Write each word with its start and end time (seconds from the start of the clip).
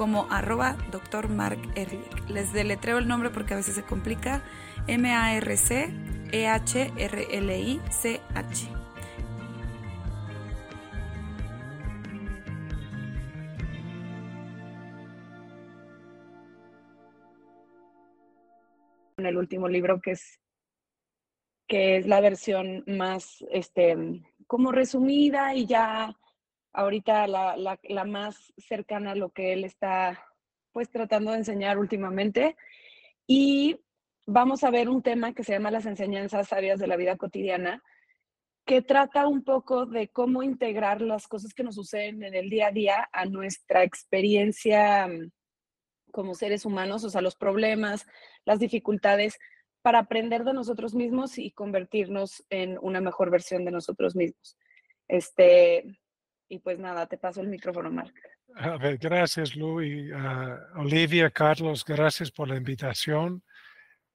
como 0.00 0.26
arroba 0.30 0.78
Dr. 0.90 1.28
Mark 1.28 1.58
Ehrlich. 1.74 2.30
Les 2.30 2.54
deletreo 2.54 2.96
el 2.96 3.06
nombre 3.06 3.28
porque 3.28 3.52
a 3.52 3.58
veces 3.58 3.74
se 3.74 3.82
complica. 3.82 4.42
M-A-R-C-E-H-R-L-I-C-H. 4.86 5.88
En 19.18 19.26
el 19.26 19.36
último 19.36 19.68
libro 19.68 20.00
que 20.00 20.12
es 20.12 20.40
que 21.68 21.98
es 21.98 22.06
la 22.06 22.22
versión 22.22 22.84
más 22.86 23.44
este 23.50 24.22
como 24.46 24.72
resumida 24.72 25.54
y 25.54 25.66
ya 25.66 26.16
ahorita 26.72 27.26
la, 27.26 27.56
la, 27.56 28.04
más 28.04 28.52
cercana 28.56 29.12
a 29.12 29.16
lo 29.16 29.30
que 29.30 29.52
él 29.52 29.64
está 29.64 30.26
pues 30.72 30.90
tratando 30.90 31.32
de 31.32 31.38
enseñar 31.38 31.78
últimamente. 31.78 32.56
Y 33.26 33.80
vamos 34.26 34.62
a 34.64 34.70
ver 34.70 34.88
un 34.88 35.02
tema 35.02 35.34
que 35.34 35.44
se 35.44 35.52
llama 35.52 35.70
las 35.70 35.86
enseñanzas 35.86 36.48
sabias 36.48 36.78
de 36.78 36.86
la 36.86 36.96
vida 36.96 37.16
cotidiana, 37.16 37.82
que 38.64 38.82
trata 38.82 39.26
un 39.26 39.42
poco 39.42 39.86
de 39.86 40.08
cómo 40.08 40.42
integrar 40.42 41.00
las 41.00 41.26
cosas 41.26 41.54
que 41.54 41.64
nos 41.64 41.74
suceden 41.74 42.22
en 42.22 42.34
el 42.34 42.50
día 42.50 42.68
a 42.68 42.72
día 42.72 43.08
a 43.12 43.24
nuestra 43.24 43.82
experiencia 43.82 45.08
mm, 45.08 45.30
como 46.12 46.34
seres 46.34 46.64
humanos, 46.64 47.04
o 47.04 47.10
sea, 47.10 47.20
los 47.20 47.36
problemas, 47.36 48.06
las 48.44 48.58
dificultades, 48.58 49.38
para 49.82 50.00
aprender 50.00 50.44
de 50.44 50.52
nosotros 50.52 50.94
mismos 50.94 51.38
y 51.38 51.52
convertirnos 51.52 52.44
en 52.50 52.78
una 52.82 53.00
mejor 53.00 53.30
versión 53.30 53.64
de 53.64 53.70
nosotros 53.70 54.14
mismos. 54.14 54.56
Este, 55.08 55.84
y 56.50 56.58
pues 56.58 56.78
nada, 56.78 57.06
te 57.06 57.16
paso 57.16 57.40
el 57.40 57.46
micrófono, 57.46 57.90
Marc. 57.92 58.12
A 58.56 58.76
ver, 58.76 58.98
gracias, 58.98 59.54
Lu. 59.54 59.80
Y 59.80 60.10
Olivia, 60.74 61.30
Carlos, 61.30 61.84
gracias 61.84 62.32
por 62.32 62.48
la 62.48 62.56
invitación. 62.56 63.42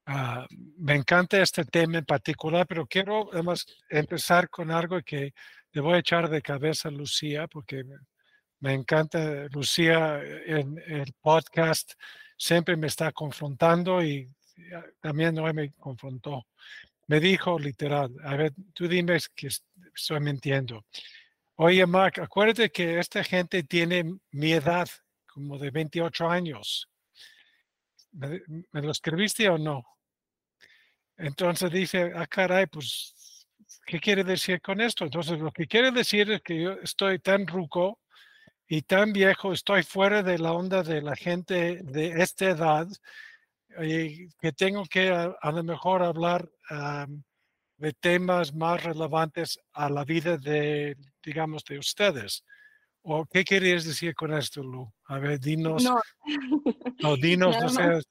Ah, 0.05 0.45
me 0.77 0.95
encanta 0.95 1.41
este 1.41 1.63
tema 1.63 1.99
en 1.99 2.05
particular, 2.05 2.67
pero 2.67 2.85
quiero 2.85 3.29
además 3.31 3.65
empezar 3.89 4.49
con 4.49 4.69
algo 4.69 5.01
que 5.01 5.33
le 5.71 5.81
voy 5.81 5.93
a 5.95 5.99
echar 5.99 6.29
de 6.29 6.41
cabeza 6.41 6.89
a 6.89 6.91
Lucía, 6.91 7.47
porque 7.47 7.85
me 8.59 8.73
encanta 8.73 9.47
Lucía 9.51 10.21
en 10.21 10.77
el 10.85 11.13
podcast, 11.21 11.93
siempre 12.37 12.75
me 12.75 12.87
está 12.87 13.13
confrontando 13.13 14.03
y 14.03 14.29
también 14.99 15.39
hoy 15.39 15.53
me 15.53 15.71
confrontó. 15.71 16.45
Me 17.07 17.21
dijo 17.21 17.57
literal, 17.57 18.13
a 18.25 18.35
ver, 18.35 18.51
tú 18.73 18.89
dime 18.89 19.17
que 19.33 19.47
estoy 19.47 20.19
mintiendo. 20.19 20.83
Oye, 21.57 21.85
Mark, 21.85 22.19
acuérdate 22.19 22.69
que 22.69 22.99
esta 22.99 23.23
gente 23.23 23.63
tiene 23.63 24.03
mi 24.31 24.51
edad, 24.51 24.89
como 25.25 25.57
de 25.57 25.71
28 25.71 26.29
años. 26.29 26.89
¿Me, 28.11 28.41
lo 28.73 28.91
escribiste 28.91 29.47
o 29.47 29.57
no? 29.57 29.83
Entonces 31.15 31.71
dice, 31.71 32.11
ah, 32.13 32.27
caray, 32.27 32.65
pues, 32.67 33.47
¿qué 33.85 34.01
quiere 34.01 34.25
decir 34.25 34.59
con 34.61 34.81
esto? 34.81 35.05
Entonces, 35.05 35.39
lo 35.39 35.51
que 35.53 35.65
quiere 35.65 35.91
decir 35.91 36.29
es 36.29 36.41
que 36.41 36.61
yo 36.61 36.73
estoy 36.83 37.19
tan 37.19 37.47
ruco 37.47 38.01
y 38.67 38.81
tan 38.81 39.13
viejo, 39.13 39.53
estoy 39.53 39.83
fuera 39.83 40.23
de 40.23 40.37
la 40.37 40.51
onda 40.51 40.83
de 40.83 41.01
la 41.01 41.15
gente 41.15 41.79
de 41.83 42.21
esta 42.21 42.49
edad, 42.49 42.87
y 43.81 44.27
que 44.39 44.51
tengo 44.51 44.83
que 44.85 45.09
a, 45.09 45.51
lo 45.51 45.63
mejor 45.63 46.03
hablar 46.03 46.49
de 47.77 47.93
temas 47.93 48.53
más 48.53 48.83
relevantes 48.83 49.59
a 49.73 49.89
la 49.89 50.03
vida 50.03 50.37
de, 50.37 50.95
digamos, 51.23 51.63
de 51.65 51.79
ustedes. 51.79 52.43
¿O 53.01 53.25
qué 53.25 53.43
querías 53.43 53.85
decir 53.85 54.15
con 54.15 54.33
esto, 54.33 54.63
Lu? 54.63 54.91
A 55.05 55.19
ver, 55.19 55.39
dinos. 55.39 55.83
No, 55.83 55.99
no 57.01 57.15
dinos, 57.17 57.55
no 57.61 57.69
seas 57.69 58.03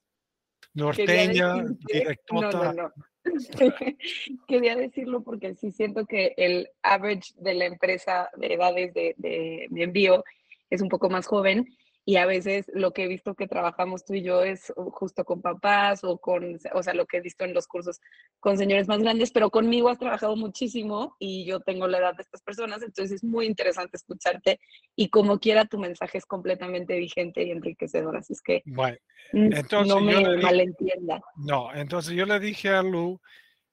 norteña, 0.73 1.63
directora. 1.91 2.73
No, 2.73 2.91
Quería 4.47 4.75
decirlo 4.75 5.23
porque 5.23 5.55
sí 5.55 5.71
siento 5.71 6.05
que 6.05 6.35
el 6.37 6.69
average 6.83 7.33
de 7.37 7.55
la 7.55 7.65
empresa 7.65 8.29
de 8.37 8.53
edades 8.53 8.93
de, 8.93 9.15
de 9.17 9.67
mi 9.71 9.81
envío 9.81 10.23
es 10.69 10.81
un 10.81 10.89
poco 10.89 11.09
más 11.09 11.25
joven 11.25 11.65
y 12.05 12.17
a 12.17 12.27
veces 12.27 12.69
lo 12.73 12.93
que 12.93 13.03
he 13.03 13.07
visto 13.07 13.33
que 13.33 13.47
trabajamos 13.47 14.05
tú 14.05 14.13
y 14.13 14.21
yo 14.21 14.43
es 14.43 14.71
justo 14.75 15.25
con 15.25 15.41
papás 15.41 16.03
o 16.03 16.19
con, 16.19 16.59
o 16.73 16.83
sea, 16.83 16.93
lo 16.93 17.07
que 17.07 17.17
he 17.17 17.21
visto 17.21 17.43
en 17.43 17.53
los 17.55 17.65
cursos 17.67 17.99
con 18.39 18.57
señores 18.57 18.87
más 18.87 18.99
grandes, 18.99 19.31
pero 19.31 19.49
conmigo 19.49 19.89
has 19.89 19.97
trabajado 19.97 20.35
muchísimo 20.35 21.15
y 21.19 21.45
yo 21.45 21.61
tengo 21.61 21.87
la 21.87 21.97
edad 21.97 22.15
de 22.15 22.21
estas 22.21 22.43
personas, 22.43 22.83
entonces 22.83 23.11
es 23.11 23.23
muy 23.23 23.47
interesante 23.47 23.97
escucharte 23.97 24.59
y 24.95 25.09
como 25.09 25.39
quiera 25.39 25.65
tu 25.65 25.79
mensaje 25.79 26.19
es 26.19 26.25
completamente 26.27 26.95
vigente 26.97 27.43
y 27.43 27.51
enriquecedor, 27.51 28.15
así 28.17 28.33
es 28.33 28.41
que 28.41 28.61
bueno, 28.65 28.97
entonces 29.33 29.87
no 29.87 29.99
me 29.99 30.37
malentienda. 30.37 31.21
No, 31.35 31.73
entonces 31.73 32.13
yo 32.13 32.25
le 32.27 32.39
dije 32.39 32.69
a 32.69 32.83
Lu, 32.83 33.19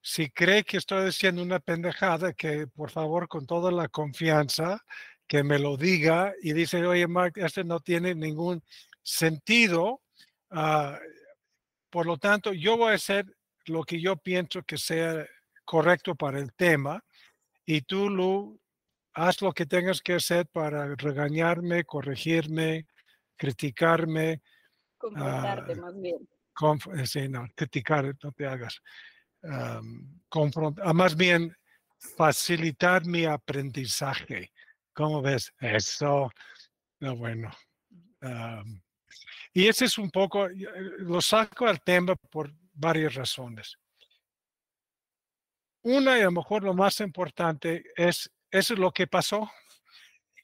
si 0.00 0.30
cree 0.30 0.64
que 0.64 0.78
estoy 0.78 1.04
diciendo 1.04 1.42
una 1.42 1.60
pendejada, 1.60 2.32
que 2.32 2.66
por 2.66 2.90
favor 2.90 3.28
con 3.28 3.46
toda 3.46 3.70
la 3.70 3.88
confianza, 3.88 4.82
que 5.32 5.42
me 5.42 5.58
lo 5.58 5.78
diga 5.78 6.34
y 6.42 6.52
dice, 6.52 6.84
oye, 6.84 7.06
Mark, 7.06 7.32
este 7.36 7.64
no 7.64 7.80
tiene 7.80 8.14
ningún 8.14 8.62
sentido. 9.02 10.02
Ah, 10.50 10.98
por 11.88 12.04
lo 12.04 12.18
tanto, 12.18 12.52
yo 12.52 12.76
voy 12.76 12.92
a 12.92 12.96
hacer 12.96 13.24
lo 13.64 13.82
que 13.82 13.98
yo 13.98 14.18
pienso 14.18 14.62
que 14.62 14.76
sea 14.76 15.26
correcto 15.64 16.14
para 16.16 16.38
el 16.38 16.52
tema 16.52 17.02
y 17.64 17.80
tú, 17.80 18.10
Lu, 18.10 18.60
haz 19.14 19.40
lo 19.40 19.54
que 19.54 19.64
tengas 19.64 20.02
que 20.02 20.12
hacer 20.12 20.48
para 20.48 20.94
regañarme, 20.96 21.84
corregirme, 21.84 22.86
criticarme. 23.34 24.42
Confrontarte 24.98 25.76
más 25.76 25.98
bien. 25.98 26.28
Eh, 26.94 27.06
sí, 27.06 27.26
no, 27.30 27.48
criticar, 27.54 28.14
no 28.22 28.32
te 28.32 28.46
hagas. 28.46 28.82
confrontar, 30.28 30.92
más 30.92 31.16
bien 31.16 31.56
facilitar 31.96 33.06
mi 33.06 33.24
aprendizaje. 33.24 34.52
¿Cómo 34.92 35.22
ves? 35.22 35.52
Eso, 35.60 36.30
no, 37.00 37.16
bueno. 37.16 37.50
y 39.52 39.66
ese 39.66 39.86
es 39.86 39.98
un 39.98 40.10
poco, 40.10 40.46
eh, 40.48 40.56
lo 40.98 41.20
saco 41.20 41.66
al 41.66 41.82
tema 41.82 42.14
por 42.16 42.52
varias 42.72 43.14
razones. 43.14 43.78
Una, 45.82 46.16
y 46.18 46.20
a 46.20 46.24
lo 46.24 46.32
mejor 46.32 46.62
lo 46.62 46.74
más 46.74 47.00
importante, 47.00 47.84
es, 47.96 48.30
eso 48.50 48.74
es 48.74 48.78
lo 48.78 48.92
que 48.92 49.06
pasó. 49.06 49.50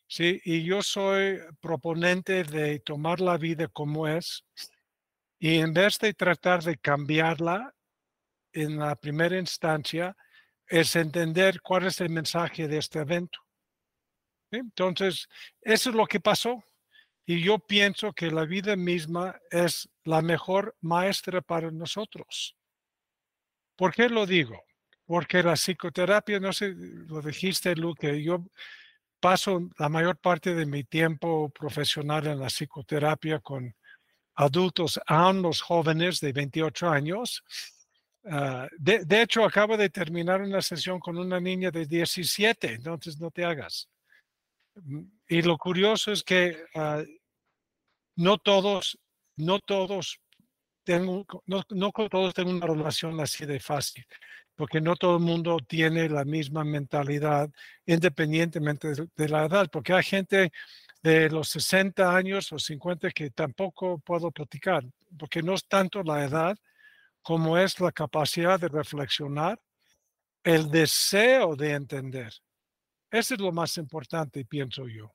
Sí, 0.09 0.41
y 0.45 0.65
yo 0.65 0.83
soy 0.83 1.39
proponente 1.61 2.43
de 2.43 2.81
tomar 2.81 3.21
la 3.21 3.37
vida 3.37 3.69
como 3.69 4.09
es 4.09 4.45
y 5.39 5.59
en 5.59 5.73
vez 5.73 5.99
de 5.99 6.15
tratar 6.15 6.63
de 6.63 6.79
cambiarla 6.79 7.75
en 8.53 8.79
la 8.79 8.97
primera 8.97 9.39
instancia, 9.39 10.17
es 10.67 10.97
entender 10.97 11.61
cuál 11.63 11.87
es 11.87 12.01
el 12.01 12.11
mensaje 12.11 12.67
de 12.67 12.79
este 12.79 13.01
evento. 13.01 13.39
Entonces, 14.51 15.29
eso 15.61 15.91
es 15.91 15.97
lo 15.97 16.07
que 16.07 16.21
pasó. 16.21 16.65
Y 17.27 17.43
yo 17.43 17.59
pienso 17.59 18.13
que 18.13 18.31
la 18.31 18.47
vida 18.47 18.75
misma 18.75 19.39
es 19.51 19.89
la 20.05 20.23
mejor 20.23 20.75
maestra 20.81 21.43
para 21.43 21.71
nosotros. 21.71 22.57
¿Por 23.77 23.95
qué 23.95 24.09
lo 24.09 24.25
digo? 24.25 24.65
Porque 25.05 25.43
la 25.43 25.55
psicoterapia, 25.55 26.41
no 26.41 26.53
sé, 26.53 26.75
lo 26.75 27.21
dijiste, 27.21 27.75
Lu, 27.77 27.95
que 27.95 28.23
yo 28.23 28.47
paso 29.21 29.69
la 29.79 29.89
mayor 29.89 30.17
parte 30.17 30.55
de 30.55 30.65
mi 30.65 30.85
tiempo 30.85 31.51
profesional 31.51 32.27
en 32.27 32.41
la 32.41 32.49
psicoterapia 32.49 33.41
con 33.41 33.75
adultos, 34.35 35.01
aún 35.07 35.43
los 35.43 35.61
jóvenes 35.61 36.21
de 36.21 36.33
28 36.33 36.89
años. 36.89 37.45
Ah, 38.25 38.69
de, 38.79 39.05
de, 39.05 39.23
hecho, 39.23 39.45
acabo 39.45 39.77
de 39.77 39.91
terminar 39.91 40.41
una 40.41 40.63
sesión 40.63 40.99
con 41.01 41.19
una 41.19 41.41
niña 41.41 41.71
de 41.71 41.87
17, 41.87 42.75
entonces 42.75 43.19
no 43.21 43.31
te 43.31 43.45
hagas. 43.45 43.89
Y 45.29 45.43
lo 45.43 45.59
curioso 45.59 46.13
es 46.13 46.23
que 46.23 46.57
ah, 46.75 47.03
no 48.17 48.39
todos, 48.39 48.99
no 49.37 49.59
todos 49.61 50.21
tengo, 50.85 51.27
no, 51.47 51.93
todos 52.11 52.35
tienen 52.35 52.57
una 52.57 52.67
relación 52.67 53.21
así 53.21 53.45
de 53.45 53.61
fácil, 53.61 54.07
porque 54.57 54.81
no 54.81 54.97
todo 54.97 55.19
el 55.19 55.23
mundo 55.23 55.59
tiene 55.59 56.09
la 56.09 56.25
misma 56.25 56.65
mentalidad 56.65 57.51
independientemente 57.85 58.89
de, 59.15 59.29
la 59.29 59.45
edad, 59.45 59.69
porque 59.71 59.93
hay 59.93 60.03
gente 60.03 60.51
de 61.03 61.29
los 61.29 61.51
60 61.51 62.17
años 62.17 62.51
o 62.53 62.59
50 62.59 63.11
que 63.11 63.31
tampoco 63.31 63.99
puedo 63.99 64.31
platicar, 64.31 64.83
porque 65.19 65.43
no 65.43 65.55
es 65.55 65.67
tanto 65.69 66.03
la 66.03 66.25
edad 66.25 66.57
como 67.21 67.59
es 67.59 67.79
la 67.81 67.93
capacidad 67.93 68.59
de 68.59 68.69
reflexionar, 68.69 69.61
el 70.43 70.71
deseo 70.71 71.55
de 71.55 71.73
entender. 71.73 72.33
Eso 73.11 73.35
es 73.35 73.41
lo 73.41 73.53
más 73.53 73.77
importante, 73.79 74.45
pienso 74.45 74.87
yo. 74.87 75.15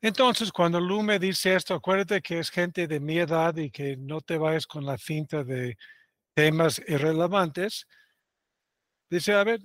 Entonces, 0.00 0.50
cuando 0.50 0.80
Lu 0.80 1.02
me 1.02 1.18
dice 1.18 1.54
esto, 1.54 1.74
acuérdate 1.74 2.20
que 2.20 2.40
es 2.40 2.50
gente 2.50 2.88
de 2.88 2.98
mi 2.98 3.18
edad 3.18 3.56
y 3.56 3.70
que 3.70 3.96
no 3.96 4.20
te 4.20 4.36
vayas 4.36 4.66
con 4.66 4.84
la 4.84 4.98
cinta 4.98 5.44
de 5.44 5.76
temas 6.34 6.82
irrelevantes. 6.88 7.86
Dice, 9.08 9.32
a 9.34 9.44
ver, 9.44 9.60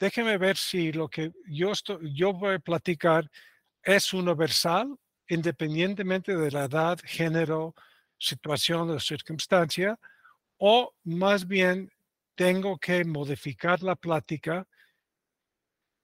déjeme 0.00 0.38
ver 0.38 0.56
si 0.56 0.90
lo 0.90 1.08
que 1.08 1.32
yo, 1.46 1.72
estoy, 1.72 2.14
yo 2.14 2.32
voy 2.32 2.54
a 2.54 2.58
platicar 2.58 3.30
es 3.82 4.14
universal, 4.14 4.96
independientemente 5.28 6.36
de 6.36 6.50
la 6.50 6.64
edad, 6.64 6.98
género, 7.04 7.74
situación 8.16 8.90
o 8.90 9.00
circunstancia, 9.00 9.98
o 10.56 10.94
más 11.04 11.46
bien 11.46 11.90
tengo 12.34 12.78
que 12.78 13.04
modificar 13.04 13.82
la 13.82 13.96
plática 13.96 14.66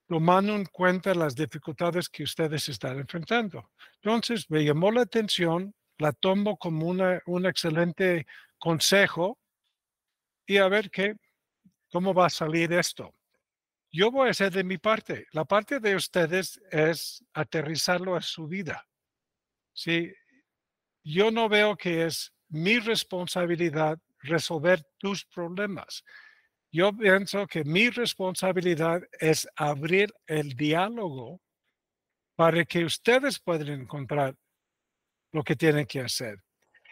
tomando 0.08 0.54
en 0.54 0.64
cuenta 0.64 1.14
las 1.14 1.34
dificultades 1.34 2.08
que 2.08 2.22
ustedes 2.22 2.68
están 2.68 2.98
enfrentando. 2.98 3.70
Entonces, 4.02 4.50
me 4.50 4.64
llamó 4.64 4.90
la 4.90 5.02
atención, 5.02 5.74
la 5.98 6.12
tomo 6.12 6.56
como 6.56 6.86
una, 6.86 7.20
un 7.26 7.44
excelente 7.44 8.26
consejo 8.58 9.38
y 10.46 10.56
a 10.56 10.68
ver 10.68 10.90
qué, 10.90 11.14
cómo 11.92 12.14
va 12.14 12.26
a 12.26 12.30
salir 12.30 12.72
esto. 12.72 13.14
Yo 13.92 14.10
voy 14.10 14.28
a 14.28 14.30
hacer 14.30 14.50
de 14.50 14.64
mi 14.64 14.78
parte. 14.78 15.26
La 15.32 15.44
parte 15.44 15.78
de 15.78 15.94
ustedes 15.94 16.60
es 16.70 17.22
aterrizarlo 17.34 18.16
a 18.16 18.22
su 18.22 18.46
vida. 18.46 18.86
Sí, 19.74 20.10
yo 21.04 21.30
no 21.30 21.48
veo 21.48 21.76
que 21.76 22.06
es 22.06 22.32
mi 22.48 22.78
responsabilidad 22.78 23.98
resolver 24.20 24.82
tus 24.98 25.24
problemas. 25.26 26.02
Yo 26.70 26.92
pienso 26.92 27.46
que 27.46 27.64
mi 27.64 27.88
responsabilidad 27.88 29.02
es 29.18 29.48
abrir 29.56 30.12
el 30.26 30.54
diálogo 30.54 31.40
para 32.36 32.64
que 32.64 32.84
ustedes 32.84 33.38
puedan 33.38 33.68
encontrar 33.68 34.36
lo 35.32 35.42
que 35.42 35.56
tienen 35.56 35.86
que 35.86 36.00
hacer. 36.00 36.38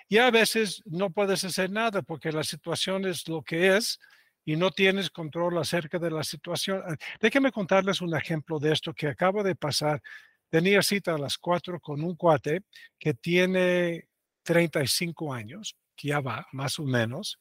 Y 0.08 0.18
a 0.18 0.30
veces 0.30 0.82
no 0.86 1.10
puedes 1.10 1.44
hacer 1.44 1.70
nada 1.70 2.02
porque 2.02 2.32
la 2.32 2.44
situación 2.44 3.04
es 3.06 3.28
lo 3.28 3.42
que 3.42 3.76
es 3.76 3.98
y 4.44 4.56
no 4.56 4.70
tienes 4.70 5.10
control 5.10 5.58
acerca 5.58 5.98
de 5.98 6.10
la 6.10 6.22
situación. 6.22 6.82
Ah, 6.86 6.96
déjenme 7.20 7.52
contarles 7.52 8.00
un 8.00 8.16
ejemplo 8.16 8.58
de 8.58 8.72
esto 8.72 8.94
que 8.94 9.08
acabo 9.08 9.42
de 9.42 9.56
pasar. 9.56 10.00
Tenía 10.48 10.80
cita 10.82 11.14
a 11.14 11.18
las 11.18 11.36
cuatro 11.36 11.80
con 11.80 12.02
un 12.02 12.14
cuate 12.14 12.62
que 12.98 13.12
tiene 13.14 14.08
35 14.44 15.34
años, 15.34 15.76
que 15.96 16.08
ya 16.08 16.20
va, 16.20 16.46
más 16.52 16.78
o 16.78 16.84
menos. 16.84 17.40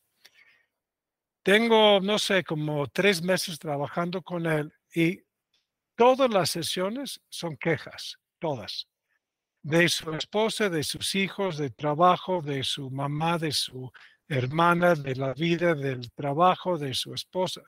Tengo, 1.45 1.99
no 2.01 2.17
sé, 2.17 2.43
como 2.43 2.87
tres 2.87 3.21
meses 3.21 3.59
trabajando 3.59 4.23
con 4.23 4.47
él 4.47 4.73
y 4.95 5.21
todas 5.95 6.27
las 6.31 6.49
sesiones 6.49 7.21
son 7.29 7.55
quejas, 7.55 8.17
todas. 8.39 8.87
De 9.61 9.87
su 9.87 10.11
esposa, 10.15 10.69
de 10.69 10.81
sus 10.81 11.13
hijos, 11.13 11.59
de 11.59 11.69
trabajo, 11.69 12.41
de 12.41 12.63
su 12.63 12.89
mamá, 12.89 13.37
de 13.37 13.51
su 13.51 13.91
hermana, 14.27 14.95
de 14.95 15.15
la 15.17 15.35
vida, 15.35 15.75
del 15.75 16.11
trabajo, 16.13 16.79
de 16.79 16.95
su 16.95 17.13
esposa. 17.13 17.61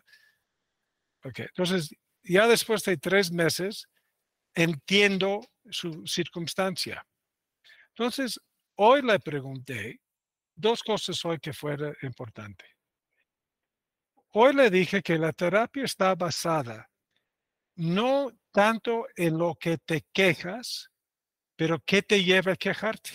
Ok, 1.23 1.41
entonces 1.41 1.95
ya 2.23 2.47
después 2.47 2.81
de 2.81 2.97
tres 2.97 3.31
meses 3.31 3.87
entiendo 4.55 5.41
su 5.69 6.03
circunstancia. 6.07 7.05
Entonces, 7.89 8.39
hoy 8.77 9.03
le 9.03 9.19
pregunté 9.19 10.01
dos 10.55 10.81
cosas 10.81 11.23
hoy 11.25 11.37
que 11.37 11.53
fuera 11.53 11.93
importante. 12.01 12.76
Hoy 14.31 14.53
le 14.53 14.69
dije 14.69 15.01
que 15.01 15.17
la 15.17 15.31
terapia 15.33 15.85
está 15.85 16.13
basada 16.15 16.89
no 17.77 18.31
tanto 18.51 19.07
en 19.15 19.37
lo 19.37 19.55
que 19.55 19.77
te 19.77 20.05
quejas, 20.11 20.91
pero 21.55 21.79
qué 21.85 22.01
te 22.01 22.23
lleva 22.23 22.53
a 22.53 22.55
quejarte. 22.55 23.11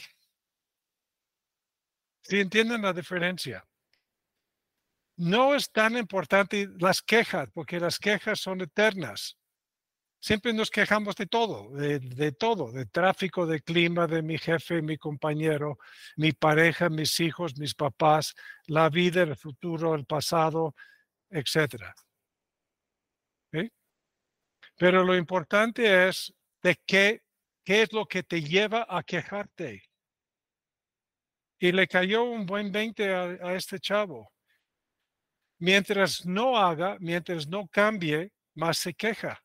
¿Sí 2.22 2.40
entienden 2.40 2.82
la 2.82 2.92
diferencia? 2.92 3.64
No 5.16 5.54
es 5.54 5.70
tan 5.70 5.96
importante 5.96 6.68
las 6.78 7.02
quejas, 7.02 7.48
porque 7.52 7.80
las 7.80 7.98
quejas 7.98 8.40
son 8.40 8.60
eternas. 8.60 9.36
Siempre 10.20 10.52
nos 10.52 10.70
quejamos 10.70 11.16
de 11.16 11.26
todo, 11.26 11.70
de, 11.72 11.98
de, 11.98 12.30
todo, 12.30 12.70
de 12.70 12.86
tráfico, 12.86 13.44
de 13.44 13.60
clima, 13.60 14.06
de 14.06 14.22
mi 14.22 14.38
jefe, 14.38 14.80
mi 14.80 14.96
compañero, 14.96 15.78
mi 16.16 16.30
pareja, 16.30 16.88
mis 16.88 17.18
hijos, 17.18 17.58
mis 17.58 17.74
papás, 17.74 18.34
la 18.66 18.88
vida, 18.88 19.22
el 19.22 19.36
futuro, 19.36 19.96
el 19.96 20.06
pasado, 20.06 20.76
etc. 21.32 21.92
Pero 24.76 25.04
lo 25.04 25.16
importante 25.16 26.08
es 26.08 26.34
de 26.62 26.76
qué, 26.86 27.22
qué 27.64 27.82
es 27.82 27.92
lo 27.92 28.06
que 28.06 28.22
te 28.22 28.42
lleva 28.42 28.86
a 28.88 29.02
quejarte. 29.02 29.82
Y 31.58 31.72
le 31.72 31.86
cayó 31.86 32.24
un 32.24 32.46
buen 32.46 32.72
20 32.72 33.14
a, 33.14 33.22
a 33.22 33.54
este 33.54 33.78
chavo. 33.78 34.32
Mientras 35.58 36.26
no 36.26 36.56
haga, 36.56 36.96
mientras 36.98 37.46
no 37.46 37.68
cambie, 37.68 38.32
más 38.54 38.78
se 38.78 38.94
queja. 38.94 39.40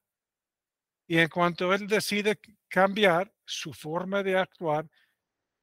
Y 1.07 1.19
en 1.19 1.29
cuanto 1.29 1.73
él 1.73 1.87
decide 1.87 2.39
cambiar 2.67 3.31
su 3.45 3.73
forma 3.73 4.23
de 4.23 4.37
actuar, 4.37 4.89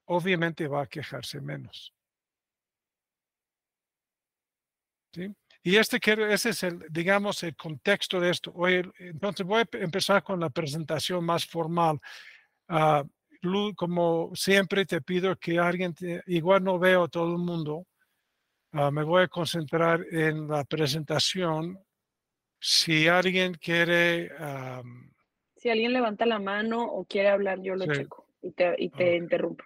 obviamente 0.07 0.69
va 0.69 0.83
a 0.83 0.87
quejarse 0.87 1.41
menos. 1.41 1.93
¿Sí? 5.13 5.35
Y 5.67 5.77
este 5.77 5.99
ese 6.31 6.51
es 6.51 6.63
el, 6.63 6.85
digamos, 6.91 7.43
el 7.43 7.57
contexto 7.57 8.21
de 8.21 8.31
esto. 8.31 8.53
Hoy, 8.55 8.83
entonces 8.99 9.47
voy 9.47 9.63
a 9.63 9.79
empezar 9.79 10.23
con 10.23 10.39
la 10.39 10.51
presentación 10.51 11.25
más 11.25 11.47
formal. 11.47 11.99
Uh, 12.69 13.75
como 13.75 14.31
siempre 14.35 14.85
te 14.85 15.01
pido 15.01 15.35
que 15.37 15.59
alguien, 15.59 15.95
igual 16.27 16.63
no 16.63 16.79
veo 16.79 17.05
a 17.05 17.09
todo 17.09 17.33
el 17.33 17.39
mundo, 17.39 17.87
uh, 18.75 18.91
me 18.91 19.05
voy 19.05 19.23
a 19.23 19.29
concentrar 19.29 20.05
en 20.11 20.49
la 20.49 20.65
presentación. 20.65 21.79
Si 22.61 23.09
alguien 23.09 23.55
quiere 23.55 24.31
um, 24.39 25.11
si 25.57 25.71
alguien 25.71 25.95
levanta 25.95 26.27
la 26.27 26.39
mano 26.39 26.85
o 26.85 27.07
quiere 27.07 27.31
hablar, 27.31 27.63
yo 27.63 27.75
lo 27.75 27.87
checo 27.87 28.29
y 28.43 28.51
te, 28.53 28.75
y 28.77 28.91
te 28.91 29.17
interrumpo. 29.17 29.65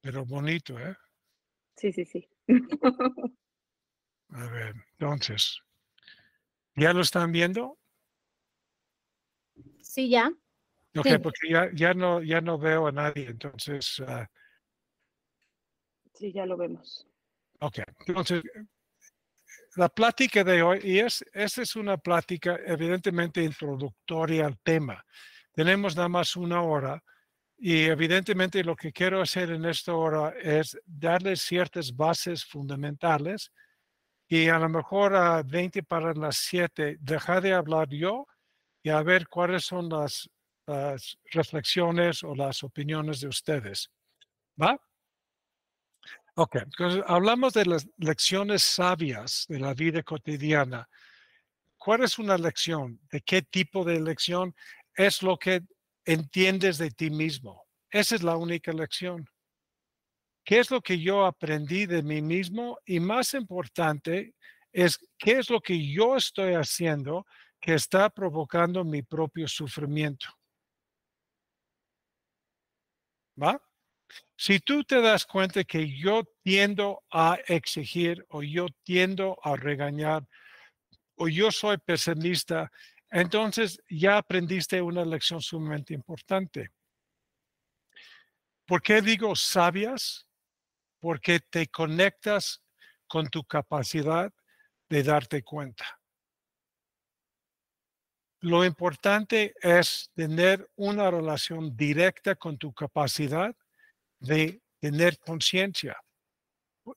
Pero 0.00 0.24
bonito, 0.24 0.78
¿eh? 0.78 0.94
Sí, 1.76 1.92
sí, 1.92 2.04
sí. 2.04 2.28
a 4.34 4.46
ver, 4.46 4.74
entonces, 4.92 5.60
¿ya 6.74 6.92
lo 6.92 7.02
están 7.02 7.32
viendo? 7.32 7.78
Sí, 9.80 10.08
ya. 10.08 10.32
Ok, 10.96 11.06
porque 11.22 11.48
ya, 11.50 11.70
ya, 11.72 11.94
no, 11.94 12.22
ya 12.22 12.40
no 12.40 12.58
veo 12.58 12.86
a 12.86 12.92
nadie, 12.92 13.26
entonces. 13.28 13.98
Uh, 14.00 14.26
sí, 16.14 16.32
ya 16.32 16.46
lo 16.46 16.56
vemos. 16.56 17.06
Ok, 17.60 17.78
entonces, 18.06 18.42
la 19.76 19.88
plática 19.88 20.44
de 20.44 20.62
hoy, 20.62 20.80
y 20.82 20.98
es, 20.98 21.24
esta 21.32 21.62
es 21.62 21.76
una 21.76 21.96
plática 21.96 22.58
evidentemente 22.66 23.42
introductoria 23.42 24.46
al 24.46 24.58
tema. 24.58 25.04
Tenemos 25.52 25.96
nada 25.96 26.08
más 26.08 26.36
una 26.36 26.62
hora 26.62 27.02
y 27.56 27.84
evidentemente 27.84 28.64
lo 28.64 28.74
que 28.74 28.92
quiero 28.92 29.22
hacer 29.22 29.50
en 29.50 29.64
esta 29.64 29.94
hora 29.94 30.34
es 30.40 30.78
darles 30.84 31.42
ciertas 31.42 31.94
bases 31.94 32.44
fundamentales 32.44 33.52
y 34.34 34.48
a 34.48 34.58
lo 34.58 34.70
mejor 34.70 35.14
a 35.14 35.42
20 35.42 35.82
para 35.82 36.14
las 36.14 36.38
7 36.38 36.96
dejar 37.00 37.42
de 37.42 37.52
hablar 37.52 37.90
yo 37.90 38.26
y 38.82 38.88
a 38.88 39.02
ver 39.02 39.28
cuáles 39.28 39.66
son 39.66 39.90
las, 39.90 40.30
reflexiones 41.32 42.24
o 42.24 42.34
las 42.34 42.62
opiniones 42.62 43.20
de 43.20 43.28
ustedes. 43.28 43.90
¿Va? 44.58 44.80
Ok, 46.36 46.56
hablamos 47.06 47.52
de 47.52 47.66
las 47.66 47.86
lecciones 47.98 48.62
sabias 48.62 49.44
de 49.50 49.60
la 49.60 49.74
vida 49.74 50.02
cotidiana. 50.02 50.88
¿Cuál 51.76 52.04
es 52.04 52.18
una 52.18 52.38
lección? 52.38 52.98
¿De 53.10 53.20
qué 53.20 53.42
tipo 53.42 53.84
de 53.84 54.00
lección? 54.00 54.54
Es 54.94 55.22
lo 55.22 55.36
que 55.36 55.60
entiendes 56.06 56.78
de 56.78 56.90
ti 56.90 57.10
mismo. 57.10 57.66
Esa 57.90 58.14
es 58.14 58.22
la 58.22 58.38
única 58.38 58.72
lección. 58.72 59.28
¿Qué 60.44 60.58
es 60.58 60.70
lo 60.70 60.80
que 60.80 60.98
yo 60.98 61.24
aprendí 61.24 61.86
de 61.86 62.02
mí 62.02 62.20
mismo? 62.20 62.78
Y 62.84 62.98
más 63.00 63.34
importante 63.34 64.34
es 64.72 64.98
qué 65.18 65.38
es 65.38 65.50
lo 65.50 65.60
que 65.60 65.92
yo 65.92 66.16
estoy 66.16 66.54
haciendo 66.54 67.26
que 67.60 67.74
está 67.74 68.10
provocando 68.10 68.84
mi 68.84 69.02
propio 69.02 69.46
sufrimiento. 69.46 70.26
¿Va? 73.40 73.62
Si 74.36 74.58
tú 74.58 74.82
te 74.82 75.00
das 75.00 75.24
cuenta 75.24 75.62
que 75.64 75.96
yo 75.96 76.24
tiendo 76.42 77.02
a 77.10 77.38
exigir 77.46 78.26
o 78.28 78.42
yo 78.42 78.66
tiendo 78.82 79.38
a 79.42 79.56
regañar 79.56 80.26
o 81.14 81.28
yo 81.28 81.52
soy 81.52 81.78
pesimista, 81.78 82.70
entonces 83.10 83.80
ya 83.88 84.18
aprendiste 84.18 84.82
una 84.82 85.04
lección 85.04 85.40
sumamente 85.40 85.94
importante. 85.94 86.70
¿Por 88.66 88.82
qué 88.82 89.00
digo 89.00 89.36
sabias? 89.36 90.26
Porque 91.02 91.40
te 91.40 91.66
conectas 91.66 92.62
con 93.08 93.26
tu 93.26 93.42
capacidad 93.42 94.32
de 94.88 95.02
darte 95.02 95.42
cuenta. 95.42 95.84
Lo 98.38 98.64
importante 98.64 99.52
es 99.60 100.12
tener 100.14 100.70
una 100.76 101.10
relación 101.10 101.76
directa 101.76 102.36
con 102.36 102.56
tu 102.56 102.72
capacidad 102.72 103.52
de 104.20 104.62
tener 104.78 105.18
conciencia. 105.18 105.96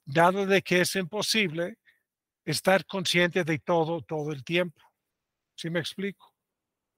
Dado 0.05 0.45
de 0.45 0.61
que 0.61 0.81
es 0.81 0.95
imposible 0.95 1.79
estar 2.45 2.85
consciente 2.85 3.43
de 3.43 3.57
todo 3.57 4.01
todo 4.01 4.31
el 4.31 4.43
tiempo. 4.43 4.83
¿Sí 5.55 5.71
me 5.71 5.79
explico? 5.79 6.31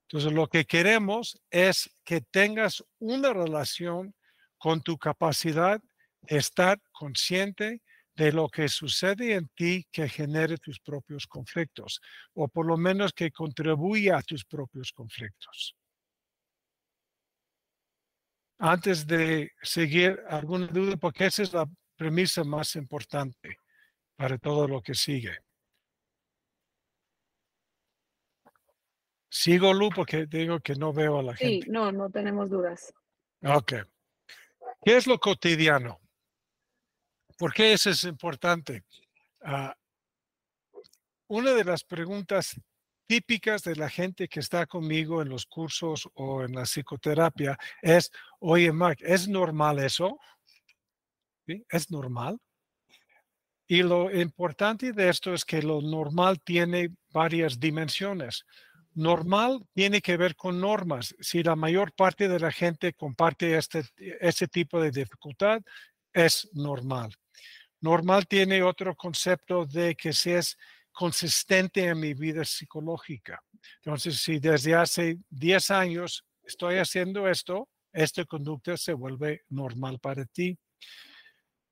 Entonces, 0.09 0.33
lo 0.33 0.47
que 0.47 0.65
queremos 0.65 1.41
es 1.51 1.89
que 2.03 2.19
tengas 2.19 2.83
una 2.99 3.31
relación 3.31 4.13
con 4.57 4.81
tu 4.81 4.97
capacidad 4.97 5.81
estar 6.27 6.79
consciente 6.91 7.81
de 8.15 8.31
lo 8.31 8.49
que 8.49 8.67
sucede 8.67 9.35
en 9.35 9.47
ti 9.49 9.87
que 9.91 10.09
genere 10.09 10.57
tus 10.57 10.79
propios 10.79 11.27
conflictos, 11.27 12.01
o 12.33 12.47
por 12.47 12.65
lo 12.65 12.75
menos 12.75 13.13
que 13.13 13.31
contribuya 13.31 14.17
a 14.17 14.23
tus 14.23 14.43
propios 14.43 14.91
conflictos. 14.91 15.75
Antes 18.59 19.05
de 19.05 19.51
seguir, 19.61 20.19
¿alguna 20.27 20.65
duda? 20.65 20.97
Porque 20.97 21.27
esa 21.27 21.43
es 21.43 21.53
la 21.53 21.69
premisa 21.95 22.43
más 22.43 22.75
importante 22.75 23.59
para 24.15 24.39
todo 24.39 24.67
lo 24.67 24.81
que 24.81 24.95
sigue. 24.95 25.37
Sigo, 29.29 29.73
Lu, 29.73 29.89
porque 29.89 30.25
digo 30.25 30.59
que 30.59 30.73
no 30.73 30.91
veo 30.91 31.19
a 31.19 31.23
la 31.23 31.35
gente. 31.35 31.65
Sí, 31.65 31.71
no, 31.71 31.91
no 31.91 32.09
tenemos 32.09 32.49
dudas. 32.49 32.91
Ok. 33.43 33.73
¿Qué 34.83 34.97
es 34.97 35.05
lo 35.05 35.19
cotidiano? 35.19 35.99
¿Por 37.37 37.53
qué 37.53 37.73
eso 37.73 37.91
es 37.91 38.03
importante? 38.03 38.83
Ah, 39.41 39.75
una 41.27 41.53
de 41.53 41.63
las 41.63 41.83
preguntas 41.83 42.59
típicas 43.05 43.63
de 43.63 43.75
la 43.75 43.89
gente 43.89 44.27
que 44.27 44.39
está 44.39 44.65
conmigo 44.65 45.21
en 45.21 45.29
los 45.29 45.45
cursos 45.45 46.09
o 46.15 46.43
en 46.43 46.53
la 46.53 46.65
psicoterapia 46.65 47.57
es, 47.81 48.11
oye, 48.39 48.71
Mark, 48.71 48.97
¿es 49.01 49.27
normal 49.27 49.79
eso? 49.79 50.19
¿Es 51.69 51.91
normal? 51.91 52.39
Y 53.67 53.83
lo 53.83 54.13
importante 54.13 54.93
de 54.93 55.09
esto 55.09 55.33
es 55.33 55.45
que 55.45 55.61
lo 55.61 55.81
normal 55.81 56.41
tiene 56.41 56.89
varias 57.11 57.59
dimensiones. 57.59 58.45
Normal 58.93 59.65
tiene 59.73 60.01
que 60.01 60.17
ver 60.17 60.35
con 60.35 60.59
normas. 60.59 61.15
Si 61.19 61.43
la 61.43 61.55
mayor 61.55 61.93
parte 61.93 62.27
de 62.27 62.39
la 62.39 62.51
gente 62.51 62.93
comparte 62.93 63.57
este, 63.57 63.83
este 63.97 64.47
tipo 64.47 64.81
de 64.81 64.91
dificultad, 64.91 65.61
es 66.13 66.49
normal. 66.53 67.13
Normal 67.81 68.27
tiene 68.27 68.63
otro 68.63 68.95
concepto 68.95 69.65
de 69.65 69.95
que 69.95 70.13
se 70.13 70.37
es 70.37 70.57
consistente 70.91 71.85
en 71.85 71.99
mi 71.99 72.13
vida 72.13 72.43
psicológica. 72.43 73.41
Entonces, 73.77 74.19
si 74.19 74.39
desde 74.39 74.73
hace 74.73 75.19
10 75.29 75.71
años 75.71 76.25
estoy 76.43 76.77
haciendo 76.77 77.27
esto, 77.27 77.69
esta 77.93 78.25
conducta 78.25 78.77
se 78.77 78.93
vuelve 78.93 79.43
normal 79.49 79.99
para 79.99 80.25
ti. 80.25 80.57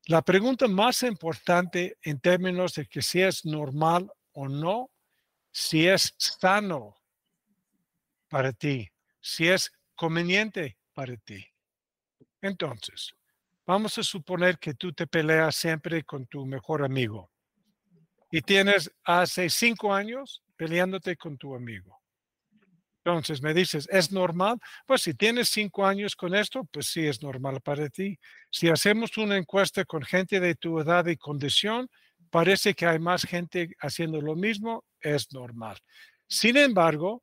La 0.08 0.22
pregunta 0.22 0.68
más 0.68 1.02
importante 1.04 1.98
en 2.04 2.20
términos 2.20 2.76
de 2.76 2.86
que 2.86 3.02
si 3.02 3.22
es 3.22 3.46
normal 3.46 4.12
o 4.34 4.48
no, 4.48 4.92
si 5.52 5.88
es 5.88 6.14
sano 6.18 6.96
para 8.28 8.54
ti, 8.54 8.88
si 9.20 9.48
es 9.48 9.72
conveniente 9.96 10.78
para 10.94 11.18
ti. 11.18 11.44
Entonces, 12.42 13.16
vamos 13.66 13.98
a 13.98 14.04
suponer 14.04 14.58
que 14.60 14.74
tú 14.74 14.94
te 14.94 15.08
peleas 15.08 15.56
siempre 15.56 16.04
con 16.04 16.26
tu 16.28 16.46
mejor 16.46 16.84
amigo 16.84 17.32
y 18.32 18.42
tienes 18.42 18.92
hace 19.04 19.50
cinco 19.50 19.94
años 19.94 20.44
peleándote 20.56 21.16
con 21.16 21.38
tu 21.38 21.56
amigo. 21.56 22.02
Entonces 23.06 23.42
me 23.42 23.54
dices, 23.54 23.88
¿es 23.92 24.12
normal? 24.12 24.58
Pues 24.88 25.04
si 25.04 25.14
tienes 25.14 25.50
cinco 25.50 25.86
años 25.86 26.16
con 26.16 26.34
esto, 26.34 26.68
pues 26.72 26.88
sí 26.88 27.06
es 27.06 27.22
normal 27.22 27.62
para 27.62 27.88
ti. 27.88 28.18
Si 28.50 28.68
hacemos 28.68 29.16
una 29.18 29.38
encuesta 29.38 29.86
con 29.86 30.02
gente 30.02 30.40
de 30.40 30.56
tu 30.56 30.80
edad 30.80 31.06
y 31.06 31.16
condición, 31.16 31.88
parece 32.32 32.74
que 32.74 32.88
hay 32.88 32.98
más 32.98 33.24
gente 33.24 33.70
haciendo 33.80 34.22
lo 34.22 34.36
mismo, 34.36 34.84
es 35.00 35.32
normal. 35.32 35.78
Sin 36.28 36.58
embargo, 36.58 37.22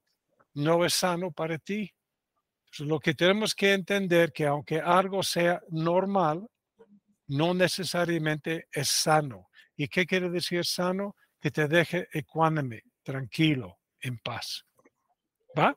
no 0.54 0.84
es 0.84 0.94
sano 0.94 1.32
para 1.32 1.58
ti. 1.58 1.92
Lo 2.80 2.98
que 3.00 3.14
tenemos 3.14 3.54
que 3.54 3.72
entender 3.72 4.32
que 4.32 4.46
aunque 4.46 4.80
algo 4.80 5.22
sea 5.22 5.60
normal, 5.68 6.46
no 7.28 7.54
necesariamente 7.54 8.68
es 8.72 8.88
sano. 8.88 9.48
¿Y 9.76 9.88
qué 9.88 10.06
quiere 10.06 10.30
decir 10.30 10.64
sano? 10.64 11.16
Que 11.40 11.50
te 11.50 11.66
deje 11.66 12.08
ecuánime, 12.12 12.82
tranquilo, 13.02 13.78
en 14.00 14.18
paz. 14.18 14.64
¿Va? 15.58 15.76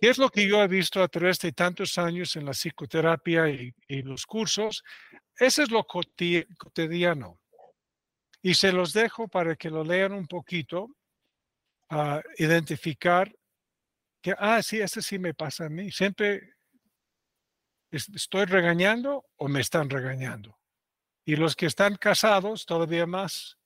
¿Qué 0.00 0.10
es 0.10 0.18
lo 0.18 0.28
que 0.28 0.46
yo 0.46 0.62
he 0.62 0.68
visto 0.68 1.02
a 1.02 1.08
través 1.08 1.38
de 1.38 1.52
tantos 1.52 1.96
años 1.98 2.36
en 2.36 2.44
la 2.44 2.52
psicoterapia 2.52 3.48
y, 3.48 4.02
los 4.02 4.26
cursos? 4.26 4.82
Ese 5.38 5.62
es 5.62 5.70
lo 5.70 5.84
cotidiano. 5.84 7.40
Y 8.42 8.54
se 8.54 8.72
los 8.72 8.92
dejo 8.92 9.28
para 9.28 9.56
que 9.56 9.70
lo 9.70 9.82
lean 9.82 10.12
un 10.12 10.26
poquito, 10.26 10.88
a 11.88 12.20
identificar 12.36 13.32
ah, 14.38 14.62
sí, 14.62 14.80
ese 14.80 15.02
sí 15.02 15.18
me 15.18 15.34
pasa 15.34 15.66
a 15.66 15.68
mí. 15.68 15.90
Siempre 15.90 16.54
estoy 17.90 18.44
regañando 18.46 19.26
o 19.36 19.48
me 19.48 19.60
están 19.60 19.90
regañando. 19.90 20.58
Y 21.24 21.36
los 21.36 21.56
que 21.56 21.66
están 21.66 21.96
casados, 21.96 22.66
todavía 22.66 23.06
más, 23.06 23.58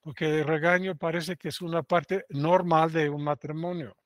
porque 0.00 0.40
el 0.40 0.44
regaño 0.44 0.96
parece 0.96 1.36
que 1.36 1.48
es 1.48 1.60
una 1.60 1.82
parte 1.82 2.24
normal 2.28 2.92
de 2.92 3.08
un 3.08 3.24
matrimonio. 3.24 3.96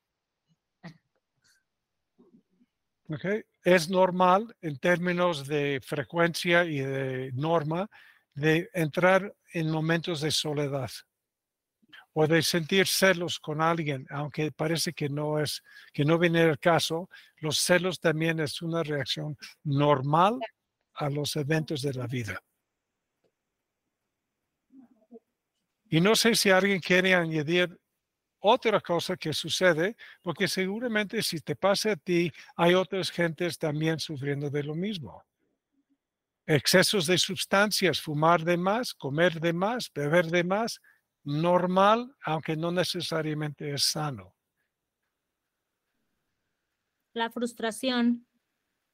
Okay. 3.09 3.43
Es 3.63 3.89
normal 3.89 4.53
en 4.61 4.77
términos 4.77 5.47
de 5.47 5.79
frecuencia 5.81 6.65
y 6.65 6.79
de 6.79 7.31
norma 7.33 7.89
de 8.33 8.69
entrar 8.73 9.33
en 9.53 9.71
momentos 9.71 10.19
de 10.21 10.31
soledad 10.31 10.89
o 12.19 12.25
de 12.25 12.41
sentir 12.41 12.87
celos 12.87 13.39
con 13.39 13.61
alguien, 13.61 14.07
aunque 14.09 14.51
parece 14.51 14.91
que 14.91 15.07
no 15.07 15.39
es, 15.39 15.61
que 15.93 16.03
no 16.03 16.17
viene 16.17 16.41
el 16.41 16.57
caso, 16.57 17.11
los 17.35 17.59
celos 17.59 17.99
también 17.99 18.39
es 18.39 18.59
una 18.63 18.81
reacción 18.81 19.37
normal 19.63 20.39
a 20.95 21.11
los 21.11 21.35
eventos 21.35 21.83
de 21.83 21.93
la 21.93 22.07
vida. 22.07 22.41
Y 25.89 26.01
no 26.01 26.15
sé 26.15 26.33
si 26.33 26.49
alguien 26.49 26.79
quiere 26.79 27.13
añadir 27.13 27.79
otra 28.39 28.81
cosa 28.81 29.15
que 29.15 29.31
sucede, 29.31 29.95
porque 30.23 30.47
seguramente 30.47 31.21
si 31.21 31.39
te 31.39 31.55
pasa 31.55 31.91
a 31.91 31.97
ti, 31.97 32.31
hay 32.55 32.73
otras 32.73 33.11
gentes 33.11 33.59
también 33.59 33.99
sufriendo 33.99 34.49
de 34.49 34.63
lo 34.63 34.73
mismo. 34.73 35.23
Excesos 36.47 37.05
de 37.05 37.19
sustancias, 37.19 38.01
fumar 38.01 38.43
de 38.43 38.57
más, 38.57 38.95
comer 38.95 39.39
de 39.39 39.53
más, 39.53 39.91
beber 39.93 40.25
de 40.25 40.43
más, 40.43 40.81
normal, 41.27 42.15
aunque 42.23 42.55
no 42.55 42.71
necesariamente 42.71 43.73
es 43.73 43.83
sano. 43.83 44.33
La 47.13 47.29
frustración 47.29 48.25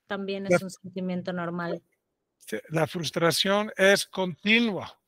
también 0.08 0.48
es 0.48 0.62
un 0.62 0.72
sentimiento 0.72 1.32
normal. 1.32 1.84
La 2.70 2.88
frustración 2.88 3.72
es 3.78 4.06
continua. 4.08 5.00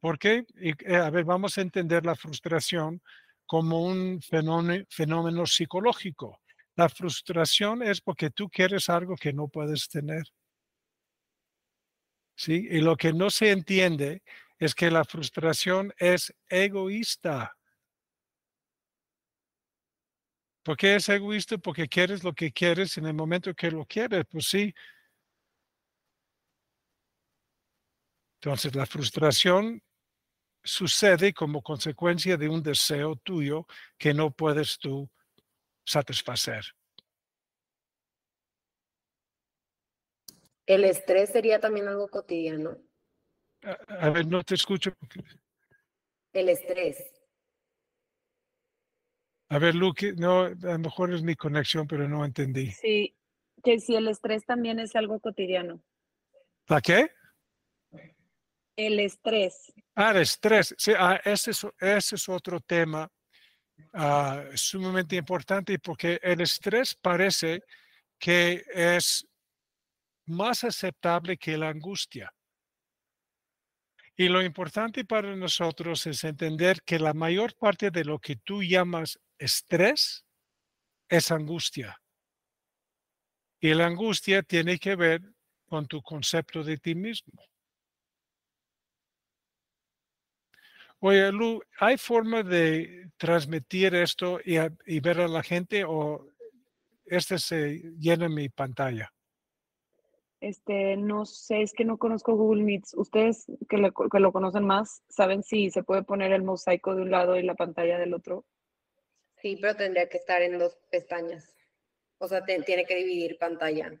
¿Por 0.00 0.18
qué? 0.18 0.46
Eh, 0.56 0.96
a 0.96 1.10
ver, 1.10 1.24
vamos 1.24 1.58
a 1.58 1.60
entender 1.60 2.04
la 2.06 2.16
frustración 2.16 3.02
como 3.44 3.82
un 3.82 4.20
fenómeno, 4.22 5.46
psicológico. 5.46 6.40
La 6.76 6.88
frustración 6.88 7.82
es 7.82 8.00
porque 8.00 8.30
tú 8.30 8.48
quieres 8.48 8.88
algo 8.88 9.16
que 9.16 9.32
no 9.32 9.48
puedes 9.48 9.88
tener. 9.88 10.24
¿Sí? 12.36 12.66
Y 12.70 12.80
lo 12.80 12.96
que 12.96 13.12
no 13.12 13.30
se 13.30 13.50
entiende 13.50 14.22
es 14.58 14.74
que 14.74 14.90
la 14.90 15.04
frustración 15.04 15.92
es 15.98 16.34
egoísta. 16.48 17.56
¿Por 20.62 20.76
qué 20.76 20.96
es 20.96 21.08
egoísta? 21.08 21.58
Porque 21.58 21.88
quieres 21.88 22.24
lo 22.24 22.32
que 22.32 22.50
quieres 22.52 22.96
en 22.96 23.06
el 23.06 23.14
momento 23.14 23.54
que 23.54 23.70
lo 23.70 23.84
quieres. 23.84 24.24
Pues 24.30 24.46
sí. 24.46 24.74
Entonces 28.40 28.74
la 28.74 28.86
frustración 28.86 29.82
sucede 30.62 31.34
como 31.34 31.62
consecuencia 31.62 32.36
de 32.36 32.48
un 32.48 32.62
deseo 32.62 33.16
tuyo 33.16 33.66
que 33.98 34.14
no 34.14 34.30
puedes 34.30 34.78
tú 34.78 35.10
satisfacer. 35.84 36.64
El 40.66 40.84
estrés 40.84 41.30
sería 41.30 41.60
también 41.60 41.88
algo 41.88 42.08
cotidiano. 42.08 42.78
A, 43.88 44.10
ver, 44.10 44.26
no 44.26 44.42
te 44.42 44.54
escucho. 44.54 44.92
El 46.32 46.48
estrés. 46.48 47.02
A 49.48 49.58
ver, 49.58 49.74
Luke, 49.74 50.14
no, 50.16 50.42
a 50.42 50.50
lo 50.50 50.78
mejor 50.78 51.14
es 51.14 51.22
mi 51.22 51.34
conexión, 51.34 51.86
pero 51.86 52.08
no 52.08 52.24
entendí. 52.24 52.70
Sí, 52.72 53.16
que 53.62 53.78
si 53.78 53.94
el 53.94 54.08
estrés 54.08 54.44
también 54.44 54.80
es 54.80 54.96
algo 54.96 55.20
cotidiano. 55.20 55.82
¿La 56.68 56.80
qué? 56.80 57.10
El 58.76 58.98
estrés. 59.00 59.72
Ah, 59.94 60.10
el 60.10 60.18
estrés. 60.18 60.74
Sí, 60.76 60.92
ah, 60.98 61.20
ese, 61.24 61.52
es, 61.52 61.66
ese 61.78 62.14
es 62.16 62.28
otro 62.28 62.60
tema 62.60 63.08
ah, 63.92 64.44
sumamente 64.54 65.16
importante 65.16 65.78
porque 65.78 66.18
el 66.22 66.40
estrés 66.40 66.96
parece 67.00 67.62
que 68.18 68.64
es 68.74 69.26
más 70.26 70.64
aceptable 70.64 71.36
que 71.36 71.56
la 71.56 71.68
angustia. 71.68 72.32
Y 74.16 74.28
lo 74.28 74.42
importante 74.42 75.04
para 75.04 75.34
nosotros 75.34 76.06
es 76.06 76.22
entender 76.22 76.82
que 76.82 77.00
la 77.00 77.14
mayor 77.14 77.56
parte 77.56 77.90
de 77.90 78.04
lo 78.04 78.20
que 78.20 78.36
tú 78.36 78.62
llamas 78.62 79.18
estrés 79.38 80.24
es 81.08 81.32
angustia. 81.32 82.00
Y 83.60 83.74
la 83.74 83.86
angustia 83.86 84.42
tiene 84.42 84.78
que 84.78 84.94
ver 84.94 85.22
con 85.66 85.86
tu 85.86 86.00
concepto 86.02 86.62
de 86.62 86.76
ti 86.76 86.94
mismo. 86.94 87.42
Oye, 91.00 91.32
Lu, 91.32 91.60
¿hay 91.78 91.98
forma 91.98 92.42
de 92.42 93.10
transmitir 93.16 93.94
esto 93.94 94.40
y, 94.44 94.56
y 94.86 95.00
ver 95.00 95.20
a 95.20 95.28
la 95.28 95.42
gente 95.42 95.84
o 95.86 96.28
este 97.04 97.38
se 97.38 97.82
llena 97.98 98.28
mi 98.28 98.48
pantalla? 98.48 99.13
Este, 100.44 100.98
no 100.98 101.24
sé, 101.24 101.62
es 101.62 101.72
que 101.72 101.86
no 101.86 101.96
conozco 101.96 102.36
Google 102.36 102.64
Meets. 102.64 102.92
Ustedes 102.98 103.46
que, 103.66 103.78
lo 103.78 104.32
conocen 104.32 104.66
más, 104.66 105.02
¿saben 105.08 105.42
si 105.42 105.70
se 105.70 105.82
puede 105.82 106.02
poner 106.02 106.32
el 106.32 106.42
mosaico 106.42 106.94
de 106.94 107.00
un 107.00 107.10
lado 107.10 107.36
y 107.36 107.42
la 107.42 107.54
pantalla 107.54 107.98
del 107.98 108.12
otro? 108.12 108.44
Sí, 109.40 109.56
pero 109.58 109.74
tendría 109.74 110.06
que 110.10 110.18
estar 110.18 110.42
en 110.42 110.58
dos 110.58 110.76
pestañas. 110.90 111.56
O 112.18 112.28
sea, 112.28 112.44
tiene 112.44 112.84
que 112.84 112.94
dividir 112.94 113.38
pantalla. 113.38 113.98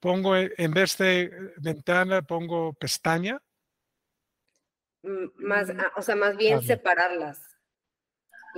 Pongo, 0.00 0.34
en 0.34 0.70
vez 0.72 0.96
de 0.96 1.30
ventana, 1.58 2.22
pongo 2.22 2.72
pestaña. 2.72 3.38
Mm, 5.02 5.26
más, 5.36 5.68
ah, 5.68 5.92
o 5.94 6.00
sea, 6.00 6.16
más 6.16 6.38
bien 6.38 6.62
separarlas. 6.62 7.38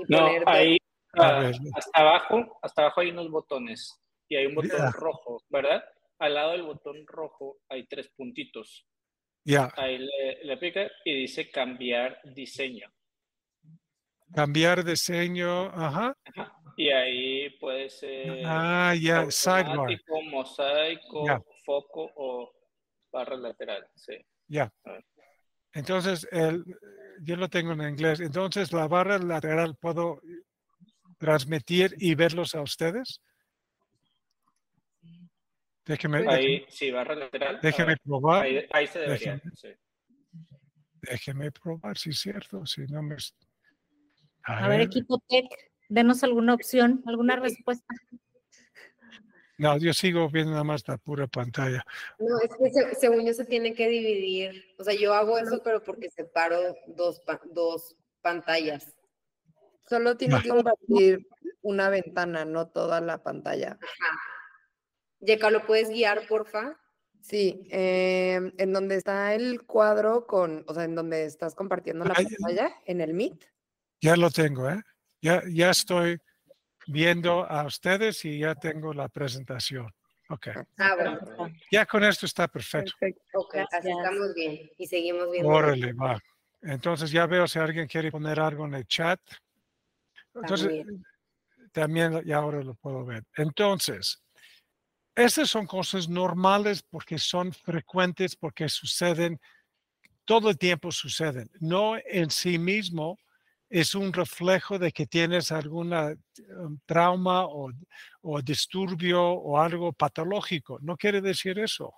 no, 0.06 0.28
ahí, 0.46 0.78
ah, 1.14 1.50
hasta 1.74 2.00
abajo, 2.00 2.60
hasta 2.62 2.82
abajo 2.82 3.00
hay 3.00 3.10
unos 3.10 3.28
botones 3.28 4.00
y 4.28 4.36
hay 4.36 4.46
un 4.46 4.54
botón 4.54 4.92
rojo, 4.92 5.42
¿verdad? 5.48 5.82
Al 6.18 6.34
lado 6.34 6.52
del 6.52 6.62
botón 6.62 7.06
rojo 7.06 7.58
hay 7.68 7.86
tres 7.86 8.08
puntitos. 8.16 8.86
Ya. 9.44 9.72
Ahí 9.76 9.98
le, 10.42 10.56
pica 10.56 10.90
y 11.04 11.20
dice 11.20 11.50
cambiar 11.50 12.20
diseño. 12.24 12.90
Cambiar 14.34 14.84
diseño, 14.84 15.66
ajá. 15.66 16.16
Y 16.76 16.90
ahí 16.90 17.50
puede 17.58 17.88
ser. 17.88 18.42
Ah, 18.44 18.94
ya, 19.00 19.30
sidebar. 19.30 19.88
Mosaico, 20.24 21.44
foco 21.64 22.10
o 22.16 22.52
barra 23.12 23.36
lateral. 23.36 23.86
Sí. 23.94 24.14
Ya. 24.48 24.72
Entonces, 25.72 26.26
el, 26.32 26.64
yo 27.22 27.36
lo 27.36 27.48
tengo 27.48 27.72
en 27.72 27.82
inglés. 27.82 28.20
Entonces, 28.20 28.72
la 28.72 28.88
barra 28.88 29.18
lateral 29.18 29.76
puedo 29.76 30.20
transmitir 31.18 31.94
y 31.98 32.14
verlos 32.14 32.54
a 32.54 32.62
ustedes. 32.62 33.20
Déjeme, 35.86 36.24
ahí, 36.28 36.66
sí, 36.68 36.90
barra 36.90 37.14
lateral. 37.14 37.60
Déjeme 37.62 37.96
probar. 37.96 38.44
Ahí, 38.72 38.86
se 38.88 38.98
debería. 38.98 39.40
Déjeme, 41.00 41.52
probar, 41.52 41.96
si 41.96 42.10
es 42.10 42.18
cierto. 42.18 42.66
Si 42.66 42.82
no 42.86 43.02
me... 43.02 43.16
A, 44.42 44.68
ver. 44.68 44.80
equipo 44.80 45.22
tech, 45.28 45.46
denos 45.88 46.24
alguna 46.24 46.54
opción, 46.54 47.02
alguna 47.06 47.36
respuesta. 47.36 47.94
No, 49.58 49.78
yo 49.78 49.94
sigo 49.94 50.28
viendo 50.28 50.50
nada 50.52 50.64
más 50.64 50.86
la 50.88 50.98
pura 50.98 51.28
pantalla. 51.28 51.84
No, 52.18 52.38
es 52.40 52.50
que 52.74 52.94
según 52.96 53.24
yo 53.24 53.32
se 53.32 53.44
tiene 53.44 53.72
que 53.72 53.88
dividir. 53.88 54.64
O 54.78 54.84
sea, 54.84 54.94
yo 54.94 55.14
hago 55.14 55.38
eso, 55.38 55.62
pero 55.62 55.82
porque 55.82 56.10
separo 56.10 56.74
dos, 56.88 57.22
dos 57.52 57.96
pantallas. 58.22 58.92
Solo 59.88 60.16
tiene 60.16 60.42
que 60.42 60.48
compartir 60.48 61.28
una 61.62 61.90
ventana, 61.90 62.44
no 62.44 62.68
toda 62.68 63.00
la 63.00 63.22
pantalla. 63.22 63.78
Ajá. 63.80 64.35
Yeca, 65.20 65.50
¿lo 65.50 65.64
puedes 65.66 65.88
guiar, 65.88 66.26
porfa? 66.26 66.76
Sí, 67.20 67.66
em, 67.70 68.52
en 68.56 68.72
donde 68.72 68.94
está 68.96 69.34
el 69.34 69.64
cuadro 69.64 70.26
con, 70.26 70.64
o 70.68 70.74
sea, 70.74 70.84
en 70.84 70.94
donde 70.94 71.24
estás 71.24 71.54
compartiendo 71.54 72.04
la 72.04 72.14
pantalla, 72.14 72.72
en 72.84 73.00
el 73.00 73.14
Meet. 73.14 73.44
Ya 74.00 74.14
lo 74.14 74.30
tengo, 74.30 74.70
¿eh? 74.70 74.80
Ya, 75.20 75.42
ya 75.50 75.70
estoy 75.70 76.20
viendo 76.86 77.44
a 77.44 77.66
ustedes 77.66 78.24
y 78.24 78.38
ya 78.38 78.54
tengo 78.54 78.94
la 78.94 79.08
presentación. 79.08 79.92
Ok. 80.28 80.48
Ah, 80.78 80.94
bueno. 80.94 81.18
Ya 81.70 81.86
con 81.86 82.04
esto 82.04 82.26
está 82.26 82.46
perfecto. 82.46 82.92
Ok, 83.34 83.56
así 83.72 83.90
estamos 83.90 84.34
bien 84.34 84.70
y 84.76 84.86
seguimos 84.86 85.30
viendo. 85.30 85.48
Órale, 85.48 85.92
va. 85.94 86.20
Entonces 86.62 87.10
ya 87.10 87.26
veo 87.26 87.46
si 87.46 87.58
alguien 87.58 87.86
quiere 87.86 88.10
poner 88.10 88.38
algo 88.40 88.66
en 88.66 88.74
el 88.74 88.86
chat. 88.86 89.20
Entonces, 90.34 90.68
también, 90.68 91.04
también 91.72 92.24
ya 92.24 92.36
ahora 92.36 92.62
lo 92.62 92.74
puedo 92.74 93.04
ver. 93.04 93.24
Entonces, 93.36 94.22
estas 95.16 95.48
son 95.48 95.66
cosas 95.66 96.08
normales 96.08 96.82
porque 96.82 97.18
son 97.18 97.52
frecuentes, 97.52 98.36
porque 98.36 98.68
suceden, 98.68 99.40
todo 100.26 100.50
el 100.50 100.58
tiempo 100.58 100.92
suceden. 100.92 101.50
No 101.58 101.96
en 101.96 102.30
sí 102.30 102.58
mismo 102.58 103.18
es 103.68 103.94
un 103.94 104.12
reflejo 104.12 104.78
de 104.78 104.92
que 104.92 105.06
tienes 105.06 105.50
alguna 105.50 106.14
um, 106.58 106.78
trauma 106.84 107.46
o, 107.46 107.72
disturbio 108.42 109.22
o 109.22 109.58
algo 109.58 109.92
patológico. 109.92 110.78
No 110.82 110.96
quiere 110.96 111.20
decir 111.20 111.58
eso, 111.58 111.94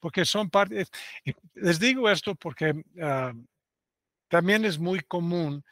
porque 0.00 0.24
son 0.24 0.48
partes. 0.48 0.90
Les 1.54 1.78
digo 1.78 2.08
esto 2.08 2.34
porque 2.34 2.72
ah, 3.00 3.32
también 4.28 4.64
es 4.64 4.78
muy 4.78 5.00
común 5.00 5.62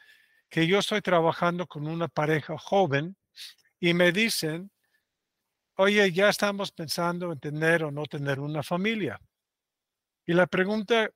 que 0.49 0.67
yo 0.67 0.79
estoy 0.79 1.01
trabajando 1.01 1.65
con 1.65 1.87
una 1.87 2.07
pareja 2.07 2.57
joven 2.57 3.17
y 3.79 3.93
me 3.93 4.11
dicen, 4.11 4.71
oye, 5.75 6.11
ya 6.11 6.29
estamos 6.29 6.71
pensando 6.71 7.31
en 7.31 7.39
tener 7.39 7.83
o 7.83 7.91
no 7.91 8.05
tener 8.05 8.39
una 8.39 8.63
familia. 8.63 9.19
Y 10.25 10.33
la 10.33 10.47
pregunta 10.47 11.09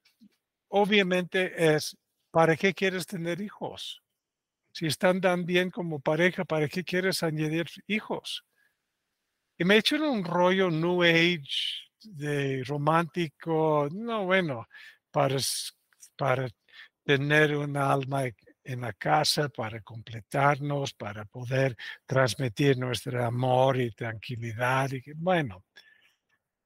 obviamente 0.70 1.76
es, 1.76 1.96
¿para 2.32 2.56
qué 2.56 2.74
quieres 2.74 3.06
tener 3.08 3.42
hijos? 3.42 4.02
Si 4.74 4.86
están 4.86 5.22
tan 5.22 5.46
bien 5.46 5.72
como 5.72 6.00
pareja, 6.00 6.46
¿para 6.46 6.68
qué 6.68 6.84
quieres 6.84 7.24
añadir 7.24 7.68
hijos? 7.88 8.44
Y 9.58 9.66
me 9.66 9.78
echan 9.78 10.04
un 10.04 10.24
rollo 10.24 10.70
New 10.70 11.04
Age 11.04 11.88
de 12.04 12.64
romántico, 12.64 13.88
no 13.92 14.26
bueno, 14.26 14.68
para, 15.12 15.38
para 16.16 16.48
tener 17.04 17.56
un 17.58 17.76
alma 17.76 18.24
en 18.68 18.82
la 18.82 18.92
casa 18.92 19.48
para 19.48 19.82
completarnos, 19.82 20.94
para 20.94 21.24
poder 21.24 21.76
transmitir 22.06 22.78
nuestro 22.78 23.24
amor 23.24 23.80
y 23.80 23.92
tranquilidad. 23.92 24.92
Y, 24.92 25.02
bueno, 25.16 25.64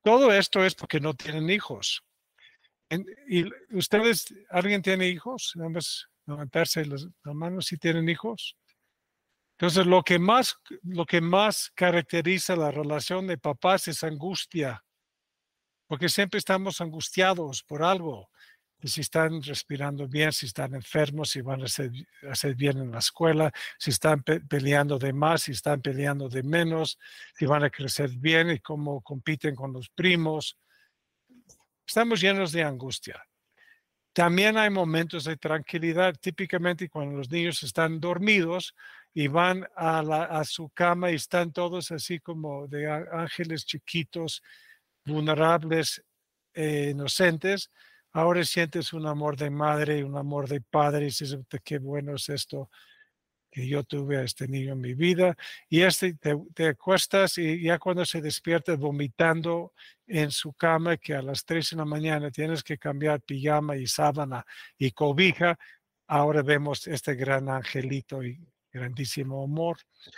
todo 0.03 0.33
esto 0.33 0.65
es 0.65 0.73
porque 0.73 0.99
no 0.99 1.13
tienen 1.13 1.49
hijos. 1.51 2.03
¿Y 3.29 3.45
ustedes, 3.75 4.33
alguien 4.49 4.81
tiene 4.81 5.07
hijos? 5.07 5.53
Vamos 5.55 6.09
a 6.25 6.31
levantarse 6.31 6.85
las 6.85 7.07
manos 7.23 7.67
si 7.67 7.77
tienen 7.77 8.09
hijos. 8.09 8.57
Entonces, 9.59 9.85
lo 9.85 10.01
que, 10.01 10.17
más, 10.17 10.57
lo 10.81 11.05
que 11.05 11.21
más 11.21 11.71
caracteriza 11.75 12.55
la 12.55 12.71
relación 12.71 13.27
de 13.27 13.37
papás 13.37 13.87
es 13.87 14.03
angustia, 14.03 14.83
porque 15.85 16.09
siempre 16.09 16.39
estamos 16.39 16.81
angustiados 16.81 17.61
por 17.61 17.83
algo 17.83 18.31
si 18.87 19.01
están 19.01 19.41
respirando 19.41 20.07
bien, 20.07 20.31
si 20.31 20.45
están 20.45 20.75
enfermos, 20.75 21.29
si 21.29 21.41
van 21.41 21.61
a 21.61 21.65
hacer, 21.65 22.55
bien 22.55 22.77
en 22.79 22.91
la 22.91 22.99
escuela, 22.99 23.51
si 23.77 23.91
están 23.91 24.23
peleando 24.23 24.97
de 24.97 25.13
más, 25.13 25.43
si 25.43 25.51
están 25.51 25.81
peleando 25.81 26.29
de 26.29 26.43
menos, 26.43 26.97
si 27.35 27.45
van 27.45 27.63
a 27.63 27.69
crecer 27.69 28.09
bien 28.11 28.51
y 28.51 28.59
cómo 28.59 29.01
compiten 29.01 29.55
con 29.55 29.73
los 29.73 29.89
primos. 29.89 30.57
Estamos 31.85 32.21
llenos 32.21 32.51
de 32.51 32.63
angustia. 32.63 33.23
También 34.13 34.57
hay 34.57 34.69
momentos 34.69 35.23
de 35.23 35.37
tranquilidad, 35.37 36.15
típicamente 36.19 36.89
cuando 36.89 37.17
los 37.17 37.29
niños 37.29 37.63
están 37.63 37.99
dormidos 37.99 38.75
y 39.13 39.27
van 39.27 39.65
a, 39.75 39.99
a 39.99 40.43
su 40.43 40.69
cama 40.69 41.11
y 41.11 41.15
están 41.15 41.53
todos 41.53 41.91
así 41.91 42.19
como 42.19 42.67
de 42.67 42.89
ángeles 42.89 43.65
chiquitos, 43.65 44.41
vulnerables, 45.05 46.03
e 46.53 46.89
inocentes 46.91 47.69
ahora 48.11 48.43
sientes 48.43 48.93
un 48.93 49.07
amor 49.07 49.37
de 49.37 49.49
madre 49.49 49.99
y 49.99 50.03
un 50.03 50.17
amor 50.17 50.47
de 50.47 50.61
padre 50.61 51.03
y 51.03 51.05
dices, 51.05 51.37
qué 51.63 51.79
bueno 51.79 52.15
es 52.15 52.29
esto 52.29 52.69
que 53.51 53.67
yo 53.67 53.83
tuve 53.83 54.17
a 54.17 54.23
este 54.23 54.47
niño 54.47 54.73
en 54.73 54.81
mi 54.81 54.93
vida. 54.93 55.35
Y 55.69 55.81
este 55.81 56.13
te, 56.13 56.35
te 56.53 56.67
acuestas 56.69 57.37
y 57.37 57.61
ya 57.61 57.77
cuando 57.79 58.05
se 58.05 58.21
despierta 58.21 58.75
vomitando 58.75 59.73
en 60.07 60.31
su 60.31 60.53
cama, 60.53 60.97
que 60.97 61.13
a 61.13 61.21
las 61.21 61.43
3 61.43 61.71
de 61.71 61.77
la 61.77 61.85
mañana 61.85 62.31
tienes 62.31 62.63
que 62.63 62.77
cambiar 62.77 63.21
pijama 63.21 63.75
y 63.75 63.87
sábana 63.87 64.45
y 64.77 64.91
cobija, 64.91 65.59
ahora 66.07 66.41
vemos 66.41 66.87
este 66.87 67.15
gran 67.15 67.49
angelito 67.49 68.23
y 68.23 68.39
grandísimo 68.71 69.43
amor. 69.43 69.77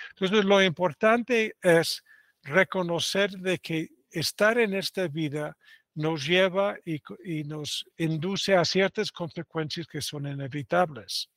Entonces, 0.10 0.46
lo 0.46 0.62
importante 0.62 1.56
es 1.62 2.04
reconocer 2.44 3.32
de 3.32 3.58
que 3.58 3.90
estar 4.12 4.58
en 4.60 4.76
esta 4.76 5.08
vida 5.08 5.58
nos 5.96 6.26
lleva 6.26 6.78
y, 6.86 7.44
nos 7.44 7.86
induce 7.98 8.56
a 8.56 8.66
ciertas 8.66 9.12
consecuencias 9.12 9.88
que 9.88 10.02
son 10.02 10.28
inevitables. 10.28 11.30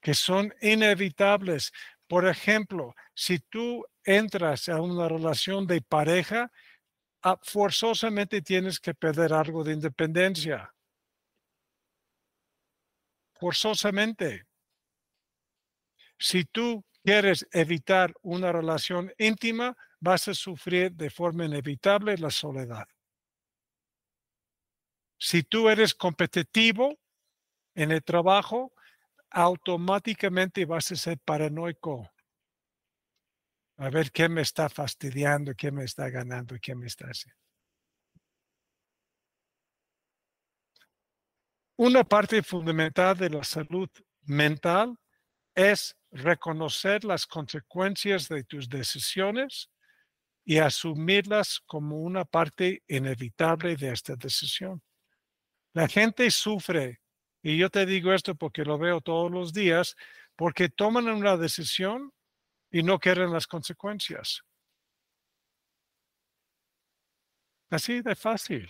Que 0.00 0.14
son 0.14 0.52
inevitables. 0.60 1.72
Por 2.06 2.26
ejemplo, 2.26 2.94
si 3.14 3.38
tú 3.38 3.84
entras 4.04 4.68
a 4.68 4.80
una 4.80 5.08
relación 5.08 5.66
de 5.66 5.80
pareja, 5.80 6.50
ah, 7.22 7.38
forzosamente 7.42 8.42
tienes 8.42 8.78
que 8.80 8.94
perder 8.94 9.32
algo 9.32 9.64
de 9.64 9.72
independencia. 9.72 10.74
Forzosamente. 13.34 14.46
Si 16.18 16.44
tú 16.44 16.84
quieres 17.02 17.46
evitar 17.52 18.12
una 18.20 18.52
relación 18.52 19.12
íntima, 19.16 19.74
vas 20.00 20.28
a 20.28 20.34
sufrir 20.34 20.92
de 20.92 21.08
forma 21.08 21.46
inevitable 21.46 22.16
la 22.18 22.30
soledad. 22.30 22.86
Si 25.22 25.42
tú 25.42 25.68
eres 25.68 25.94
competitivo 25.94 26.98
en 27.74 27.90
el 27.90 28.02
trabajo, 28.02 28.72
automáticamente 29.28 30.64
vas 30.64 30.90
a 30.92 30.96
ser 30.96 31.18
paranoico. 31.18 32.10
A 33.76 33.90
ver 33.90 34.10
qué 34.12 34.30
me 34.30 34.40
está 34.40 34.70
fastidiando, 34.70 35.54
qué 35.54 35.70
me 35.70 35.84
está 35.84 36.08
ganando, 36.08 36.56
qué 36.60 36.74
me 36.74 36.86
está 36.86 37.06
haciendo. 37.06 37.38
Una 41.76 42.02
parte 42.02 42.42
fundamental 42.42 43.16
de 43.16 43.28
la 43.28 43.44
salud 43.44 43.90
mental 44.22 44.96
es 45.54 45.96
reconocer 46.10 47.04
las 47.04 47.26
consecuencias 47.26 48.26
de 48.26 48.44
tus 48.44 48.70
decisiones 48.70 49.68
y 50.46 50.58
asumirlas 50.58 51.60
como 51.60 52.00
una 52.00 52.24
parte 52.24 52.82
inevitable 52.88 53.76
de 53.76 53.92
esta 53.92 54.16
decisión. 54.16 54.82
La 55.72 55.88
gente 55.88 56.30
sufre, 56.30 57.00
y 57.42 57.56
yo 57.56 57.70
te 57.70 57.86
digo 57.86 58.12
esto 58.12 58.34
porque 58.34 58.64
lo 58.64 58.78
veo 58.78 59.00
todos 59.00 59.30
los 59.30 59.52
días, 59.52 59.96
porque 60.36 60.68
toman 60.68 61.08
una 61.08 61.36
decisión 61.36 62.12
y 62.70 62.82
no 62.82 62.98
quieren 62.98 63.32
las 63.32 63.46
consecuencias. 63.46 64.42
Así 67.70 68.00
de 68.02 68.16
fácil. 68.16 68.68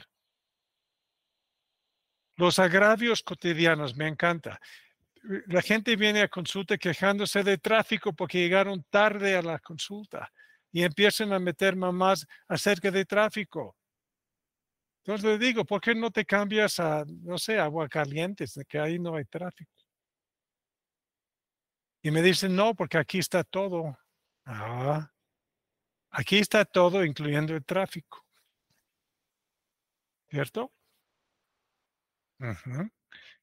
Los 2.36 2.58
agravios 2.58 3.22
cotidianos, 3.22 3.96
me 3.96 4.08
encanta 4.08 4.60
la 5.22 5.62
gente 5.62 5.96
viene 5.96 6.22
a 6.22 6.28
consulta 6.28 6.78
quejándose 6.78 7.42
de 7.42 7.58
tráfico 7.58 8.12
porque 8.12 8.38
llegaron 8.38 8.84
tarde 8.90 9.36
a 9.36 9.42
la 9.42 9.58
consulta 9.58 10.32
y 10.72 10.82
empiezan 10.82 11.32
a 11.32 11.38
meter 11.38 11.76
mamás 11.76 12.26
acerca 12.48 12.90
de 12.90 13.04
tráfico. 13.04 13.76
Entonces 15.10 15.40
le 15.40 15.44
digo, 15.44 15.64
¿por 15.64 15.80
qué 15.80 15.92
no 15.92 16.12
te 16.12 16.24
cambias 16.24 16.78
a, 16.78 17.04
no 17.04 17.36
sé, 17.36 17.58
agua 17.58 17.88
caliente, 17.88 18.44
de 18.54 18.64
que 18.64 18.78
ahí 18.78 19.00
no 19.00 19.16
hay 19.16 19.24
tráfico? 19.24 19.72
Y 22.00 22.12
me 22.12 22.22
dicen, 22.22 22.54
no, 22.54 22.76
porque 22.76 22.96
aquí 22.96 23.18
está 23.18 23.42
todo. 23.42 23.98
Ah, 24.44 25.10
aquí 26.10 26.38
está 26.38 26.64
todo, 26.64 27.04
incluyendo 27.04 27.56
el 27.56 27.64
tráfico. 27.64 28.24
¿Cierto? 30.28 30.72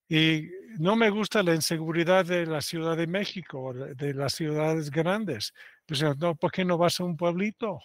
Y 0.08 0.50
no 0.80 0.96
me 0.96 1.10
gusta 1.10 1.44
la 1.44 1.54
inseguridad 1.54 2.24
de 2.24 2.46
la 2.46 2.62
Ciudad 2.62 2.96
de 2.96 3.08
México, 3.08 3.74
de 3.74 4.14
las 4.14 4.36
ciudades 4.36 4.90
grandes. 4.90 5.54
Pues 5.86 6.02
no, 6.02 6.34
¿por 6.38 6.50
qué 6.50 6.64
no 6.64 6.78
vas 6.78 7.02
a 7.02 7.04
un 7.04 7.18
pueblito? 7.18 7.82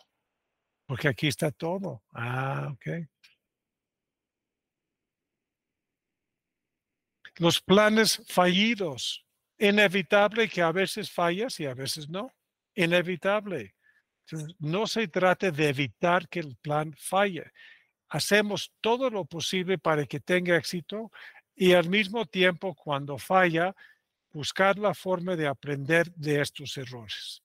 Porque 0.86 1.08
aquí 1.08 1.26
está 1.26 1.50
todo. 1.50 2.04
Ah, 2.12 2.68
ok. 2.72 3.08
Los 7.42 7.60
planes 7.60 8.22
fallidos. 8.28 9.26
Inevitable 9.58 10.48
que 10.48 10.62
a 10.62 10.70
veces 10.70 11.10
fallas 11.10 11.58
y 11.58 11.66
a 11.66 11.74
veces 11.74 12.08
no. 12.08 12.32
Inevitable. 12.72 13.74
no 14.60 14.86
se 14.86 15.08
trata 15.08 15.50
de 15.50 15.68
evitar 15.68 16.28
que 16.28 16.38
el 16.38 16.54
plan 16.54 16.94
falle. 16.96 17.50
Hacemos 18.10 18.72
todo 18.80 19.10
lo 19.10 19.24
posible 19.24 19.76
para 19.76 20.06
que 20.06 20.20
tenga 20.20 20.56
éxito 20.56 21.10
y 21.56 21.72
al 21.72 21.88
mismo 21.88 22.26
tiempo, 22.26 22.76
cuando 22.76 23.18
falla, 23.18 23.74
buscar 24.30 24.78
la 24.78 24.94
forma 24.94 25.34
de 25.34 25.48
aprender 25.48 26.12
de 26.14 26.42
estos 26.42 26.76
errores. 26.76 27.42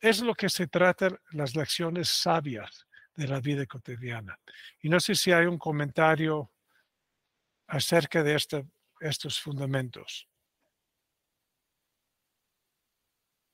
Es 0.00 0.20
lo 0.20 0.36
que 0.36 0.48
se 0.48 0.68
trata 0.68 1.20
las 1.32 1.56
lecciones 1.56 2.08
sabias 2.08 2.86
de 3.16 3.26
la 3.26 3.40
vida 3.40 3.66
cotidiana. 3.66 4.38
Y 4.80 4.88
no 4.88 5.00
sé 5.00 5.16
si 5.16 5.32
hay 5.32 5.46
un 5.46 5.58
comentario 5.58 6.52
acerca 7.66 8.22
de 8.22 8.34
este, 8.34 8.64
estos 9.00 9.40
fundamentos. 9.40 10.28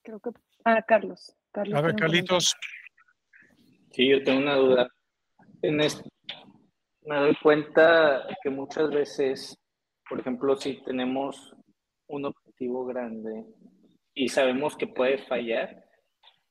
Creo 0.03 0.19
que... 0.19 0.31
Ah, 0.65 0.81
Carlos. 0.81 1.35
Carlos 1.51 1.77
A 1.77 1.81
ver, 1.81 1.95
Carlitos. 1.95 2.55
Sí, 3.91 4.09
yo 4.09 4.23
tengo 4.23 4.39
una 4.39 4.55
duda. 4.55 4.89
En 5.61 5.79
este, 5.81 6.09
me 7.05 7.17
doy 7.17 7.35
cuenta 7.41 8.27
que 8.41 8.49
muchas 8.49 8.89
veces, 8.89 9.57
por 10.09 10.19
ejemplo, 10.19 10.55
si 10.55 10.83
tenemos 10.83 11.53
un 12.07 12.25
objetivo 12.25 12.85
grande 12.85 13.45
y 14.13 14.29
sabemos 14.29 14.75
que 14.75 14.87
puede 14.87 15.19
fallar, 15.25 15.83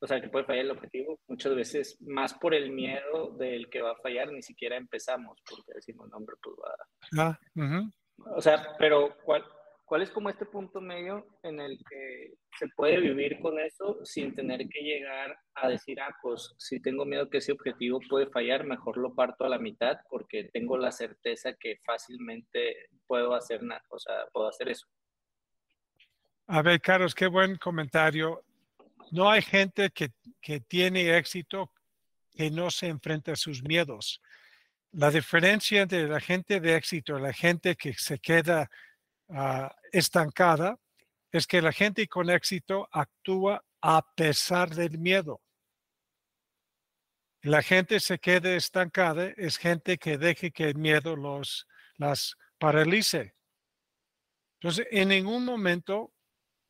o 0.02 0.06
sea, 0.06 0.20
que 0.20 0.28
puede 0.28 0.44
fallar 0.44 0.64
el 0.64 0.70
objetivo, 0.72 1.20
muchas 1.28 1.54
veces 1.54 1.96
más 2.02 2.34
por 2.34 2.54
el 2.54 2.72
miedo 2.72 3.36
del 3.38 3.70
que 3.70 3.80
va 3.80 3.92
a 3.92 4.02
fallar, 4.02 4.32
ni 4.32 4.42
siquiera 4.42 4.76
empezamos, 4.76 5.38
porque 5.48 5.72
decimos, 5.74 6.08
no, 6.10 6.16
hombre, 6.16 6.34
pues 6.42 6.56
va. 6.56 6.74
Ah, 7.18 7.38
O 8.36 8.40
sea, 8.40 8.74
pero 8.78 9.16
¿cuál, 9.24 9.44
¿Cuál 9.92 10.02
es 10.02 10.10
como 10.10 10.30
este 10.30 10.46
punto 10.46 10.80
medio 10.80 11.26
en 11.42 11.60
el 11.60 11.78
que 11.88 12.32
se 12.58 12.66
puede 12.74 12.98
vivir 12.98 13.38
con 13.40 13.60
eso 13.60 13.98
sin 14.04 14.34
tener 14.34 14.66
que 14.70 14.80
llegar 14.80 15.36
a 15.54 15.68
decir, 15.68 16.00
ah, 16.00 16.16
pues 16.22 16.54
si 16.56 16.80
tengo 16.80 17.04
miedo 17.04 17.28
que 17.28 17.38
ese 17.38 17.52
objetivo 17.52 18.00
puede 18.08 18.26
fallar, 18.28 18.64
mejor 18.64 18.96
lo 18.96 19.14
parto 19.14 19.44
a 19.44 19.50
la 19.50 19.58
mitad 19.58 19.98
porque 20.08 20.48
tengo 20.52 20.78
la 20.78 20.92
certeza 20.92 21.52
que 21.60 21.76
fácilmente 21.84 22.88
puedo 23.06 23.34
hacer, 23.34 23.60
o 23.90 23.98
sea, 23.98 24.26
puedo 24.32 24.48
hacer 24.48 24.70
eso? 24.70 24.86
A 26.46 26.62
ver, 26.62 26.80
Carlos, 26.80 27.14
qué 27.14 27.26
buen 27.26 27.56
comentario. 27.56 28.42
No 29.12 29.30
hay 29.30 29.42
gente 29.42 29.90
que, 29.90 30.10
que 30.40 30.58
tiene 30.60 31.16
éxito 31.16 31.72
que 32.34 32.50
no 32.50 32.70
se 32.70 32.88
enfrenta 32.88 33.32
a 33.32 33.36
sus 33.36 33.62
miedos. 33.62 34.20
La 34.90 35.10
diferencia 35.10 35.82
entre 35.82 36.08
la 36.08 36.20
gente 36.20 36.60
de 36.60 36.74
éxito 36.74 37.16
y 37.16 37.22
la 37.22 37.32
gente 37.32 37.76
que 37.76 37.94
se 37.94 38.18
queda 38.18 38.68
Ah, 39.34 39.74
estancada 39.92 40.78
es 41.30 41.46
que 41.46 41.62
la 41.62 41.72
gente 41.72 42.06
con 42.06 42.28
éxito 42.28 42.86
actúa 42.92 43.64
a 43.80 44.02
pesar 44.14 44.74
del 44.74 44.98
miedo. 44.98 45.40
La 47.40 47.62
gente 47.62 47.98
se 47.98 48.18
quede 48.18 48.56
estancada 48.56 49.32
es 49.36 49.56
gente 49.56 49.96
que 49.96 50.18
deje 50.18 50.50
que 50.50 50.64
el 50.64 50.74
miedo 50.74 51.16
los, 51.16 51.66
las 51.96 52.36
paralice. 52.58 53.34
Entonces, 54.60 54.86
en 54.90 55.08
ningún 55.08 55.46
momento 55.46 56.12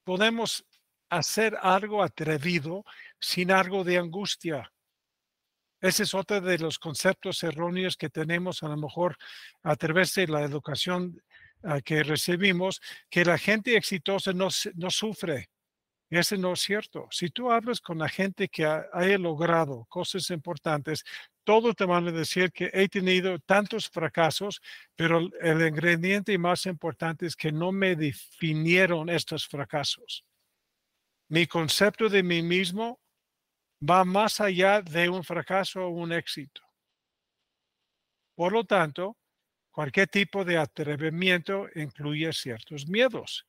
podemos 0.04 0.64
hacer 1.12 1.58
algo 1.60 2.02
atrevido 2.02 2.84
sin 3.20 3.52
algo 3.52 3.84
de 3.84 3.98
angustia. 3.98 4.72
Ese 5.80 6.04
es 6.04 6.14
otro 6.14 6.40
de 6.40 6.58
los 6.58 6.78
conceptos 6.78 7.42
erróneos 7.42 7.96
que 7.96 8.08
tenemos 8.08 8.62
a 8.62 8.68
lo 8.68 8.76
mejor 8.76 9.16
a 9.62 9.76
través 9.76 10.14
de 10.14 10.26
la 10.26 10.42
educación 10.42 11.20
que 11.84 12.02
recibimos 12.02 12.80
que 13.10 13.24
la 13.24 13.36
gente 13.36 13.76
exitosa 13.76 14.32
no, 14.32 14.48
no 14.74 14.90
sufre. 14.90 15.50
Ese 16.08 16.36
no 16.36 16.52
es 16.52 16.60
cierto. 16.60 17.08
Si 17.10 17.30
tú 17.30 17.50
hablas 17.50 17.80
con 17.80 17.98
la 17.98 18.08
gente 18.08 18.48
que 18.48 18.64
ha, 18.64 18.86
haya 18.92 19.18
logrado 19.18 19.86
cosas 19.88 20.30
importantes, 20.30 21.04
todos 21.44 21.74
te 21.74 21.84
van 21.84 22.06
a 22.08 22.12
decir 22.12 22.52
que 22.52 22.70
he 22.72 22.88
tenido 22.88 23.38
tantos 23.38 23.88
fracasos, 23.88 24.60
pero 24.94 25.30
el 25.40 25.66
ingrediente 25.66 26.36
más 26.38 26.66
importante 26.66 27.26
es 27.26 27.36
que 27.36 27.52
no 27.52 27.72
me 27.72 27.96
definieron 27.96 29.08
estos 29.08 29.46
fracasos. 29.46 30.24
Mi 31.32 31.46
concepto 31.46 32.08
de 32.08 32.22
mí 32.22 32.42
mismo 32.42 33.00
va 33.80 34.04
más 34.04 34.40
allá 34.40 34.82
de 34.82 35.08
un 35.08 35.24
fracaso 35.24 35.86
o 35.86 35.88
un 35.88 36.12
éxito. 36.12 36.62
Por 38.34 38.52
lo 38.52 38.64
tanto, 38.64 39.16
Cualquier 39.72 40.06
tipo 40.06 40.44
de 40.44 40.58
atrevimiento 40.58 41.66
incluye 41.74 42.30
ciertos 42.34 42.86
miedos. 42.86 43.46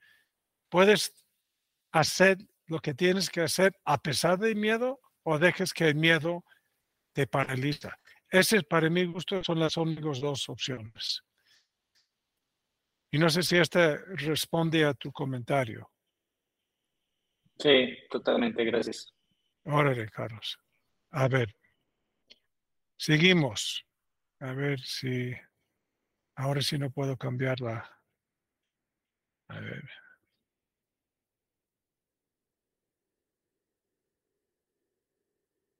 Puedes 0.69 1.13
hacer 1.91 2.37
lo 2.67 2.79
que 2.79 2.93
tienes 2.93 3.29
que 3.29 3.41
hacer 3.41 3.77
a 3.83 4.01
pesar 4.01 4.39
del 4.39 4.55
miedo 4.55 5.01
o 5.23 5.37
dejes 5.37 5.73
que 5.73 5.89
el 5.89 5.95
miedo 5.95 6.45
te 7.11 7.27
paraliza. 7.27 7.99
Ese, 8.29 8.63
para 8.63 8.89
mi 8.89 9.05
gusto, 9.05 9.43
son 9.43 9.59
las 9.59 9.75
únicas 9.75 10.21
dos 10.21 10.47
opciones. 10.47 11.21
Y 13.11 13.19
no 13.19 13.29
sé 13.29 13.43
si 13.43 13.57
este 13.57 13.97
responde 13.97 14.85
a 14.85 14.93
tu 14.93 15.11
comentario. 15.11 15.91
Sí, 17.57 17.97
totalmente, 18.09 18.63
gracias. 18.65 19.13
Órale, 19.65 20.09
Carlos. 20.09 20.57
A 21.11 21.27
ver. 21.27 21.55
Seguimos. 22.97 23.85
A 24.39 24.53
ver 24.53 24.79
si 24.79 25.33
ahora 26.35 26.61
sí 26.61 26.77
no 26.77 26.89
puedo 26.89 27.17
cambiarla. 27.17 27.89
A 29.47 29.59
ver. 29.59 29.83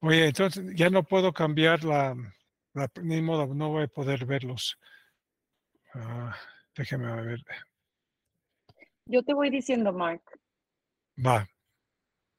Oye, 0.02 0.28
entonces 0.28 0.76
ya 0.76 0.90
no 0.90 1.04
puedo 1.04 1.32
cambiar 1.34 1.84
la, 1.84 2.16
la 2.74 2.92
ni 3.02 3.22
modo, 3.22 3.48
no 3.54 3.70
voy 3.70 3.84
a 3.84 3.88
poder 3.88 4.26
verlos. 4.26 4.78
Ah, 5.94 6.36
déjeme 6.76 7.22
ver. 7.22 7.40
Yo 9.06 9.24
te 9.24 9.34
voy 9.34 9.50
diciendo, 9.50 9.94
Mark. 9.94 10.22
Va. 11.18 11.48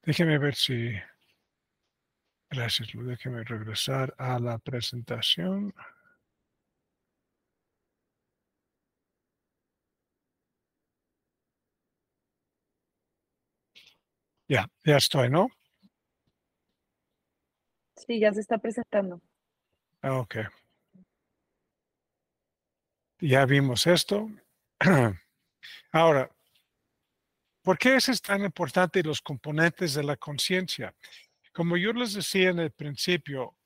Déjeme 0.05 0.37
ver 0.37 0.55
si. 0.55 0.93
Gracias, 2.51 2.93
Lu. 2.93 3.03
Déjeme 3.05 3.43
regresar 3.43 4.13
a 4.17 4.39
la 4.39 4.59
presentación. 4.59 5.73
Ya, 14.47 14.67
ya 14.83 14.97
estoy, 14.97 15.29
¿no? 15.29 15.47
Sí, 17.95 18.19
ya 18.19 18.31
se 18.31 18.41
está 18.41 18.59
presentando. 18.59 19.21
Ah, 20.01 20.19
Ok. 20.19 20.35
Ya 23.21 23.45
vimos 23.45 23.87
esto. 23.87 24.29
Ahora, 25.91 26.29
¿por 27.65 27.79
qué 27.79 27.95
es 27.95 28.21
tan 28.21 28.43
importante 28.43 29.01
los 29.01 29.21
componentes 29.21 29.95
de 29.95 30.03
la 30.03 30.15
conciencia? 30.15 30.93
Como 31.51 31.75
yo 31.77 31.91
les 31.93 32.13
decía 32.13 32.51
en 32.51 32.59
el 32.59 32.71
principio, 32.71 33.57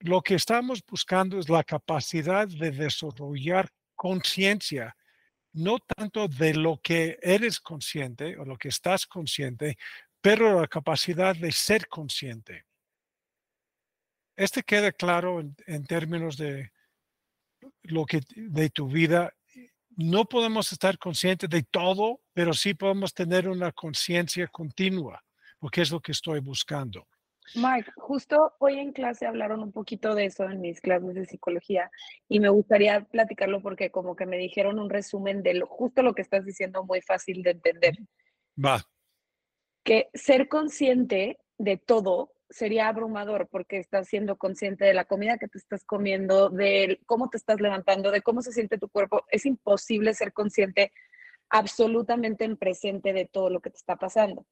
lo 0.00 0.20
que 0.20 0.34
estamos 0.34 0.82
buscando 0.84 1.38
es 1.38 1.48
la 1.48 1.62
capacidad 1.62 2.48
de 2.48 2.72
desarrollar 2.72 3.70
conciencia, 3.94 4.96
no 5.52 5.78
tanto 5.78 6.26
de 6.26 6.54
lo 6.54 6.80
que 6.82 7.16
eres 7.22 7.60
consciente 7.60 8.36
o 8.36 8.44
lo 8.44 8.58
que 8.58 8.68
estás 8.68 9.06
consciente, 9.06 9.78
pero 10.20 10.60
la 10.60 10.66
capacidad 10.66 11.36
de 11.36 11.52
ser 11.52 11.86
consciente. 11.86 12.64
Este 14.34 14.64
queda 14.64 14.90
claro 14.90 15.38
en, 15.38 15.54
en 15.68 15.86
términos 15.86 16.36
de 16.36 16.72
lo 17.84 18.04
que 18.04 18.20
de 18.34 18.68
tu 18.70 18.88
vida. 18.88 19.32
No 19.96 20.24
podemos 20.24 20.72
estar 20.72 20.98
conscientes 20.98 21.48
de 21.48 21.62
todo, 21.62 22.20
pero 22.32 22.52
sí 22.52 22.74
podemos 22.74 23.14
tener 23.14 23.48
una 23.48 23.72
conciencia 23.72 24.46
continua, 24.48 25.22
porque 25.58 25.82
es 25.82 25.90
lo 25.90 26.00
que 26.00 26.12
estoy 26.12 26.40
buscando. 26.40 27.06
Mark, 27.54 27.92
justo 27.96 28.54
hoy 28.58 28.78
en 28.78 28.92
clase 28.92 29.26
hablaron 29.26 29.62
un 29.62 29.70
poquito 29.70 30.14
de 30.14 30.26
eso 30.26 30.44
en 30.44 30.60
mis 30.60 30.80
clases 30.80 31.14
de 31.14 31.26
psicología 31.26 31.90
y 32.28 32.40
me 32.40 32.48
gustaría 32.48 33.04
platicarlo 33.04 33.60
porque 33.60 33.90
como 33.90 34.16
que 34.16 34.26
me 34.26 34.38
dijeron 34.38 34.78
un 34.78 34.90
resumen 34.90 35.42
de 35.42 35.54
lo, 35.54 35.66
justo 35.66 36.02
lo 36.02 36.14
que 36.14 36.22
estás 36.22 36.44
diciendo 36.44 36.84
muy 36.84 37.00
fácil 37.02 37.42
de 37.42 37.50
entender. 37.50 37.98
Va, 38.62 38.82
Que 39.84 40.08
ser 40.14 40.48
consciente 40.48 41.38
de 41.58 41.76
todo 41.76 42.33
sería 42.54 42.86
abrumador 42.86 43.48
porque 43.48 43.78
estás 43.78 44.06
siendo 44.06 44.36
consciente 44.36 44.84
de 44.84 44.94
la 44.94 45.06
comida 45.06 45.38
que 45.38 45.48
te 45.48 45.58
estás 45.58 45.84
comiendo, 45.84 46.50
de 46.50 47.00
cómo 47.04 47.28
te 47.28 47.36
estás 47.36 47.60
levantando, 47.60 48.12
de 48.12 48.22
cómo 48.22 48.42
se 48.42 48.52
siente 48.52 48.78
tu 48.78 48.88
cuerpo. 48.88 49.24
Es 49.28 49.44
imposible 49.44 50.14
ser 50.14 50.32
consciente 50.32 50.92
absolutamente 51.50 52.44
en 52.44 52.56
presente 52.56 53.12
de 53.12 53.26
todo 53.26 53.50
lo 53.50 53.60
que 53.60 53.70
te 53.70 53.76
está 53.78 53.96
pasando. 53.96 54.46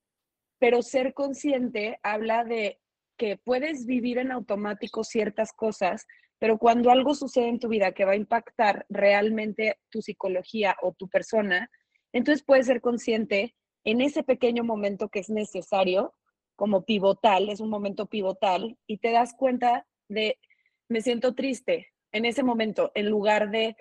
Pero 0.58 0.82
ser 0.82 1.14
consciente 1.14 2.00
habla 2.02 2.42
de 2.42 2.80
que 3.16 3.36
puedes 3.36 3.86
vivir 3.86 4.18
en 4.18 4.32
automático 4.32 5.04
ciertas 5.04 5.52
cosas, 5.52 6.08
pero 6.40 6.58
cuando 6.58 6.90
algo 6.90 7.14
sucede 7.14 7.50
en 7.50 7.60
tu 7.60 7.68
vida 7.68 7.92
que 7.92 8.04
va 8.04 8.12
a 8.12 8.16
impactar 8.16 8.84
realmente 8.88 9.78
tu 9.90 10.02
psicología 10.02 10.76
o 10.82 10.92
tu 10.92 11.08
persona, 11.08 11.70
entonces 12.12 12.44
puedes 12.44 12.66
ser 12.66 12.80
consciente 12.80 13.54
en 13.84 14.00
ese 14.00 14.24
pequeño 14.24 14.64
momento 14.64 15.08
que 15.08 15.20
es 15.20 15.30
necesario, 15.30 16.14
como 16.56 16.84
pivotal, 16.84 17.48
es 17.48 17.60
un 17.60 17.70
momento 17.70 18.06
pivotal, 18.06 18.78
y 18.86 18.98
te 18.98 19.10
das 19.10 19.34
cuenta 19.34 19.86
de, 20.08 20.38
me 20.88 21.00
siento 21.00 21.34
triste 21.34 21.92
en 22.12 22.24
ese 22.24 22.42
momento, 22.42 22.92
en 22.94 23.08
lugar 23.08 23.50
de 23.50 23.76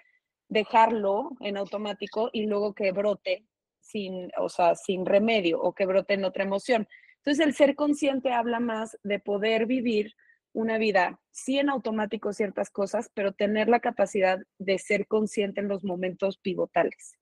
dejarlo 0.50 1.32
en 1.40 1.58
automático 1.58 2.30
y 2.34 2.46
luego 2.46 2.74
que 2.74 2.92
brote 2.92 3.46
sin, 3.80 4.32
o 4.38 4.50
sea, 4.50 4.76
sin 4.76 5.06
remedio 5.06 5.62
o 5.62 5.74
que 5.74 5.86
brote 5.86 6.14
en 6.14 6.26
otra 6.26 6.44
emoción. 6.44 6.88
Entonces, 7.18 7.46
el 7.46 7.54
ser 7.54 7.76
consciente 7.76 8.34
habla 8.34 8.60
más 8.60 8.98
de 9.04 9.20
poder 9.20 9.66
vivir 9.66 10.14
una 10.54 10.78
vida, 10.78 11.20
sí 11.32 11.60
en 11.60 11.70
automático 11.70 12.34
ciertas 12.34 12.70
cosas, 12.70 13.10
pero 13.14 13.32
tener 13.32 13.70
la 13.70 13.80
capacidad 13.80 14.40
de 14.58 14.78
ser 14.78 15.08
consciente 15.08 15.62
en 15.62 15.68
los 15.68 15.84
momentos 15.84 16.38
pivotales. 16.38 17.18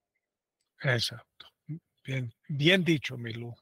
exacto. 0.82 1.48
Bien, 2.04 2.34
bien 2.48 2.84
dicho, 2.84 3.18
Milu. 3.18 3.54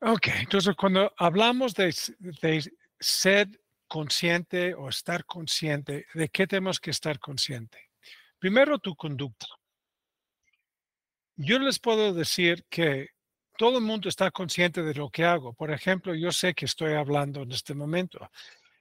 Ok, 0.00 0.28
entonces 0.40 0.74
cuando 0.76 1.12
hablamos 1.16 1.74
de, 1.74 1.94
de 2.18 2.72
ser 2.98 3.48
consciente 3.86 4.74
o 4.74 4.88
estar 4.88 5.24
consciente, 5.24 6.06
¿de 6.14 6.28
qué 6.28 6.46
tenemos 6.46 6.80
que 6.80 6.90
estar 6.90 7.18
consciente? 7.18 7.90
Primero, 8.38 8.78
tu 8.78 8.94
conducta. 8.94 9.46
Yo 11.36 11.58
les 11.58 11.78
puedo 11.78 12.12
decir 12.12 12.64
que 12.68 13.08
todo 13.56 13.78
el 13.78 13.84
mundo 13.84 14.08
está 14.08 14.30
consciente 14.30 14.82
de 14.82 14.94
lo 14.94 15.10
que 15.10 15.24
hago. 15.24 15.52
Por 15.54 15.70
ejemplo, 15.70 16.14
yo 16.14 16.30
sé 16.32 16.54
que 16.54 16.64
estoy 16.64 16.94
hablando 16.94 17.42
en 17.42 17.52
este 17.52 17.74
momento. 17.74 18.30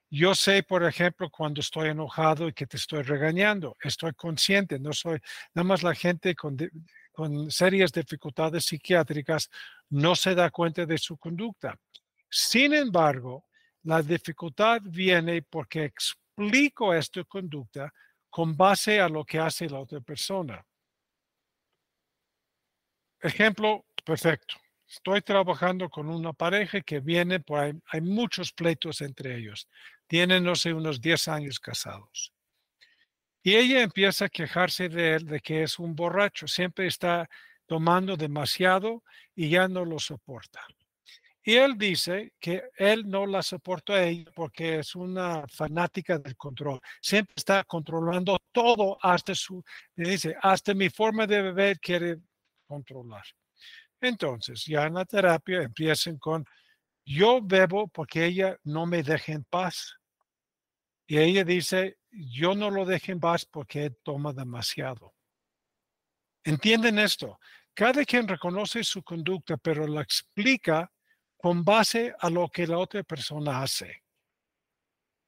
Yo 0.09 0.35
sé, 0.35 0.61
por 0.63 0.83
ejemplo, 0.83 1.29
cuando 1.29 1.61
estoy 1.61 1.89
enojado 1.89 2.47
y 2.47 2.53
que 2.53 2.67
te 2.67 2.77
estoy 2.77 3.01
regañando. 3.03 3.75
Estoy 3.81 4.13
consciente, 4.13 4.79
no 4.79 4.93
soy 4.93 5.19
nada 5.53 5.63
más 5.67 5.81
la 5.81 5.95
gente 5.95 6.35
con, 6.35 6.55
con 7.13 7.51
serias 7.51 7.91
dificultades 7.91 8.65
psiquiátricas 8.65 9.49
no 9.89 10.15
se 10.15 10.33
da 10.33 10.49
cuenta 10.49 10.85
de 10.85 10.97
su 10.97 11.17
conducta. 11.17 11.79
Sin 12.29 12.73
embargo, 12.73 13.45
la 13.83 14.01
dificultad 14.01 14.81
viene 14.83 15.43
porque 15.43 15.85
explico 15.85 16.93
esta 16.93 17.23
conducta 17.23 17.93
con 18.29 18.57
base 18.57 18.99
a 18.99 19.07
lo 19.07 19.23
que 19.23 19.39
hace 19.39 19.69
la 19.69 19.79
otra 19.79 20.01
persona. 20.01 20.65
Ejemplo 23.21 23.85
perfecto. 24.03 24.55
Estoy 24.87 25.21
trabajando 25.21 25.89
con 25.89 26.09
una 26.09 26.33
pareja 26.33 26.81
que 26.81 26.99
viene, 26.99 27.39
por 27.39 27.59
ahí, 27.59 27.73
hay 27.91 28.01
muchos 28.01 28.51
pleitos 28.51 29.01
entre 29.01 29.37
ellos. 29.37 29.69
Tienen, 30.07 30.43
no 30.43 30.55
sé, 30.55 30.73
unos 30.73 30.99
10 30.99 31.27
años 31.27 31.59
casados. 31.59 32.32
Y 33.43 33.55
ella 33.55 33.81
empieza 33.81 34.25
a 34.25 34.29
quejarse 34.29 34.87
de 34.89 35.15
él, 35.15 35.25
de 35.25 35.41
que 35.41 35.63
es 35.63 35.77
un 35.77 35.95
borracho, 35.95 36.47
siempre 36.47 36.87
está 36.87 37.29
tomando 37.67 38.15
demasiado 38.15 39.03
y 39.35 39.49
ya 39.49 39.67
no 39.67 39.83
lo 39.83 39.99
soporta. 39.99 40.61
Y 41.45 41.55
él 41.55 41.77
dice 41.77 42.31
que 42.39 42.63
él 42.77 43.09
no 43.09 43.25
la 43.25 43.43
soporta 43.43 43.93
a 43.95 44.03
ella 44.03 44.31
porque 44.33 44.79
es 44.79 44.95
una 44.95 45.45
fanática 45.49 46.17
del 46.17 46.37
control. 46.37 46.79
Siempre 47.01 47.33
está 47.35 47.65
controlando 47.65 48.39
todo 48.53 48.97
hasta 49.01 49.35
su, 49.35 49.61
dice, 49.93 50.37
hasta 50.41 50.73
mi 50.73 50.89
forma 50.89 51.27
de 51.27 51.41
beber 51.41 51.79
quiere 51.81 52.19
controlar. 52.65 53.25
Entonces, 53.99 54.65
ya 54.65 54.85
en 54.85 54.93
la 54.93 55.03
terapia 55.03 55.63
empiezan 55.63 56.17
con, 56.17 56.45
yo 57.05 57.41
bebo 57.41 57.89
porque 57.89 58.25
ella 58.25 58.57
no 58.63 58.85
me 58.85 59.03
deja 59.03 59.33
en 59.33 59.43
paz. 59.43 59.97
Y 61.05 61.17
ella 61.17 61.43
dice, 61.43 61.97
yo 62.11 62.55
no 62.55 62.69
lo 62.69 62.85
dejo 62.85 63.11
en 63.11 63.19
paz 63.19 63.45
porque 63.45 63.89
toma 64.03 64.33
demasiado. 64.33 65.13
¿Entienden 66.43 66.99
esto? 66.99 67.39
Cada 67.73 68.05
quien 68.05 68.27
reconoce 68.27 68.83
su 68.83 69.03
conducta, 69.03 69.57
pero 69.57 69.87
la 69.87 70.01
explica 70.01 70.91
con 71.37 71.63
base 71.63 72.13
a 72.19 72.29
lo 72.29 72.47
que 72.49 72.67
la 72.67 72.77
otra 72.77 73.03
persona 73.03 73.61
hace. 73.61 74.03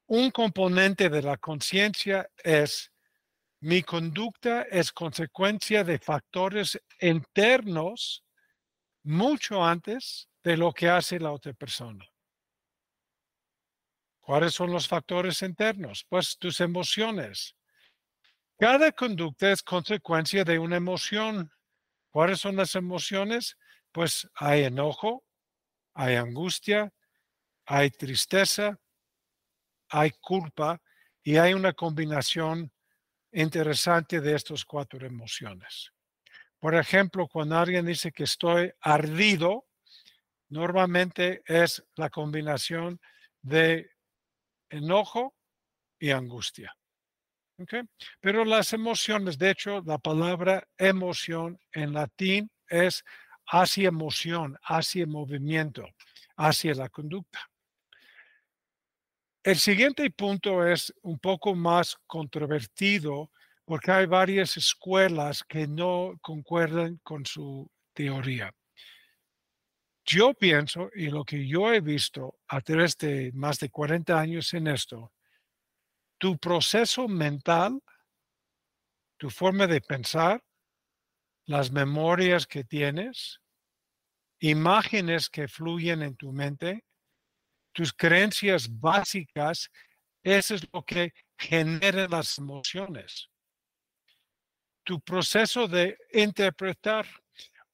Un 0.08 0.30
componente 0.32 1.10
de 1.10 1.22
la 1.22 1.38
conciencia 1.38 2.30
es 2.44 2.92
mi 3.62 3.82
conducta 3.82 4.62
es 4.64 4.92
consecuencia 4.92 5.84
de 5.84 5.98
factores 5.98 6.80
internos 7.00 8.24
mucho 9.04 9.66
antes 9.66 10.30
de 10.44 10.56
lo 10.56 10.72
que 10.72 10.88
hace 10.88 11.20
la 11.20 11.32
otra 11.32 11.54
persona. 11.54 12.06
¿Cuáles 14.26 14.56
son 14.56 14.72
los 14.72 14.88
factores 14.88 15.44
internos? 15.44 16.04
Pues 16.10 16.36
tus 16.40 16.60
emociones. 16.60 17.56
Cada 18.58 18.92
conducta 18.92 19.52
es 19.52 19.62
consecuencia 19.62 20.44
de 20.44 20.58
una 20.58 20.78
emoción. 20.78 21.52
¿Cuáles 22.10 22.40
son 22.40 22.56
las 22.56 22.74
emociones? 22.74 23.56
Pues 23.92 24.28
hay 24.34 24.64
enojo, 24.64 25.24
hay 25.94 26.16
angustia, 26.16 26.92
hay 27.68 27.92
tristeza, 27.92 28.80
hay 29.90 30.10
culpa 30.20 30.82
y 31.22 31.38
hay 31.38 31.54
una 31.54 31.74
combinación 31.74 32.72
interesante 33.32 34.22
de 34.22 34.34
estas 34.34 34.66
cuatro 34.66 35.06
emociones. 35.06 35.92
Por 36.60 36.74
ejemplo, 36.74 37.28
cuando 37.28 37.60
alguien 37.60 37.86
dice 37.86 38.12
que 38.12 38.24
estoy 38.24 38.72
ardido, 38.82 39.68
normalmente 40.50 41.44
es 41.46 41.86
la 41.96 42.10
combinación 42.10 43.00
de 43.44 43.92
enojo 44.76 45.36
y 46.00 46.12
angustia. 46.12 46.76
Pero 48.20 48.44
las 48.44 48.74
emociones, 48.74 49.38
de 49.38 49.52
hecho, 49.52 49.82
la 49.86 49.98
palabra 49.98 50.68
emoción 50.78 51.58
en 51.72 51.94
latín 51.94 52.52
es 52.68 53.04
hacia 53.48 53.88
emoción, 53.88 54.58
hacia 54.64 55.08
movimiento, 55.08 55.88
hacia 56.36 56.74
la 56.74 56.90
conducta. 56.90 57.40
El 59.44 59.58
siguiente 59.58 60.10
punto 60.10 60.66
es 60.66 60.94
un 61.04 61.20
poco 61.20 61.54
más 61.54 61.96
controvertido 62.08 63.32
porque 63.64 63.92
hay 63.92 64.06
varias 64.06 64.58
escuelas 64.58 65.44
que 65.44 65.68
no 65.68 66.18
concuerdan 66.22 67.00
con 67.04 67.26
su 67.26 67.70
teoría. 67.94 68.52
Yo 70.06 70.36
pienso, 70.36 70.92
y 70.94 71.10
lo 71.10 71.24
que 71.24 71.48
yo 71.48 71.74
he 71.74 71.82
visto 71.82 72.38
a 72.48 72.62
través 72.62 72.96
de 72.98 73.32
más 73.34 73.60
de 73.60 73.70
40 73.70 74.20
años 74.20 74.54
en 74.54 74.68
esto, 74.68 75.12
tu 76.20 76.38
proceso 76.38 77.08
mental, 77.08 77.82
tu 79.18 79.32
forma 79.32 79.66
de 79.66 79.82
pensar, 79.82 80.44
las 81.48 81.72
memorias 81.72 82.46
que 82.46 82.64
tienes, 82.64 83.42
imágenes 84.40 85.30
que 85.30 85.48
fluyen 85.48 86.04
en 86.04 86.16
tu 86.16 86.32
mente, 86.32 86.84
tus 87.72 87.92
creencias 87.92 88.68
básicas, 88.80 89.72
eso 90.24 90.56
es 90.56 90.68
lo 90.72 90.84
que 90.84 91.14
genera 91.38 92.08
las 92.08 92.38
emociones. 92.38 93.30
Tu 94.84 95.00
proceso 95.02 95.68
de 95.68 95.98
interpretar. 96.14 97.08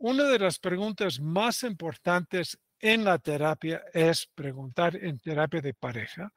Una 0.04 0.24
de 0.24 0.40
las 0.40 0.58
preguntas 0.58 1.20
más 1.20 1.62
importantes 1.62 2.58
en 2.80 3.04
la 3.04 3.20
terapia 3.20 3.84
es 3.94 4.26
preguntar 4.34 4.96
en 4.96 5.20
terapia 5.20 5.62
de 5.62 5.76
pareja 5.76 6.34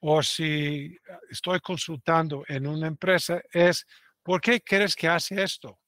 o 0.00 0.20
si 0.24 0.98
estoy 1.30 1.60
consultando 1.60 2.44
en 2.48 2.66
una 2.66 2.88
empresa 2.88 3.40
es, 3.52 3.86
¿por 4.24 4.40
qué 4.40 4.60
crees 4.60 4.96
que 4.96 5.06
hace 5.06 5.40
esto? 5.40 5.78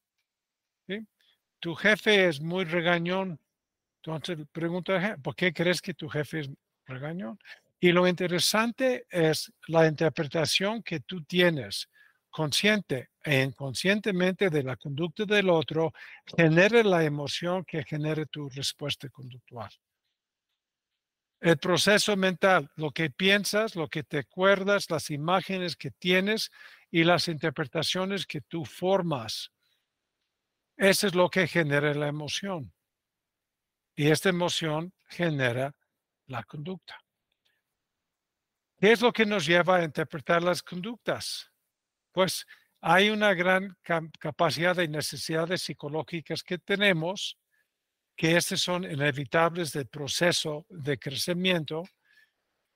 Tu 1.58 1.74
jefe 1.74 2.28
es 2.28 2.40
muy 2.40 2.66
regañón. 2.66 3.40
Entonces 3.96 4.46
pregunta, 4.52 5.16
¿por 5.20 5.34
qué 5.34 5.52
crees 5.52 5.82
que 5.82 5.94
tu 5.94 6.08
jefe 6.08 6.38
es 6.38 6.50
regañón? 6.86 7.36
Y 7.80 7.90
lo 7.90 8.06
interesante 8.06 9.06
es 9.10 9.52
la 9.66 9.88
interpretación 9.88 10.84
que 10.84 11.00
tú 11.00 11.24
tienes 11.24 11.88
consciente 12.30 13.10
inconscientemente 13.24 14.50
de 14.50 14.62
la 14.62 14.76
conducta 14.76 15.24
del 15.24 15.50
otro, 15.50 15.92
genera 16.36 16.82
la 16.82 17.04
emoción 17.04 17.64
que 17.64 17.84
genere 17.84 18.26
tu 18.26 18.48
respuesta 18.48 19.08
conductual. 19.08 19.70
El 21.40 21.58
proceso 21.58 22.16
mental, 22.16 22.70
lo 22.76 22.92
que 22.92 23.10
piensas, 23.10 23.74
lo 23.74 23.88
que 23.88 24.04
te 24.04 24.18
acuerdas, 24.18 24.90
las 24.90 25.10
imágenes 25.10 25.76
que 25.76 25.90
tienes 25.90 26.50
y 26.90 27.04
las 27.04 27.26
interpretaciones 27.28 28.26
que 28.26 28.40
tú 28.40 28.64
formas 28.64 29.50
eso 30.76 31.06
es 31.06 31.14
lo 31.14 31.28
que 31.30 31.46
genera 31.46 31.94
la 31.94 32.08
emoción. 32.08 32.72
Y 33.94 34.10
esta 34.10 34.30
emoción 34.30 34.92
genera 35.08 35.74
la 36.26 36.42
conducta. 36.42 36.98
¿Qué 38.80 38.90
es 38.90 39.00
lo 39.00 39.12
que 39.12 39.24
nos 39.24 39.46
lleva 39.46 39.76
a 39.76 39.84
interpretar 39.84 40.42
las 40.42 40.60
conductas? 40.60 41.50
Pues 42.10 42.46
hay 42.82 43.10
una 43.10 43.32
gran 43.32 43.76
capacidad 44.18 44.74
de 44.76 44.88
necesidades 44.88 45.62
psicológicas 45.62 46.42
que 46.42 46.58
tenemos, 46.58 47.38
que 48.16 48.36
estas 48.36 48.60
son 48.60 48.84
inevitables 48.84 49.72
del 49.72 49.86
proceso 49.86 50.66
de 50.68 50.98
crecimiento 50.98 51.84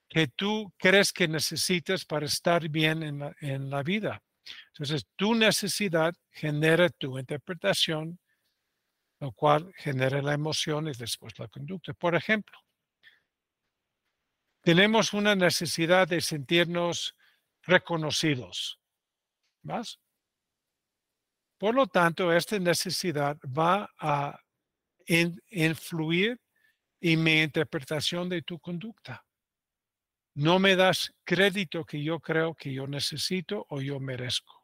que 0.08 0.28
tú 0.28 0.72
crees 0.78 1.12
que 1.12 1.26
necesitas 1.26 2.04
para 2.04 2.26
estar 2.26 2.68
bien 2.68 3.02
en 3.02 3.34
en 3.40 3.68
la 3.68 3.82
vida. 3.82 4.22
Entonces, 4.68 5.06
tu 5.16 5.34
necesidad 5.34 6.14
genera 6.30 6.88
tu 6.88 7.18
interpretación, 7.18 8.20
lo 9.18 9.32
cual 9.32 9.72
genera 9.76 10.22
la 10.22 10.34
emoción 10.34 10.86
y 10.86 10.92
después 10.92 11.36
la 11.38 11.48
conducta. 11.48 11.92
Por 11.94 12.14
ejemplo, 12.14 12.56
tenemos 14.62 15.12
una 15.12 15.34
necesidad 15.34 16.06
de 16.06 16.20
sentirnos 16.20 17.16
reconocidos. 17.62 18.78
¿Más? 19.66 19.98
Por 21.58 21.74
lo 21.74 21.86
tanto, 21.86 22.32
esta 22.32 22.58
necesidad 22.58 23.36
va 23.46 23.90
a 23.98 24.38
influir 25.06 26.40
en 27.00 27.22
mi 27.22 27.42
interpretación 27.42 28.28
de 28.28 28.42
tu 28.42 28.58
conducta 28.58 29.26
no 30.36 30.58
me 30.58 30.76
das 30.76 31.14
crédito 31.24 31.84
que 31.84 32.02
yo 32.02 32.20
creo 32.20 32.54
que 32.54 32.72
yo 32.72 32.86
necesito 32.86 33.64
o 33.70 33.80
yo 33.80 33.98
merezco. 33.98 34.62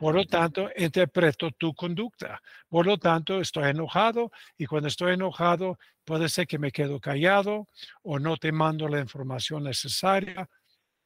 Por 0.00 0.16
lo 0.16 0.24
tanto, 0.26 0.68
interpreto 0.76 1.52
tu 1.52 1.72
conducta. 1.72 2.42
Por 2.68 2.84
lo 2.86 2.98
tanto, 2.98 3.40
estoy 3.40 3.70
enojado 3.70 4.32
y 4.58 4.66
cuando 4.66 4.88
estoy 4.88 5.14
enojado 5.14 5.78
puede 6.04 6.28
ser 6.28 6.48
que 6.48 6.58
me 6.58 6.72
quedo 6.72 6.98
callado 6.98 7.68
o 8.02 8.18
no 8.18 8.36
te 8.36 8.50
mando 8.50 8.88
la 8.88 8.98
información 8.98 9.62
necesaria 9.62 10.48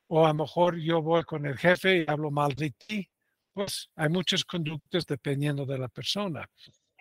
o 0.07 0.25
a 0.25 0.29
lo 0.29 0.35
mejor 0.35 0.79
yo 0.79 1.03
voy 1.03 1.23
con 1.25 1.45
el 1.45 1.59
jefe 1.59 1.99
y 1.99 2.05
hablo 2.09 2.31
mal 2.31 2.55
de 2.55 2.71
ti. 2.71 3.11
Pues 3.59 3.91
hay 3.97 4.09
muchas 4.09 4.45
conductas 4.45 5.05
dependiendo 5.05 5.67
de 5.67 5.77
la 5.77 5.89
persona. 5.89 6.49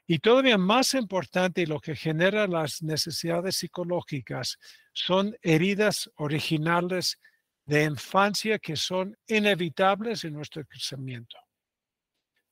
Y 0.08 0.18
todavía 0.18 0.58
más 0.58 0.96
importante, 0.96 1.68
lo 1.68 1.80
que 1.80 1.96
genera 1.96 2.48
las 2.48 2.82
necesidades 2.82 3.58
psicológicas 3.58 4.58
son 4.92 5.38
heridas 5.44 6.10
originales 6.16 7.20
de 7.64 7.84
infancia 7.84 8.58
que 8.58 8.76
son 8.76 9.16
inevitables 9.28 10.24
en 10.24 10.34
nuestro 10.34 10.66
crecimiento. 10.66 11.38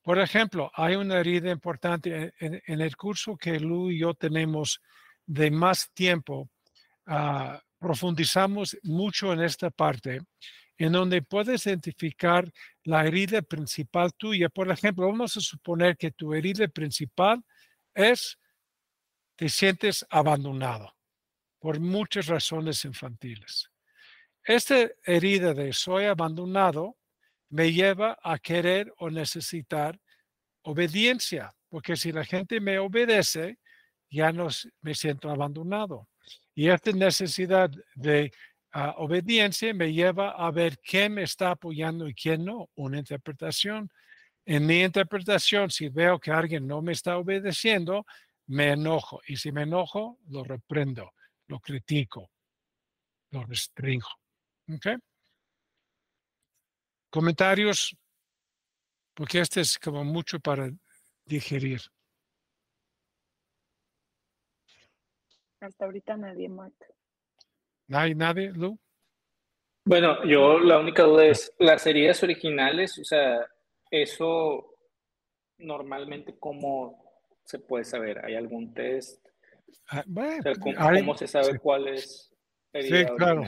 Por 0.04 0.20
ejemplo, 0.20 0.70
hay 0.76 0.94
una 0.98 1.18
herida 1.18 1.50
importante 1.50 2.32
en, 2.38 2.82
el 2.82 2.96
curso 2.96 3.36
que 3.36 3.60
Lu 3.60 3.90
y 3.90 4.02
yo 4.02 4.14
tenemos 4.14 4.84
de 5.26 5.50
más 5.50 5.90
tiempo. 5.96 6.52
Ah, 7.08 7.60
profundizamos 7.80 8.78
mucho 8.84 9.34
en 9.34 9.42
esta 9.42 9.72
parte 9.72 10.22
en 10.78 10.92
donde 10.92 11.22
puedes 11.22 11.66
identificar 11.66 12.52
la 12.84 13.06
herida 13.06 13.42
principal 13.42 14.14
tuya. 14.14 14.50
Por 14.50 14.70
ejemplo, 14.70 15.08
vamos 15.08 15.38
a 15.38 15.42
suponer 15.42 15.98
que 15.98 16.12
tu 16.12 16.34
herida 16.34 16.68
principal 16.68 17.44
es, 17.94 18.38
te 19.36 19.50
sientes 19.50 20.06
abandonado 20.10 20.94
por 21.60 21.80
muchas 21.80 22.28
razones 22.28 22.84
infantiles. 22.86 23.70
Esta 24.44 24.90
herida 25.04 25.54
de 25.54 25.74
soy 25.74 26.06
abandonado 26.06 26.98
me 27.50 27.72
lleva 27.72 28.18
a 28.22 28.38
querer 28.38 28.94
o 28.98 29.10
necesitar 29.10 30.00
obediencia, 30.62 31.54
porque 31.70 31.96
si 31.96 32.12
la 32.12 32.26
gente 32.26 32.60
me 32.60 32.78
obedece, 32.80 33.58
ya 34.10 34.32
no 34.32 34.50
me 34.82 34.94
siento 34.94 35.30
abandonado. 35.30 36.08
Y 36.54 36.70
esta 36.70 36.92
necesidad 36.92 37.72
de 37.96 38.32
obediencia 38.98 39.74
me 39.74 39.94
lleva 39.94 40.32
a 40.32 40.52
ver 40.52 40.78
quién 40.80 41.14
me 41.14 41.24
está 41.24 41.52
apoyando 41.52 42.10
y 42.10 42.14
quién 42.14 42.44
no, 42.44 42.70
una 42.76 43.00
interpretación. 43.00 43.90
En 44.46 44.66
mi 44.66 44.84
interpretación, 44.84 45.72
si 45.72 45.88
veo 45.90 46.20
que 46.20 46.32
alguien 46.32 46.68
no 46.68 46.82
me 46.82 46.92
está 46.92 47.18
obedeciendo, 47.18 48.06
me 48.48 48.72
enojo. 48.72 49.22
Y 49.28 49.38
si 49.38 49.52
me 49.52 49.64
enojo, 49.64 50.20
lo 50.28 50.44
reprendo, 50.44 51.14
lo 51.48 51.60
critico, 51.60 52.32
lo 53.32 53.46
restringo. 53.46 54.10
¿Okay? 54.76 54.98
Comentarios, 57.10 57.96
porque 59.14 59.40
este 59.40 59.62
es 59.62 59.80
como 59.80 60.04
mucho 60.04 60.40
para 60.42 60.70
digerir. 61.24 61.82
Hasta 65.62 65.86
ahorita 65.86 66.18
nadie, 66.18 66.50
Mark. 66.50 66.76
¿No 67.88 68.00
hay 68.00 68.16
nadie, 68.16 68.52
Lu? 68.52 68.80
Bueno, 69.86 70.26
yo 70.26 70.60
la 70.60 70.80
única 70.80 71.04
duda 71.04 71.26
es, 71.26 71.54
las 71.60 71.86
heridas 71.86 72.24
originales, 72.24 72.98
o 72.98 73.04
sea, 73.04 73.46
eso 73.92 74.74
normalmente 75.60 76.38
cómo 76.40 77.04
se 77.44 77.60
puede 77.60 77.86
saber, 77.86 78.26
¿hay 78.26 78.36
algún 78.36 78.74
test? 78.74 79.24
Ah, 79.90 80.04
bueno, 80.08 80.44
¿cómo, 80.60 81.16
se 81.16 81.28
sabe 81.28 81.60
cuál 81.60 81.88
es 81.90 82.34
herida 82.74 83.08
sí, 83.08 83.16
claro. 83.16 83.44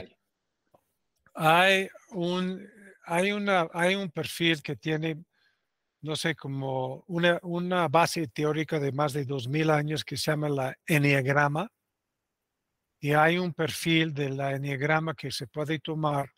Hay 1.34 1.88
un, 2.10 2.68
hay, 3.04 3.32
una, 3.32 3.68
hay 3.72 3.96
un 3.96 4.08
perfil 4.10 4.62
que 4.62 4.76
tiene, 4.76 5.16
no 6.02 6.14
sé, 6.14 6.36
como 6.36 7.02
una, 7.08 7.40
una 7.42 7.88
base 7.88 8.28
teórica 8.28 8.78
de 8.78 8.92
más 8.92 9.12
de 9.12 9.24
2000 9.24 9.70
años 9.70 10.04
que 10.04 10.16
se 10.16 10.30
llama 10.30 10.48
la 10.48 10.76
enneagrama 10.86 11.68
y 13.00 13.12
hay 13.12 13.38
un 13.38 13.52
perfil 13.54 14.12
de 14.12 14.30
la 14.30 14.52
enneagrama 14.52 15.14
que 15.14 15.30
se 15.30 15.46
puede 15.46 15.78
tomar 15.78 16.30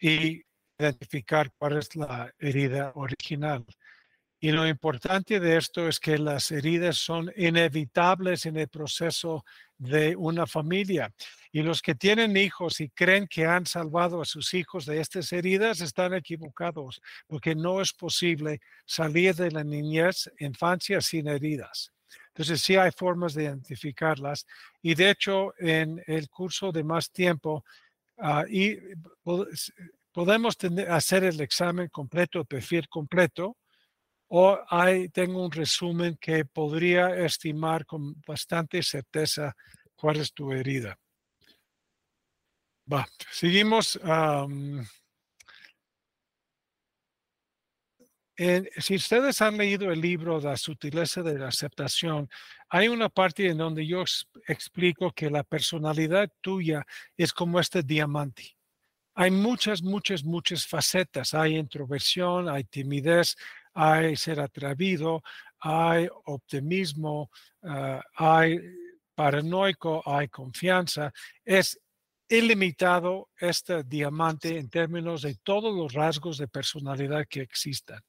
y 0.00 0.42
identificar 0.78 1.50
cuál 1.58 1.78
es 1.78 1.94
la 1.96 2.32
herida 2.38 2.92
original. 2.94 3.64
Y 4.40 4.52
lo 4.52 4.68
importante 4.68 5.40
de 5.40 5.56
esto 5.56 5.88
es 5.88 5.98
que 5.98 6.16
las 6.16 6.52
heridas 6.52 6.96
son 6.96 7.32
inevitables 7.36 8.46
en 8.46 8.56
el 8.56 8.68
proceso 8.68 9.44
de 9.76 10.14
una 10.14 10.46
familia. 10.46 11.12
Y 11.50 11.62
los 11.62 11.82
que 11.82 11.96
tienen 11.96 12.36
hijos 12.36 12.80
y 12.80 12.88
creen 12.90 13.26
que 13.26 13.46
han 13.46 13.66
salvado 13.66 14.22
a 14.22 14.24
sus 14.24 14.54
hijos 14.54 14.86
de 14.86 15.00
estas 15.00 15.32
heridas 15.32 15.80
están 15.80 16.14
equivocados, 16.14 17.00
porque 17.26 17.56
no 17.56 17.80
es 17.80 17.92
posible 17.92 18.60
salir 18.86 19.34
de 19.34 19.50
la 19.50 19.64
niñez, 19.64 20.30
infancia 20.38 21.00
sin 21.00 21.26
heridas. 21.26 21.90
Entonces 22.38 22.62
sí 22.62 22.76
hay 22.76 22.92
formas 22.92 23.34
de 23.34 23.42
identificarlas. 23.44 24.46
Y 24.80 24.94
de 24.94 25.10
hecho, 25.10 25.52
en 25.58 26.00
el 26.06 26.28
curso 26.28 26.70
de 26.70 26.84
más 26.84 27.10
tiempo, 27.10 27.64
ah, 28.18 28.44
y 28.48 28.78
podemos 30.12 30.56
hacer 30.88 31.24
el 31.24 31.40
examen 31.40 31.88
completo, 31.88 32.38
el 32.38 32.46
perfil 32.46 32.88
completo, 32.88 33.56
o 34.28 34.56
tengo 35.12 35.44
un 35.44 35.50
resumen 35.50 36.16
que 36.20 36.44
podría 36.44 37.12
estimar 37.16 37.84
con 37.84 38.14
bastante 38.24 38.84
certeza 38.84 39.52
cuál 39.96 40.18
es 40.18 40.32
tu 40.32 40.52
herida. 40.52 40.96
Va, 42.86 43.04
seguimos. 43.32 43.98
Si 48.78 48.94
ustedes 48.94 49.42
han 49.42 49.56
leído 49.56 49.90
el 49.90 50.00
libro 50.00 50.40
La 50.40 50.56
sutileza 50.56 51.22
de 51.22 51.38
la 51.38 51.48
aceptación, 51.48 52.28
hay 52.68 52.86
una 52.86 53.08
parte 53.08 53.48
en 53.48 53.58
donde 53.58 53.84
yo 53.84 54.04
explico 54.46 55.10
que 55.10 55.28
la 55.28 55.42
personalidad 55.42 56.30
tuya 56.40 56.86
es 57.16 57.32
como 57.32 57.58
este 57.58 57.82
diamante. 57.82 58.56
Hay 59.14 59.32
muchas, 59.32 59.82
muchas, 59.82 60.22
muchas 60.22 60.64
facetas. 60.64 61.34
Hay 61.34 61.56
introversión, 61.56 62.48
hay 62.48 62.62
timidez, 62.62 63.34
hay 63.74 64.14
ser 64.14 64.38
atrevido, 64.38 65.22
hay 65.58 66.08
optimismo, 66.26 67.30
ah, 67.64 68.00
hay 68.14 68.60
paranoico, 69.16 70.00
hay 70.06 70.28
confianza. 70.28 71.12
Es 71.44 71.80
ilimitado 72.28 73.30
este 73.36 73.82
diamante 73.82 74.56
en 74.56 74.70
términos 74.70 75.22
de 75.22 75.34
todos 75.42 75.74
los 75.74 75.92
rasgos 75.94 76.38
de 76.38 76.46
personalidad 76.46 77.26
que 77.28 77.40
existan. 77.40 78.00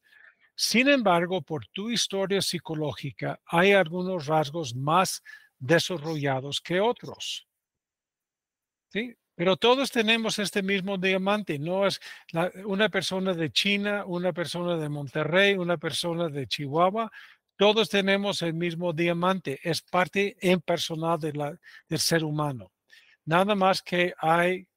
Sin 0.62 0.90
embargo, 0.90 1.42
por 1.42 1.68
tu 1.68 1.90
historia 1.90 2.42
psicológica, 2.42 3.40
hay 3.46 3.72
algunos 3.72 4.26
rasgos 4.26 4.76
más 4.76 5.24
desarrollados 5.58 6.60
que 6.60 6.82
otros. 6.82 7.48
¿Sí? 8.90 9.16
Pero 9.36 9.56
todos 9.56 9.90
tenemos 9.90 10.38
este 10.38 10.62
mismo 10.62 10.98
diamante, 10.98 11.58
no 11.58 11.88
es 11.88 12.02
una 12.66 12.90
persona 12.90 13.34
de 13.34 13.50
China, 13.52 14.04
una 14.06 14.34
persona 14.34 14.76
de 14.76 14.90
Monterrey, 14.90 15.54
una 15.54 15.78
persona 15.78 16.28
de 16.28 16.46
Chihuahua, 16.46 17.10
todos 17.56 17.88
tenemos 17.88 18.42
el 18.42 18.54
mismo 18.54 18.92
diamante, 18.92 19.62
es 19.64 19.82
parte 19.82 20.36
impersonal 20.42 21.22
de 21.22 21.58
del 21.88 22.00
ser 22.00 22.26
humano. 22.26 22.74
Nada 23.24 23.56
más 23.56 23.82
que 23.82 24.14
hay 24.18 24.68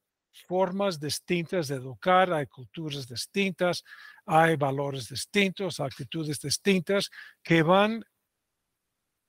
formas 0.47 0.99
distintas 0.99 1.68
de 1.68 1.76
educar, 1.76 2.33
hay 2.33 2.47
culturas 2.47 3.07
distintas, 3.07 3.85
hay 4.26 4.57
valores 4.57 5.09
distintos, 5.09 5.80
actitudes 5.80 6.41
distintas 6.41 7.11
que 7.43 7.62
van 7.62 8.05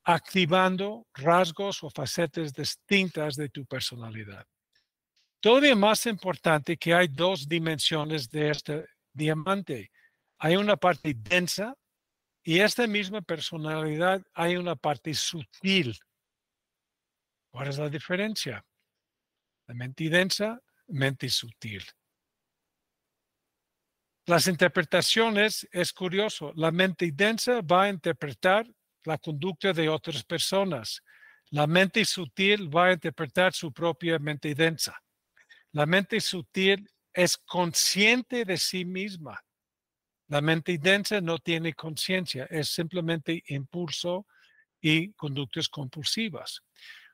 activando 0.06 1.08
rasgos 1.14 1.84
o 1.84 1.89
facetas 1.89 2.54
distintas 2.54 3.36
de 3.36 3.49
tu 3.49 3.66
personalidad. 3.66 4.45
Todavía 5.39 5.76
más 5.76 6.06
importante 6.06 6.78
que 6.78 6.93
hay 6.93 7.08
dos 7.08 7.47
dimensiones 7.47 8.30
de 8.30 8.49
este 8.49 8.86
diamante. 9.12 9.91
Hay 10.38 10.56
una 10.56 10.78
parte 10.78 11.14
densa 11.16 11.76
y 12.43 12.60
esta 12.60 12.88
misma 12.88 13.22
personalidad 13.22 14.22
hay 14.34 14.58
una 14.58 14.76
parte 14.76 15.14
sutil. 15.14 15.97
¿Cuál 17.51 17.68
es 17.70 17.78
la 17.78 17.89
diferencia? 17.89 18.66
La 19.68 19.74
mente 19.74 20.10
densa, 20.10 20.60
mente 20.88 21.29
sutil. 21.29 21.84
Las 24.25 24.47
interpretaciones 24.47 25.67
es 25.71 25.91
curioso. 25.91 26.53
La 26.55 26.71
mente 26.71 27.11
densa 27.13 27.61
va 27.61 27.84
a 27.84 27.89
interpretar 27.89 28.65
la 29.03 29.17
conducta 29.17 29.73
de 29.73 29.89
otras 29.89 30.23
personas. 30.23 31.03
La 31.49 31.67
mente 31.67 32.05
sutil 32.05 32.73
va 32.73 32.88
a 32.88 32.93
interpretar 32.93 33.53
su 33.53 33.71
propia 33.73 34.17
mente 34.19 34.55
densa. 34.55 34.97
La 35.73 35.86
mente 35.86 36.21
sutil 36.21 36.89
es 37.13 37.38
consciente 37.38 38.45
de 38.45 38.57
sí 38.57 38.86
misma. 38.86 39.43
La 40.27 40.39
mente 40.39 40.77
densa 40.77 41.19
no 41.19 41.38
tiene 41.38 41.73
conciencia, 41.73 42.45
es 42.49 42.69
simplemente 42.69 43.43
impulso 43.47 44.25
y 44.81 45.11
conductas 45.13 45.67
compulsivas. 45.67 46.61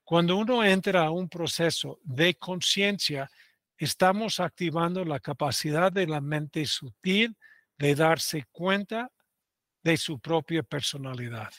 Cuando 0.04 0.38
uno 0.38 0.64
entra 0.64 1.06
a 1.06 1.12
un 1.12 1.28
proceso 1.28 2.00
de 2.04 2.36
conciencia, 2.36 3.30
estamos 3.80 4.42
activando 4.42 5.06
la 5.06 5.20
capacidad 5.20 5.92
de 5.92 6.06
la 6.06 6.20
mente 6.20 6.66
sutil 6.66 7.36
de 7.78 7.96
darse 7.96 8.46
cuenta 8.52 9.10
de 9.82 9.96
su 9.96 10.20
propia 10.20 10.62
personalidad. 10.64 11.50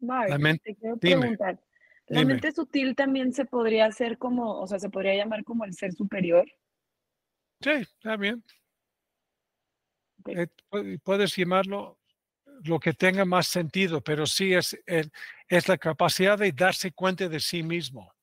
la 0.00 0.38
mente, 0.38 0.76
preguntar, 0.98 1.60
¿la 2.08 2.24
mente 2.24 2.50
sutil 2.50 2.96
también 2.96 3.34
se 3.34 3.44
podría 3.44 3.86
hacer 3.86 4.16
como, 4.16 4.58
o 4.60 4.66
sea, 4.66 4.78
se 4.78 4.88
podría 4.88 5.14
llamar 5.14 5.44
como 5.44 5.66
el 5.66 5.74
ser 5.74 5.92
superior? 5.92 6.50
Sí, 7.60 7.70
está 7.70 8.16
bien. 8.16 8.42
Eh, 10.26 10.46
puedes 11.02 11.36
llamarlo 11.36 11.98
lo 12.64 12.80
que 12.80 12.94
tenga 12.94 13.26
más 13.26 13.48
sentido, 13.48 14.00
pero 14.02 14.26
sí 14.26 14.54
es, 14.54 14.78
es 14.86 15.68
la 15.68 15.76
capacidad 15.76 16.38
de 16.38 16.52
darse 16.52 16.92
cuenta 16.92 17.28
de 17.28 17.40
sí 17.40 17.62
mismo. 17.62 18.13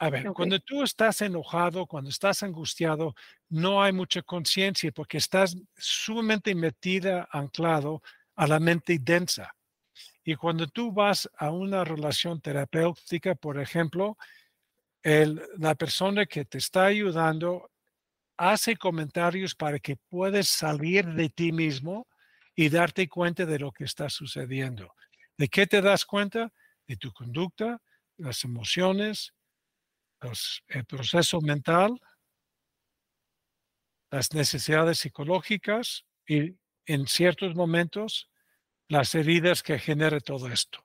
A 0.00 0.10
ver, 0.10 0.32
cuando 0.32 0.60
tú 0.60 0.82
estás 0.84 1.20
enojado, 1.22 1.86
cuando 1.86 2.10
estás 2.10 2.42
angustiado, 2.44 3.14
no 3.48 3.82
hay 3.82 3.92
mucha 3.92 4.22
conciencia 4.22 4.92
porque 4.92 5.18
estás 5.18 5.56
sumamente 5.76 6.54
metida, 6.54 7.28
anclado 7.32 8.02
a 8.36 8.46
la 8.46 8.60
mente 8.60 8.98
densa. 9.00 9.52
Y 10.22 10.36
cuando 10.36 10.68
tú 10.68 10.92
vas 10.92 11.28
a 11.36 11.50
una 11.50 11.84
relación 11.84 12.40
terapéutica, 12.40 13.34
por 13.34 13.58
ejemplo, 13.60 14.16
la 15.02 15.74
persona 15.74 16.26
que 16.26 16.44
te 16.44 16.58
está 16.58 16.86
ayudando 16.86 17.70
hace 18.36 18.76
comentarios 18.76 19.54
para 19.54 19.80
que 19.80 19.96
puedas 19.96 20.48
salir 20.48 21.06
de 21.06 21.28
ti 21.28 21.50
mismo 21.50 22.06
y 22.54 22.68
darte 22.68 23.08
cuenta 23.08 23.46
de 23.46 23.58
lo 23.58 23.72
que 23.72 23.84
está 23.84 24.10
sucediendo. 24.10 24.94
¿De 25.36 25.48
qué 25.48 25.66
te 25.66 25.80
das 25.80 26.04
cuenta? 26.04 26.52
De 26.86 26.96
tu 26.96 27.12
conducta, 27.12 27.80
las 28.16 28.44
emociones, 28.44 29.32
el 30.68 30.84
proceso 30.84 31.40
mental, 31.40 32.00
las 34.10 34.32
necesidades 34.32 34.98
psicológicas 34.98 36.04
y 36.26 36.56
en 36.86 37.06
ciertos 37.06 37.54
momentos 37.54 38.30
las 38.88 39.14
heridas 39.14 39.62
que 39.62 39.78
genera 39.78 40.18
todo 40.20 40.48
esto. 40.48 40.84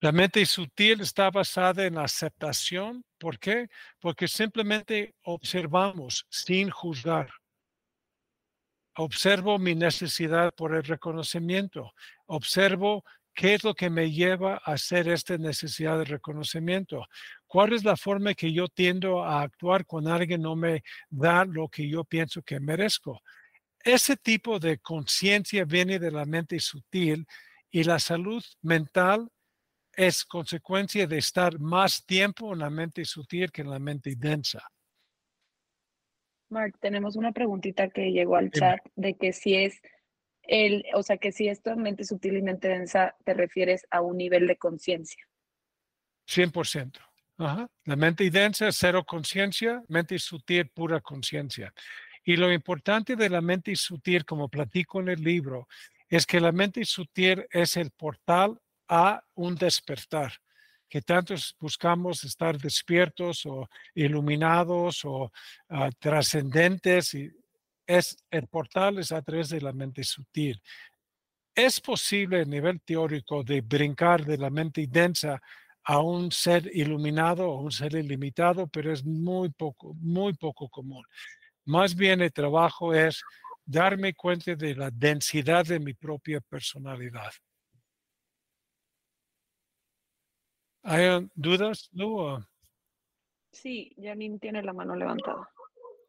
La 0.00 0.10
mente 0.10 0.44
sutil 0.46 1.00
está 1.00 1.30
basada 1.30 1.84
en 1.84 1.94
la 1.94 2.04
aceptación. 2.04 3.04
¿Por 3.18 3.38
qué? 3.38 3.68
Porque 4.00 4.26
simplemente 4.26 5.14
observamos 5.22 6.26
sin 6.28 6.70
juzgar. 6.70 7.30
Observo 8.96 9.58
mi 9.58 9.74
necesidad 9.74 10.52
por 10.54 10.74
el 10.74 10.82
reconocimiento. 10.82 11.92
Observo 12.26 13.04
qué 13.32 13.54
es 13.54 13.64
lo 13.64 13.74
que 13.74 13.90
me 13.90 14.10
lleva 14.10 14.54
a 14.64 14.72
hacer 14.72 15.08
esta 15.08 15.38
necesidad 15.38 15.98
de 15.98 16.04
reconocimiento. 16.04 17.06
¿Cuál 17.52 17.74
es 17.74 17.84
la 17.84 17.98
forma 17.98 18.32
que 18.32 18.50
yo 18.50 18.66
tiendo 18.66 19.22
a 19.22 19.42
actuar 19.42 19.84
cuando 19.84 20.10
alguien 20.10 20.40
no 20.40 20.56
me 20.56 20.82
da 21.10 21.44
lo 21.44 21.68
que 21.68 21.86
yo 21.86 22.02
pienso 22.02 22.40
que 22.40 22.58
merezco? 22.58 23.20
Ese 23.84 24.16
tipo 24.16 24.58
de 24.58 24.78
conciencia 24.78 25.66
viene 25.66 25.98
de 25.98 26.10
la 26.10 26.24
mente 26.24 26.58
sutil 26.60 27.26
y 27.70 27.84
la 27.84 27.98
salud 27.98 28.42
mental 28.62 29.28
es 29.94 30.24
consecuencia 30.24 31.06
de 31.06 31.18
estar 31.18 31.58
más 31.58 32.06
tiempo 32.06 32.54
en 32.54 32.60
la 32.60 32.70
mente 32.70 33.04
sutil 33.04 33.52
que 33.52 33.60
en 33.60 33.68
la 33.68 33.78
mente 33.78 34.14
densa. 34.16 34.66
Mark, 36.48 36.78
tenemos 36.80 37.16
una 37.16 37.32
preguntita 37.32 37.90
que 37.90 38.12
llegó 38.12 38.36
al 38.36 38.50
chat 38.50 38.80
de 38.96 39.12
que 39.12 39.34
si 39.34 39.56
es 39.56 39.78
el, 40.44 40.86
o 40.94 41.02
sea, 41.02 41.18
que 41.18 41.32
si 41.32 41.48
esto 41.48 41.76
mente 41.76 42.04
sutil 42.04 42.38
y 42.38 42.40
mente 42.40 42.68
densa 42.68 43.14
te 43.26 43.34
refieres 43.34 43.86
a 43.90 44.00
un 44.00 44.16
nivel 44.16 44.46
de 44.46 44.56
conciencia. 44.56 45.22
100%. 46.26 47.11
La 47.38 47.96
mente 47.96 48.30
densa 48.30 48.68
es 48.68 48.76
cero 48.78 49.04
conciencia, 49.04 49.82
mente 49.88 50.18
sutil 50.18 50.68
pura 50.68 51.00
conciencia. 51.00 51.72
Y 52.24 52.36
lo 52.36 52.52
importante 52.52 53.16
de 53.16 53.28
la 53.28 53.40
mente 53.40 53.74
sutil, 53.74 54.24
como 54.24 54.48
platico 54.48 55.00
en 55.00 55.08
el 55.08 55.22
libro, 55.22 55.66
es 56.08 56.26
que 56.26 56.40
la 56.40 56.52
mente 56.52 56.84
sutil 56.84 57.46
es 57.50 57.76
el 57.76 57.90
portal 57.90 58.60
a 58.86 59.24
un 59.34 59.54
despertar, 59.56 60.32
que 60.88 61.00
tantos 61.00 61.56
buscamos 61.58 62.22
estar 62.22 62.58
despiertos 62.58 63.46
o 63.46 63.68
iluminados 63.94 65.04
o 65.04 65.32
ah, 65.70 65.90
trascendentes. 65.98 67.16
Es, 67.86 68.16
el 68.30 68.46
portal 68.46 68.98
es 68.98 69.10
a 69.10 69.22
través 69.22 69.48
de 69.48 69.60
la 69.60 69.72
mente 69.72 70.04
sutil. 70.04 70.60
es 71.54 71.80
posible 71.80 72.42
a 72.42 72.44
nivel 72.44 72.80
teórico 72.80 73.42
de 73.42 73.60
brincar 73.60 74.24
de 74.24 74.38
la 74.38 74.48
mente 74.50 74.86
densa 74.88 75.40
a 75.84 76.00
un 76.00 76.30
ser 76.30 76.70
iluminado 76.74 77.50
o 77.50 77.60
un 77.60 77.72
ser 77.72 77.94
ilimitado, 77.94 78.66
pero 78.66 78.92
es 78.92 79.04
muy 79.04 79.50
poco, 79.50 79.94
muy 79.94 80.34
poco 80.34 80.68
común. 80.68 81.04
Más 81.64 81.94
bien 81.94 82.20
el 82.20 82.32
trabajo 82.32 82.94
es 82.94 83.22
darme 83.64 84.14
cuenta 84.14 84.54
de 84.54 84.74
la 84.74 84.90
densidad 84.90 85.64
de 85.64 85.80
mi 85.80 85.94
propia 85.94 86.40
personalidad. 86.40 87.32
¿Hay 90.84 91.28
dudas, 91.34 91.88
Lu? 91.92 92.44
Sí, 93.52 93.94
Janine 94.00 94.38
tiene 94.38 94.62
la 94.62 94.72
mano 94.72 94.96
levantada. 94.96 95.48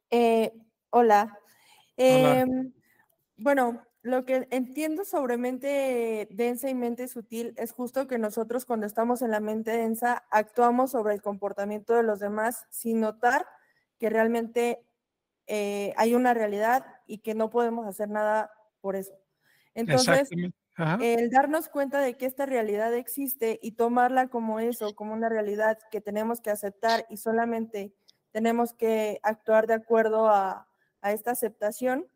Eh, 0.09 0.51
hola. 0.89 1.38
Hola. 1.97 2.39
Em, 2.39 2.74
bueno, 3.38 3.86
lo 4.04 4.26
que 4.26 4.47
entiendo 4.51 5.06
sobre 5.06 5.38
mente 5.38 6.28
densa 6.32 6.70
y 6.70 6.76
mente 6.76 7.08
sutil 7.08 7.54
es 7.58 7.72
justo 7.72 8.08
que 8.08 8.18
nosotros 8.20 8.66
cuando 8.66 8.86
estamos 8.86 9.22
en 9.22 9.32
la 9.32 9.39
mente 9.39 9.72
densa 9.72 10.26
actuamos 10.30 10.91
sobre 10.91 11.14
el 11.16 11.22
comportamiento 11.22 11.93
de 11.95 12.04
los 12.04 12.20
demás 12.20 12.66
sin 12.70 12.99
notar 13.01 13.47
que 13.99 14.10
realmente 14.10 14.86
eh, 15.47 15.93
hay 15.97 16.16
una 16.16 16.34
realidad 16.34 16.86
y 17.08 17.20
que 17.20 17.36
no 17.36 17.49
podemos 17.49 17.88
hacer 17.88 18.10
nada 18.10 18.51
por 18.82 18.95
eso. 18.95 19.14
Entonces, 19.76 20.36
el 20.97 21.30
darnos 21.32 21.70
cuenta 21.70 22.01
de 22.01 22.18
que 22.18 22.26
esta 22.26 22.45
realidad 22.45 22.93
existe 22.93 23.60
y 23.62 23.74
tomarla 23.74 24.28
como 24.30 24.60
eso, 24.60 24.95
como 24.95 25.14
una 25.14 25.30
realidad 25.30 25.80
que 25.91 26.01
tenemos 26.01 26.41
que 26.41 26.51
aceptar 26.51 27.06
y 27.10 27.18
solamente 27.18 27.93
tenemos 28.32 28.74
que 28.74 29.20
actuar 29.24 29.68
de 29.68 29.76
acuerdo 29.76 30.30
a, 30.30 30.70
a 31.01 31.12
esta 31.14 31.32
aceptación, 31.32 32.08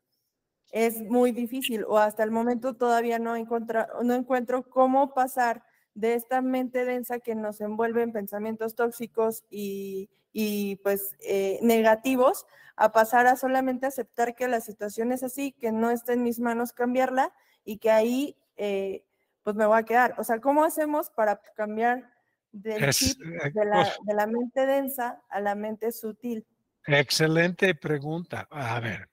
es 0.71 1.01
muy 1.01 1.31
difícil 1.31 1.83
o 1.87 1.97
hasta 1.97 2.23
el 2.23 2.31
momento 2.31 2.75
todavía 2.75 3.19
no, 3.19 3.35
encontra- 3.35 3.87
no 4.03 4.13
encuentro 4.13 4.63
cómo 4.69 5.13
pasar 5.13 5.63
de 5.93 6.13
esta 6.13 6.41
mente 6.41 6.85
densa 6.85 7.19
que 7.19 7.33
nos 7.35 7.59
envuelve 7.61 8.03
en 8.03 8.11
pensamientos 8.11 8.75
tóxicos 8.75 9.43
y, 9.49 10.09
y, 10.31 10.75
pues 10.77 11.15
eh, 11.21 11.57
negativos 11.61 12.45
a 12.75 12.91
pasar 12.91 13.25
a 13.25 13.35
solamente 13.35 13.87
aceptar 13.87 14.35
que 14.35 14.47
la 14.47 14.61
situación 14.61 15.11
es 15.11 15.23
así, 15.23 15.53
que 15.53 15.71
no 15.71 15.89
está 15.89 16.13
en 16.13 16.21
mis 16.23 16.39
manos 16.39 16.73
cambiarla 16.73 17.33
y 17.65 17.77
que 17.79 17.89
ahí 17.89 18.35
eh, 18.57 19.03
pues 19.41 19.55
me 19.55 19.65
voy 19.65 19.79
a 19.79 19.83
quedar. 19.83 20.13
O 20.19 20.23
sea, 20.23 20.39
¿cómo 20.39 20.63
hacemos 20.63 21.09
para 21.09 21.41
cambiar 21.55 22.11
del 22.51 22.91
chip 22.93 23.19
eh, 23.23 23.51
de 23.53 23.65
la, 23.65 23.83
pues- 23.83 23.97
de 24.03 24.13
la 24.13 24.27
mente 24.27 24.65
densa 24.67 25.21
a 25.29 25.39
la 25.41 25.55
mente 25.55 25.91
sutil? 25.91 26.45
Excelente 26.85 27.73
pregunta. 27.73 28.47
A 28.51 28.79
ver, 28.79 29.09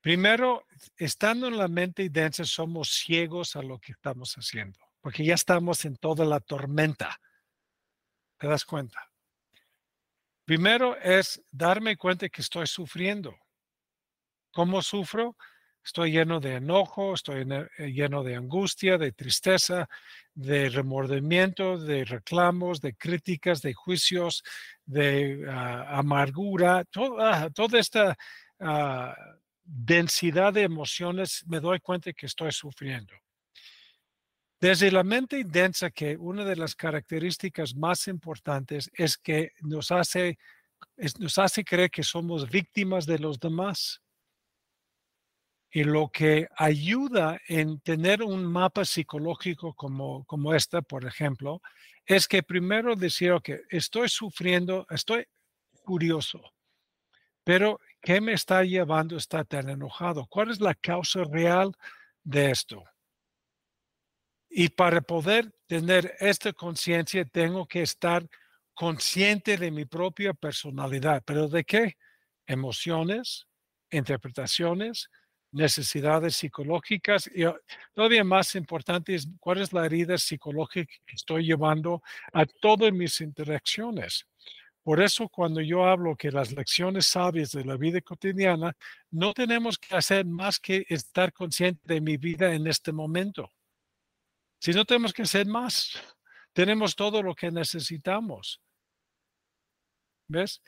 primero, 0.00 0.66
estando 0.96 1.46
en 1.48 1.56
la 1.56 1.68
mente 1.68 2.08
densa, 2.08 2.44
somos 2.44 2.90
ciegos 2.90 3.56
a 3.56 3.62
lo 3.62 3.78
que 3.78 3.92
estamos 3.92 4.34
haciendo, 4.34 4.78
porque 5.00 5.24
ya 5.24 5.34
estamos 5.34 5.84
en 5.84 5.96
toda 5.96 6.24
la 6.24 6.40
tormenta. 6.40 7.20
¿Te 8.38 8.48
das 8.48 8.64
cuenta? 8.64 9.10
Primero 10.44 10.96
es 10.96 11.42
darme 11.50 11.96
cuenta 11.96 12.28
que 12.28 12.42
estoy 12.42 12.66
sufriendo. 12.66 13.36
¿Cómo 14.52 14.82
sufro? 14.82 15.36
Estoy 15.84 16.12
lleno 16.12 16.40
de 16.40 16.56
enojo, 16.56 17.14
estoy 17.14 17.46
eh, 17.78 17.86
lleno 17.92 18.22
de 18.22 18.36
angustia, 18.36 18.98
de 18.98 19.12
tristeza, 19.12 19.88
de 20.34 20.68
remordimiento, 20.68 21.78
de 21.78 22.04
reclamos, 22.04 22.80
de 22.80 22.94
críticas, 22.94 23.62
de 23.62 23.72
juicios, 23.74 24.42
de 24.84 25.46
ah, 25.48 25.98
amargura, 25.98 26.84
to- 26.84 27.18
ah, 27.18 27.48
toda 27.54 27.78
esta 27.78 28.16
ah, 28.58 29.14
densidad 29.72 30.52
de 30.52 30.62
emociones, 30.62 31.44
me 31.46 31.60
doy 31.60 31.78
cuenta 31.80 32.12
que 32.12 32.26
estoy 32.26 32.50
sufriendo. 32.52 33.14
Desde 34.60 34.90
la 34.90 35.04
mente 35.04 35.42
densa, 35.44 35.90
que 35.90 36.16
una 36.16 36.44
de 36.44 36.56
las 36.56 36.74
características 36.74 37.74
más 37.74 38.08
importantes 38.08 38.90
es 38.92 39.16
que 39.16 39.52
nos 39.62 39.90
hace, 39.90 40.38
nos 41.18 41.38
hace 41.38 41.64
creer 41.64 41.90
que 41.90 42.02
somos 42.02 42.50
víctimas 42.50 43.06
de 43.06 43.18
los 43.18 43.38
demás. 43.38 44.02
Y 45.72 45.84
lo 45.84 46.10
que 46.10 46.48
ayuda 46.56 47.40
en 47.46 47.80
tener 47.80 48.22
un 48.22 48.44
mapa 48.44 48.84
psicológico 48.84 49.72
como, 49.74 50.24
como 50.24 50.52
esta, 50.52 50.82
por 50.82 51.06
ejemplo, 51.06 51.62
es 52.04 52.26
que 52.26 52.42
primero 52.42 52.96
decir, 52.96 53.30
ok, 53.30 53.50
estoy 53.70 54.08
sufriendo, 54.08 54.84
estoy 54.90 55.26
curioso, 55.84 56.42
pero 57.44 57.80
¿qué 58.00 58.20
me 58.20 58.32
está 58.32 58.62
llevando 58.64 59.16
a 59.16 59.18
estar 59.18 59.44
tan 59.46 59.68
enojado? 59.68 60.26
¿Cuál 60.26 60.50
es 60.50 60.60
la 60.60 60.74
causa 60.74 61.24
real 61.24 61.72
de 62.22 62.50
esto? 62.50 62.84
Y 64.48 64.68
para 64.68 65.00
poder 65.00 65.52
tener 65.66 66.16
esta 66.18 66.52
conciencia, 66.52 67.24
tengo 67.24 67.66
que 67.66 67.82
estar 67.82 68.26
consciente 68.74 69.56
de 69.56 69.70
mi 69.70 69.84
propia 69.84 70.34
personalidad. 70.34 71.22
¿Pero 71.24 71.48
de 71.48 71.64
qué? 71.64 71.96
Emociones, 72.46 73.46
interpretaciones, 73.90 75.08
necesidades 75.52 76.36
psicológicas 76.36 77.30
y 77.32 77.44
ah, 77.44 77.56
todavía 77.92 78.24
más 78.24 78.54
importante 78.54 79.14
es 79.14 79.28
cuál 79.38 79.60
es 79.60 79.72
la 79.72 79.84
herida 79.86 80.16
psicológica 80.16 80.92
que 81.06 81.16
estoy 81.16 81.44
llevando 81.44 82.02
a 82.32 82.46
todas 82.46 82.92
mis 82.92 83.20
interacciones. 83.20 84.26
Por 84.90 85.00
eso 85.00 85.28
cuando 85.28 85.60
yo 85.60 85.84
hablo 85.84 86.16
que 86.16 86.32
las 86.32 86.50
lecciones 86.50 87.06
sabias 87.06 87.52
de 87.52 87.64
la 87.64 87.76
vida 87.76 88.00
cotidiana, 88.00 88.76
no 89.12 89.32
tenemos 89.32 89.78
que 89.78 89.94
hacer 89.94 90.26
más 90.26 90.58
que 90.58 90.84
estar 90.88 91.32
consciente 91.32 91.80
de 91.84 92.00
mi 92.00 92.16
vida 92.16 92.52
en 92.52 92.66
este 92.66 92.90
momento. 92.90 93.48
Si 94.58 94.72
no 94.72 94.84
tenemos 94.84 95.12
que 95.12 95.22
hacer 95.22 95.46
más, 95.46 95.92
tenemos 96.52 96.96
todo 96.96 97.22
lo 97.22 97.36
que 97.36 97.52
necesitamos. 97.52 98.60
¿Ves? 100.26 100.60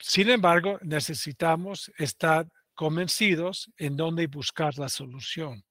Sin 0.00 0.28
embargo, 0.28 0.80
necesitamos 0.82 1.92
estar 1.98 2.48
convencidos 2.74 3.70
en 3.76 3.96
dónde 3.96 4.26
buscar 4.26 4.76
la 4.76 4.88
solución. 4.88 5.64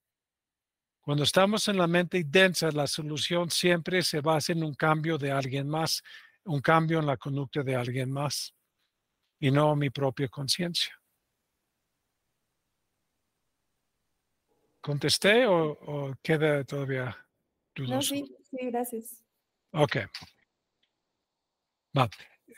Cuando 1.02 1.26
estamos 1.26 1.68
en 1.68 1.76
la 1.76 1.88
mente 1.88 2.24
densa, 2.26 2.72
la 2.72 2.88
solución 2.88 3.52
siempre 3.52 4.02
se 4.02 4.22
basa 4.22 4.54
en 4.54 4.64
un 4.64 4.76
cambio 4.76 5.18
de 5.18 5.32
alguien 5.34 5.68
más, 5.68 6.02
un 6.46 6.62
cambio 6.62 7.00
en 7.00 7.06
la 7.06 7.18
conducta 7.18 7.64
de 7.64 7.76
alguien 7.76 8.12
más 8.12 8.54
y 9.40 9.52
no 9.52 9.76
mi 9.76 9.90
propia 9.90 10.28
conciencia. 10.28 10.94
¿Contesté 14.82 15.46
o, 15.46 15.72
o 15.72 16.16
queda 16.24 16.64
todavía 16.64 17.06
No, 17.78 17.86
dudoso? 17.86 18.16
sí, 18.16 18.36
sí, 18.50 18.58
gracias. 18.72 19.24
Ok. 19.72 19.98
Va. 21.98 22.10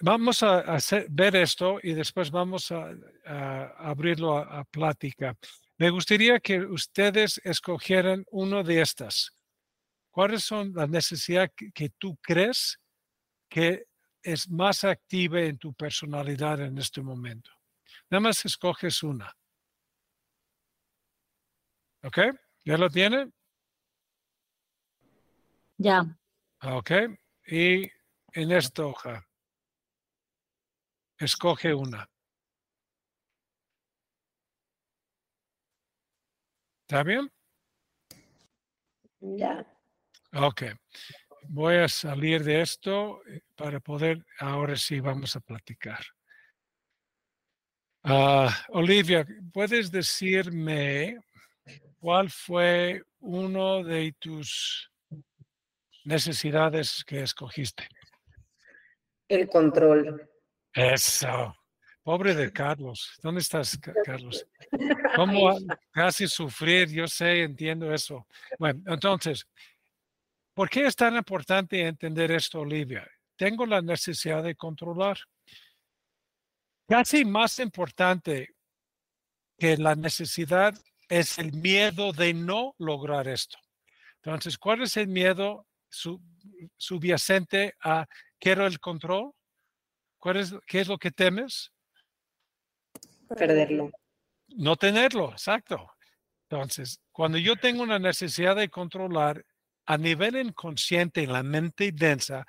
Vamos 0.02 0.42
a 0.42 0.60
hacer- 0.60 1.08
ver 1.10 1.36
esto 1.36 1.80
y 1.84 1.94
después 1.94 2.32
vamos 2.32 2.72
a, 2.72 2.92
a 3.26 3.90
abrirlo 3.90 4.38
a, 4.38 4.60
a 4.60 4.64
plática. 4.66 5.36
Me 5.78 5.90
gustaría 5.90 6.40
que 6.40 6.60
ustedes 6.60 7.40
escogieran 7.44 8.24
uno 8.32 8.64
de 8.64 8.82
estas. 8.82 9.32
¿Cuáles 10.10 10.44
son 10.44 10.74
las 10.74 10.90
necesidades 10.90 11.52
que, 11.56 11.72
que 11.72 11.90
tú 11.98 12.18
crees 12.22 12.80
que 13.52 13.86
es 14.24 14.50
más 14.50 14.86
activa 14.86 15.42
en 15.42 15.58
tu 15.58 15.74
personalidad 15.74 16.62
en 16.62 16.78
este 16.78 17.02
momento? 17.02 17.52
Nada 18.10 18.22
más 18.22 18.46
escoges 18.46 19.04
una. 19.04 19.36
¿Ok? 22.04 22.18
¿Ya 22.64 22.78
lo 22.78 22.90
tienen? 22.90 23.34
Ya. 25.78 26.18
Ok. 26.62 26.92
Y 27.48 27.84
en 28.34 28.52
esta 28.52 28.86
hoja, 28.86 29.28
escoge 31.18 31.74
una. 31.74 32.10
¿Está 36.84 37.04
bien? 37.04 37.30
Ya. 39.20 39.66
Ok. 40.34 40.64
Voy 41.50 41.76
a 41.76 41.88
salir 41.88 42.44
de 42.44 42.62
esto 42.62 43.22
eh, 43.28 43.42
para 43.56 43.80
poder, 43.80 44.26
ahora 44.40 44.76
sí 44.76 45.00
vamos 45.00 45.36
a 45.36 45.40
platicar. 45.40 46.00
Ah, 48.04 48.66
Olivia, 48.70 49.26
¿puedes 49.54 49.92
decirme 49.92 51.20
cuál 52.00 52.30
fue 52.30 53.04
uno 53.20 53.84
de 53.84 54.14
tus 54.20 54.90
necesidades 56.06 57.04
que 57.06 57.22
escogiste? 57.22 57.88
El 59.28 59.48
control. 59.50 60.30
Eso. 60.74 61.56
Pobre 62.04 62.34
de 62.34 62.52
Carlos. 62.52 63.20
¿Dónde 63.22 63.42
estás, 63.42 63.78
Ca- 63.78 63.94
Carlos? 64.04 64.46
¿Cómo 65.16 65.56
casi 65.92 66.28
sufrir? 66.28 66.90
Yo 66.90 67.08
sé, 67.08 67.44
entiendo 67.44 67.94
eso. 67.94 68.26
Bueno, 68.58 68.82
entonces, 68.88 69.46
¿por 70.54 70.70
qué 70.70 70.86
es 70.86 70.96
tan 70.96 71.16
importante 71.16 71.82
entender 71.82 72.32
esto, 72.32 72.62
Olivia? 72.62 73.08
Tengo 73.36 73.66
la 73.66 73.82
necesidad 73.82 74.44
de 74.44 74.56
controlar. 74.56 75.18
Casi 76.88 77.26
más 77.26 77.60
importante 77.60 78.50
que 79.58 79.78
la 79.78 79.96
necesidad 79.96 80.74
es 81.08 81.38
el 81.40 81.54
miedo 81.54 82.14
de 82.14 82.34
no 82.34 82.76
lograr 82.78 83.28
esto. 83.28 83.58
Entonces, 84.24 84.58
¿cuál 84.58 84.84
es 84.84 84.98
el 84.98 85.08
miedo 85.08 85.68
subyacente 86.78 87.74
a 87.84 88.06
quiero 88.40 88.66
el 88.66 88.80
control? 88.80 89.34
¿Cuál 90.20 90.38
es, 90.38 90.54
¿Qué 90.68 90.82
es 90.82 90.88
lo 90.88 90.98
que 90.98 91.12
temes? 91.12 91.72
Perderlo. 93.28 93.92
No 94.50 94.76
tenerlo, 94.76 95.32
exacto. 95.32 95.92
Entonces, 96.50 97.00
cuando 97.12 97.38
yo 97.38 97.56
tengo 97.56 97.82
una 97.84 98.00
necesidad 98.00 98.56
de 98.56 98.70
controlar 98.70 99.46
a 99.86 99.98
nivel 99.98 100.36
inconsciente 100.38 101.24
en 101.24 101.34
la 101.34 101.44
mente 101.44 101.92
densa, 101.92 102.46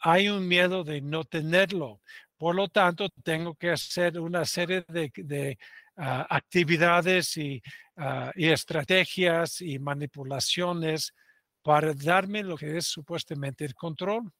hay 0.00 0.28
un 0.28 0.46
miedo 0.46 0.84
de 0.84 1.00
no 1.00 1.24
tenerlo. 1.24 2.00
Por 2.36 2.54
lo 2.54 2.68
tanto, 2.68 3.08
tengo 3.22 3.54
que 3.54 3.70
hacer 3.70 4.20
una 4.20 4.44
serie 4.44 4.84
de, 4.88 5.58
ah, 5.96 6.26
actividades 6.28 7.36
y, 7.36 7.62
ah, 7.96 8.30
y, 8.34 8.48
estrategias 8.48 9.60
y 9.60 9.78
manipulaciones 9.78 11.14
para 11.62 11.94
darme 11.94 12.42
lo 12.42 12.56
que 12.56 12.76
es 12.76 12.86
supuestamente 12.86 13.64
el 13.64 13.74
control. 13.74 14.30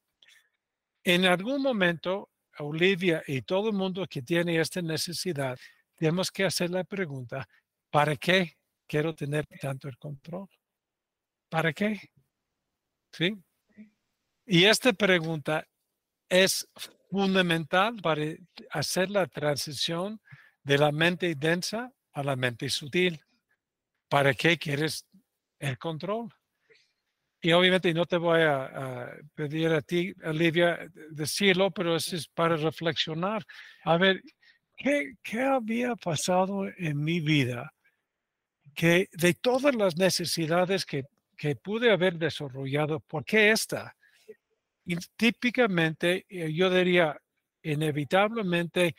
En 1.03 1.25
algún 1.25 1.63
momento, 1.63 2.31
Olivia 2.59 3.23
y 3.27 3.43
todo 3.43 3.69
el 3.71 3.75
mundo 3.75 4.07
que 4.07 4.23
tiene 4.23 4.61
esta 4.61 4.83
necesidad, 4.83 5.59
tenemos 5.97 6.31
que 6.31 6.45
hacer 6.45 6.71
la 6.71 6.85
pregunta, 6.85 7.49
¿para 7.91 8.17
qué 8.17 8.57
quiero 8.87 9.15
tener 9.15 9.47
tanto 9.61 9.89
el 9.89 9.97
control? 9.99 10.49
¿Para 11.49 11.73
qué? 11.73 12.01
¿Sí? 13.17 13.41
Y 14.45 14.65
esta 14.65 14.93
pregunta 14.93 15.67
es 16.29 16.69
fundamental 17.11 17.97
para 18.03 18.23
hacer 18.71 19.09
la 19.09 19.27
transición 19.29 20.21
de 20.65 20.79
la 20.79 20.91
mente 20.91 21.35
densa 21.37 21.93
a 22.13 22.25
la 22.25 22.35
mente 22.35 22.69
sutil. 22.69 23.21
¿Para 24.09 24.35
qué 24.35 24.59
quieres 24.59 25.07
el 25.61 25.79
control? 25.79 26.29
Y 27.41 27.53
obviamente 27.53 27.95
no 27.95 28.05
te 28.05 28.17
voy 28.17 28.41
a, 28.43 29.13
pedir 29.35 29.69
a 29.69 29.81
ti, 29.81 30.13
Olivia, 30.25 30.91
decirlo, 31.11 31.71
pero 31.71 31.95
es 31.95 32.29
para 32.35 32.57
reflexionar. 32.57 33.45
A 33.85 33.97
ver, 33.97 34.23
¿qué, 34.77 35.15
¿qué 35.23 35.43
había 35.43 35.95
pasado 35.95 36.67
en 36.79 37.05
mi 37.05 37.21
vida 37.21 37.73
que 38.75 39.09
de 39.13 39.35
todas 39.35 39.75
las 39.75 39.97
necesidades 39.97 40.85
que, 40.85 41.05
que 41.37 41.57
pude 41.57 41.93
haber 41.93 42.19
desarrollado, 42.19 43.01
¿por 43.01 43.25
qué 43.25 43.51
esta? 43.51 43.97
Típicamente, 45.17 46.27
eh, 46.29 46.53
yo 46.53 46.71
diría, 46.71 47.19
inevitablemente, 47.63 48.95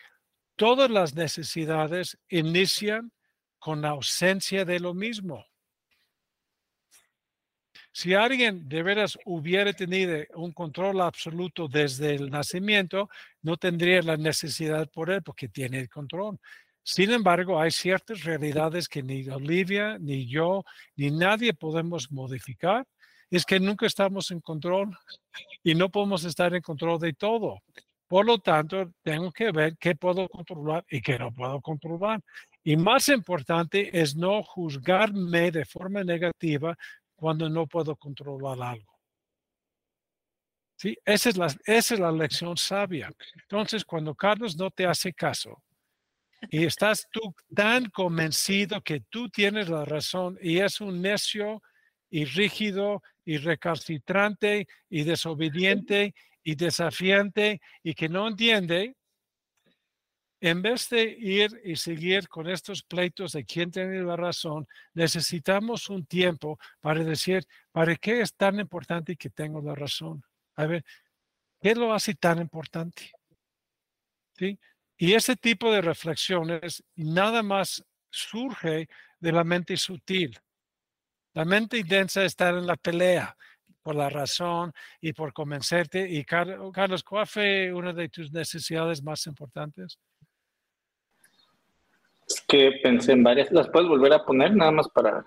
todas 0.55 0.89
las 0.89 1.13
necesidades 1.15 2.17
inician 2.29 3.11
con 3.59 3.81
la 3.81 3.89
ausencia 3.89 4.65
de 4.65 4.79
lo 4.79 4.93
mismo. 4.93 5.45
Si 7.91 8.13
alguien 8.13 8.67
de 8.67 8.83
veras 8.83 9.17
hubiera 9.23 9.71
tenido 9.71 10.21
un 10.35 10.51
control 10.51 10.99
absoluto 10.99 11.69
desde 11.69 12.13
el 12.15 12.29
nacimiento, 12.29 13.09
no 13.41 13.55
tendría 13.55 14.01
la 14.01 14.17
necesidad 14.17 14.89
por 14.89 15.09
él 15.09 15.23
porque 15.23 15.47
tiene 15.47 15.79
el 15.79 15.89
control. 15.89 16.37
Sin 16.87 17.11
embargo, 17.11 17.59
hay 17.59 17.71
ciertas 17.71 18.23
realidades 18.23 18.87
que 18.87 19.01
ni 19.01 19.27
Olivia, 19.27 19.97
ni 19.97 20.27
yo, 20.27 20.63
ni 20.95 21.09
nadie 21.09 21.51
podemos 21.51 22.11
modificar. 22.11 22.85
Es 23.31 23.43
que 23.43 23.59
nunca 23.59 23.87
estamos 23.87 24.29
en 24.29 24.39
control 24.39 24.95
y 25.63 25.73
no 25.73 25.89
podemos 25.89 26.23
estar 26.25 26.53
en 26.53 26.61
control 26.61 26.99
de 26.99 27.13
todo. 27.13 27.59
Por 28.07 28.27
lo 28.27 28.37
tanto, 28.37 28.91
tengo 29.01 29.31
que 29.31 29.51
ver 29.51 29.75
qué 29.79 29.95
puedo 29.95 30.29
controlar 30.29 30.85
y 30.87 31.01
qué 31.01 31.17
no 31.17 31.33
puedo 31.33 31.59
controlar. 31.59 32.21
Y 32.63 32.77
más 32.77 33.09
importante 33.09 33.89
es 33.99 34.15
no 34.15 34.43
juzgarme 34.43 35.49
de 35.49 35.65
forma 35.65 36.03
negativa 36.03 36.77
cuando 37.15 37.49
no 37.49 37.65
puedo 37.65 37.95
controlar 37.95 38.61
algo. 38.61 38.93
¿Sí? 40.75 40.95
Esa, 41.03 41.29
es 41.29 41.37
la, 41.37 41.47
esa 41.65 41.93
es 41.95 41.99
la 41.99 42.11
lección 42.11 42.55
sabia. 42.57 43.09
Entonces, 43.41 43.83
cuando 43.83 44.13
Carlos 44.13 44.55
no 44.55 44.69
te 44.69 44.85
hace 44.85 45.11
caso, 45.13 45.63
y 46.49 46.65
estás 46.65 47.07
tú 47.11 47.33
tan 47.53 47.89
convencido 47.89 48.81
que 48.81 49.01
tú 49.09 49.29
tienes 49.29 49.69
la 49.69 49.85
razón 49.85 50.37
y 50.41 50.59
es 50.59 50.81
un 50.81 51.01
necio 51.01 51.61
y 52.09 52.25
rígido 52.25 53.01
y 53.25 53.37
recalcitrante 53.37 54.67
y 54.89 55.03
desobediente 55.03 56.13
y 56.43 56.55
desafiante 56.55 57.59
y 57.83 57.93
que 57.95 58.07
no 58.07 58.27
entiende, 58.27 58.95
en 60.41 60.61
vez 60.61 60.89
de 60.89 61.03
ir 61.03 61.49
y 61.63 61.75
seguir 61.75 62.27
con 62.27 62.47
estos 62.47 62.83
pleitos 62.83 63.31
de 63.31 63.45
quién 63.45 63.71
tiene 63.71 64.03
la 64.03 64.15
razón, 64.15 64.67
necesitamos 64.93 65.89
un 65.89 66.05
tiempo 66.05 66.59
para 66.81 67.03
decir, 67.03 67.43
¿para 67.71 67.95
qué 67.95 68.21
es 68.21 68.35
tan 68.35 68.59
importante 68.59 69.15
que 69.15 69.29
tengo 69.29 69.61
la 69.61 69.73
razón? 69.73 70.23
A 70.55 70.67
ver, 70.67 70.85
¿qué 71.61 71.73
lo 71.73 71.93
hace 71.93 72.13
tan 72.13 72.39
importante? 72.39 73.11
¿Sí? 74.37 74.59
Y 74.97 75.13
ese 75.13 75.35
tipo 75.35 75.71
de 75.71 75.81
reflexiones 75.81 76.83
nada 76.95 77.43
más 77.43 77.83
surge 78.09 78.87
de 79.19 79.31
la 79.31 79.43
mente 79.43 79.75
sutil. 79.77 80.37
La 81.33 81.43
mente 81.43 81.83
densa 81.83 82.23
está 82.23 82.49
en 82.49 82.65
la 82.65 82.77
pelea 82.77 83.35
por 83.81 83.95
la 83.95 84.09
razón 84.09 84.73
y 85.01 85.13
por 85.13 85.33
convencerte. 85.33 86.09
Y 86.09 86.23
Carlos, 86.23 87.03
¿cuál 87.03 87.27
fue 87.27 87.73
una 87.73 87.93
de 87.93 88.09
tus 88.09 88.31
necesidades 88.31 89.03
más 89.03 89.27
importantes? 89.27 89.99
Es 92.27 92.43
que 92.47 92.71
pensé 92.81 93.11
en 93.11 93.23
varias. 93.23 93.51
¿Las 93.51 93.69
puedes 93.69 93.87
volver 93.87 94.13
a 94.13 94.25
poner 94.25 94.55
nada 94.55 94.71
más 94.71 94.87
para...? 94.89 95.25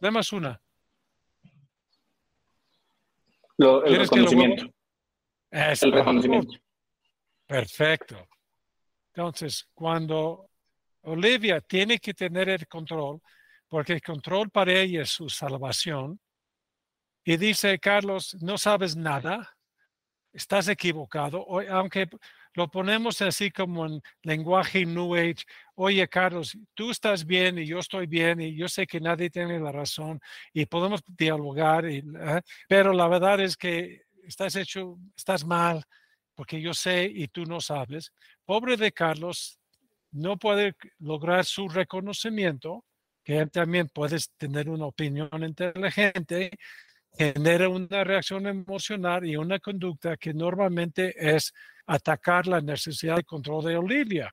Nada 0.00 0.10
más 0.10 0.32
una. 0.32 0.60
el 3.58 3.96
reconocimiento. 3.96 4.66
el 5.50 5.92
reconocimiento. 5.92 6.58
Perfecto. 7.46 8.26
Entonces, 9.16 9.66
cuando 9.72 10.50
Olivia 11.00 11.62
tiene 11.62 11.98
que 11.98 12.12
tener 12.12 12.50
el 12.50 12.68
control, 12.68 13.22
porque 13.66 13.94
el 13.94 14.02
control 14.02 14.50
para 14.50 14.74
ella 14.74 15.02
es 15.02 15.08
su 15.08 15.30
salvación, 15.30 16.20
y 17.24 17.38
dice, 17.38 17.78
Carlos, 17.78 18.36
no 18.42 18.58
sabes 18.58 18.94
nada, 18.94 19.56
estás 20.34 20.68
equivocado, 20.68 21.46
aunque 21.70 22.10
lo 22.52 22.70
ponemos 22.70 23.22
así 23.22 23.50
como 23.50 23.86
en 23.86 24.02
lenguaje 24.22 24.84
New 24.84 25.14
Age, 25.14 25.46
oye 25.76 26.06
Carlos, 26.08 26.54
tú 26.74 26.90
estás 26.90 27.24
bien 27.24 27.58
y 27.58 27.64
yo 27.64 27.78
estoy 27.78 28.06
bien 28.06 28.42
y 28.42 28.54
yo 28.54 28.68
sé 28.68 28.86
que 28.86 29.00
nadie 29.00 29.30
tiene 29.30 29.58
la 29.58 29.72
razón 29.72 30.20
y 30.52 30.66
podemos 30.66 31.00
dialogar, 31.06 31.90
y, 31.90 32.00
¿eh? 32.00 32.42
pero 32.68 32.92
la 32.92 33.08
verdad 33.08 33.40
es 33.40 33.56
que 33.56 34.02
estás 34.24 34.56
hecho, 34.56 34.98
estás 35.16 35.42
mal, 35.42 35.82
porque 36.36 36.60
yo 36.60 36.74
sé 36.74 37.10
y 37.12 37.28
tú 37.28 37.46
no 37.46 37.60
sabes. 37.60 38.12
Pobre 38.46 38.76
de 38.76 38.92
Carlos, 38.92 39.58
no 40.12 40.38
puede 40.38 40.74
lograr 41.00 41.44
su 41.44 41.68
reconocimiento, 41.68 42.84
que 43.24 43.38
él 43.38 43.50
también 43.50 43.88
puede 43.88 44.18
tener 44.36 44.68
una 44.68 44.86
opinión 44.86 45.28
inteligente, 45.42 46.50
genera 47.18 47.68
una 47.68 48.04
reacción 48.04 48.46
emocional 48.46 49.26
y 49.26 49.36
una 49.36 49.58
conducta 49.58 50.16
que 50.16 50.32
normalmente 50.32 51.12
es 51.18 51.52
atacar 51.86 52.46
la 52.46 52.60
necesidad 52.60 53.16
de 53.16 53.24
control 53.24 53.64
de 53.64 53.76
Olivia. 53.76 54.32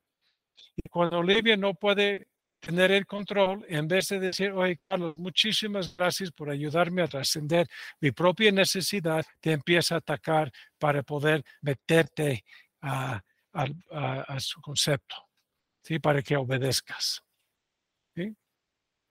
Y 0.76 0.90
cuando 0.90 1.20
Olivia 1.20 1.58
no 1.58 1.74
puede 1.74 2.28
tener 2.60 2.92
el 2.92 3.06
control, 3.06 3.66
en 3.68 3.88
vez 3.88 4.10
de 4.10 4.20
decir, 4.20 4.52
oye, 4.52 4.80
Carlos, 4.88 5.16
muchísimas 5.18 5.98
gracias 5.98 6.32
por 6.32 6.50
ayudarme 6.50 7.02
a 7.02 7.08
trascender 7.08 7.68
mi 8.00 8.12
propia 8.12 8.52
necesidad, 8.52 9.26
te 9.42 9.52
empieza 9.52 9.96
a 9.96 9.98
atacar 9.98 10.52
para 10.78 11.04
poder 11.04 11.44
meterte 11.62 12.46
a, 12.82 13.22
su 14.40 14.62
concepto, 14.62 15.16
¿sí? 15.84 16.00
para 16.00 16.22
que 16.22 16.36
obedezcas. 16.36 17.24
¿sí? 18.16 18.36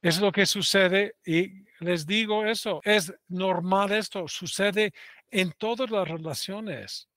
Es 0.03 0.21
lo 0.21 0.33
que 0.33 0.47
sucede 0.47 1.17
y 1.25 1.65
les 1.81 2.07
digo 2.07 2.45
eso, 2.45 2.81
es 2.85 3.13
normal 3.29 3.93
esto, 3.93 4.27
sucede 4.29 4.93
en 5.31 5.53
todas 5.53 5.91
las 5.91 6.09
relaciones. 6.09 7.09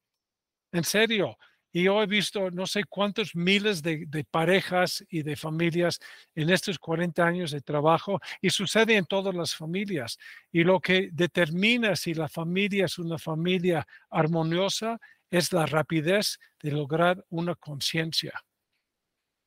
En 0.72 0.84
serio, 0.84 1.38
y 1.76 1.84
yo 1.84 2.02
he 2.02 2.08
visto 2.08 2.50
no 2.52 2.68
sé 2.68 2.86
cuántos 2.86 3.36
miles 3.36 3.84
de, 3.84 4.26
parejas 4.32 5.04
y 5.10 5.24
de 5.24 5.36
familias 5.36 6.00
en 6.34 6.50
estos 6.50 6.80
40 6.80 7.22
años 7.22 7.52
de 7.52 7.60
trabajo 7.60 8.22
y 8.40 8.50
sucede 8.50 8.96
en 8.96 9.06
todas 9.06 9.36
las 9.36 9.54
familias. 9.54 10.18
Y 10.54 10.64
lo 10.64 10.80
que 10.80 11.10
determina 11.12 11.98
si 11.98 12.14
la 12.14 12.30
familia 12.30 12.86
es 12.86 12.98
una 12.98 13.18
familia 13.18 13.86
armoniosa 14.10 15.02
es 15.38 15.52
la 15.52 15.66
rapidez 15.66 16.40
de 16.62 16.72
lograr 16.72 17.24
una 17.30 17.56
conciencia. 17.56 18.34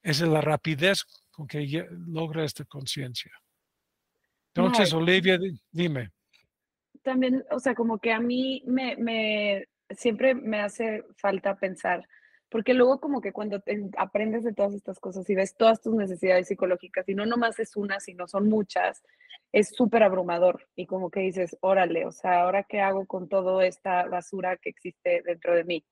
Es 0.03 0.21
la 0.21 0.41
rapidez 0.41 1.05
con 1.31 1.47
que 1.47 1.87
logra 2.07 2.45
esta 2.45 2.65
conciencia. 2.65 3.33
Entonces, 4.55 4.93
Olivia, 4.93 5.39
dime. 5.71 6.11
También, 7.03 7.45
o 7.51 7.61
sea, 7.61 7.75
como 7.75 7.99
que 7.99 8.13
a 8.13 8.21
mí 8.21 8.63
me, 8.67 8.97
me 8.97 9.69
siempre 9.91 10.35
me 10.35 10.61
hace 10.61 11.05
falta 11.17 11.57
pensar 11.57 12.07
porque 12.51 12.75
luego 12.75 13.01
como 13.01 13.21
que 13.21 13.33
cuando 13.33 13.61
te- 13.61 13.91
aprendes 13.97 14.45
de 14.45 14.55
todas 14.55 14.75
estas 14.75 14.99
cosas 14.99 15.29
y 15.29 15.35
ves 15.35 15.55
todas 15.57 15.81
tus 15.81 15.95
necesidades 15.95 16.49
psicológicas 16.49 17.09
y 17.09 17.15
no 17.15 17.27
nomás 17.27 17.59
es 17.59 17.77
una, 17.77 18.01
sino 18.01 18.27
son 18.27 18.49
muchas, 18.49 19.03
es 19.53 19.71
súper 19.71 20.03
abrumador 20.03 20.67
y 20.77 20.87
como 20.87 21.11
que 21.11 21.21
dices, 21.21 21.57
órale, 21.61 22.05
o 22.07 22.13
sea, 22.13 22.43
¿ahora 22.43 22.65
qué 22.65 22.81
hago 22.81 23.07
con 23.07 23.29
toda 23.29 23.67
esta 23.67 24.05
basura 24.07 24.57
que 24.57 24.71
existe 24.71 25.23
dentro 25.25 25.55
de 25.55 25.65
mí? 25.65 25.85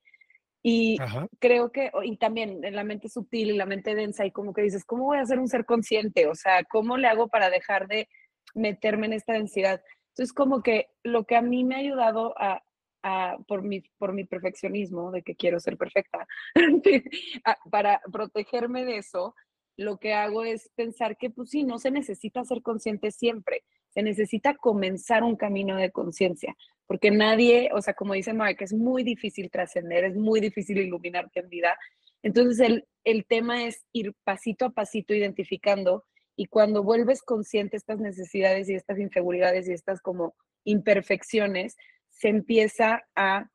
Y 0.63 1.01
Ajá. 1.01 1.29
creo 1.39 1.71
que, 1.71 1.91
y 2.03 2.17
también 2.17 2.65
en 2.65 2.75
la 2.75 2.83
mente 2.85 3.09
sutil 3.09 3.51
y 3.51 3.57
la 3.57 3.67
mente 3.67 3.95
densa, 3.95 4.27
y 4.27 4.33
como 4.33 4.53
que 4.53 4.63
dices, 4.63 4.85
¿cómo 4.85 5.05
voy 5.05 5.19
a 5.19 5.25
ser 5.27 5.39
un 5.39 5.49
ser 5.49 5.65
consciente? 5.65 6.27
O 6.27 6.35
sea, 6.35 6.65
¿cómo 6.65 6.97
le 6.97 7.07
hago 7.09 7.29
para 7.29 7.51
dejar 7.51 7.87
de 7.87 8.09
meterme 8.55 9.07
en 9.07 9.13
esta 9.13 9.35
densidad? 9.35 9.81
Entonces, 10.11 10.33
como 10.33 10.63
que 10.63 10.89
lo 11.05 11.25
que 11.25 11.37
a 11.37 11.43
mí 11.43 11.63
me 11.63 11.77
ha 11.77 11.79
ayudado 11.79 12.35
a, 12.37 12.63
a- 13.03 13.37
por, 13.47 13.63
mi, 13.63 13.83
por 13.99 14.13
mi 14.13 14.25
perfeccionismo, 14.25 15.13
de 15.13 15.23
que 15.23 15.37
quiero 15.37 15.61
ser 15.61 15.77
perfecta, 15.77 16.27
para 17.71 18.01
protegerme 18.13 18.85
de 18.85 18.99
eso, 18.99 19.35
lo 19.77 19.99
que 19.99 20.14
hago 20.14 20.45
es 20.45 20.70
pensar 20.74 21.16
que, 21.16 21.31
pues 21.31 21.51
sí, 21.51 21.62
no 21.62 21.79
se 21.79 21.91
necesita 21.91 22.45
ser 22.45 22.62
consciente 22.62 23.11
siempre, 23.11 23.62
se 23.91 24.03
necesita 24.03 24.55
comenzar 24.55 25.22
un 25.22 25.37
camino 25.37 25.77
de 25.77 25.91
conciencia, 25.91 26.57
porque 26.87 27.11
nadie, 27.11 27.70
o 27.72 27.81
sea, 27.83 27.95
como 27.95 28.14
dice 28.14 28.33
Mark, 28.33 28.57
es 28.61 28.72
muy 28.72 29.03
difícil 29.03 29.51
trascender, 29.51 30.05
es 30.05 30.16
muy 30.16 30.41
difícil 30.41 30.79
iluminarte 30.79 31.41
en 31.41 31.49
vida. 31.49 31.79
Entonces, 32.22 32.61
el, 32.61 32.87
el 33.05 33.27
tema 33.27 33.64
es 33.64 33.85
ir 33.93 34.14
pasito 34.24 34.66
a 34.66 34.70
pasito 34.70 35.14
identificando 35.14 36.05
y 36.37 36.47
cuando 36.47 36.83
vuelves 36.83 37.22
consciente 37.22 37.77
estas 37.77 37.99
necesidades 37.99 38.68
y 38.68 38.74
estas 38.74 38.99
inseguridades 38.99 39.68
y 39.68 39.72
estas 39.72 40.01
como 40.01 40.35
imperfecciones, 40.64 41.77
se 42.11 42.29
empieza 42.29 43.07
a 43.14 43.51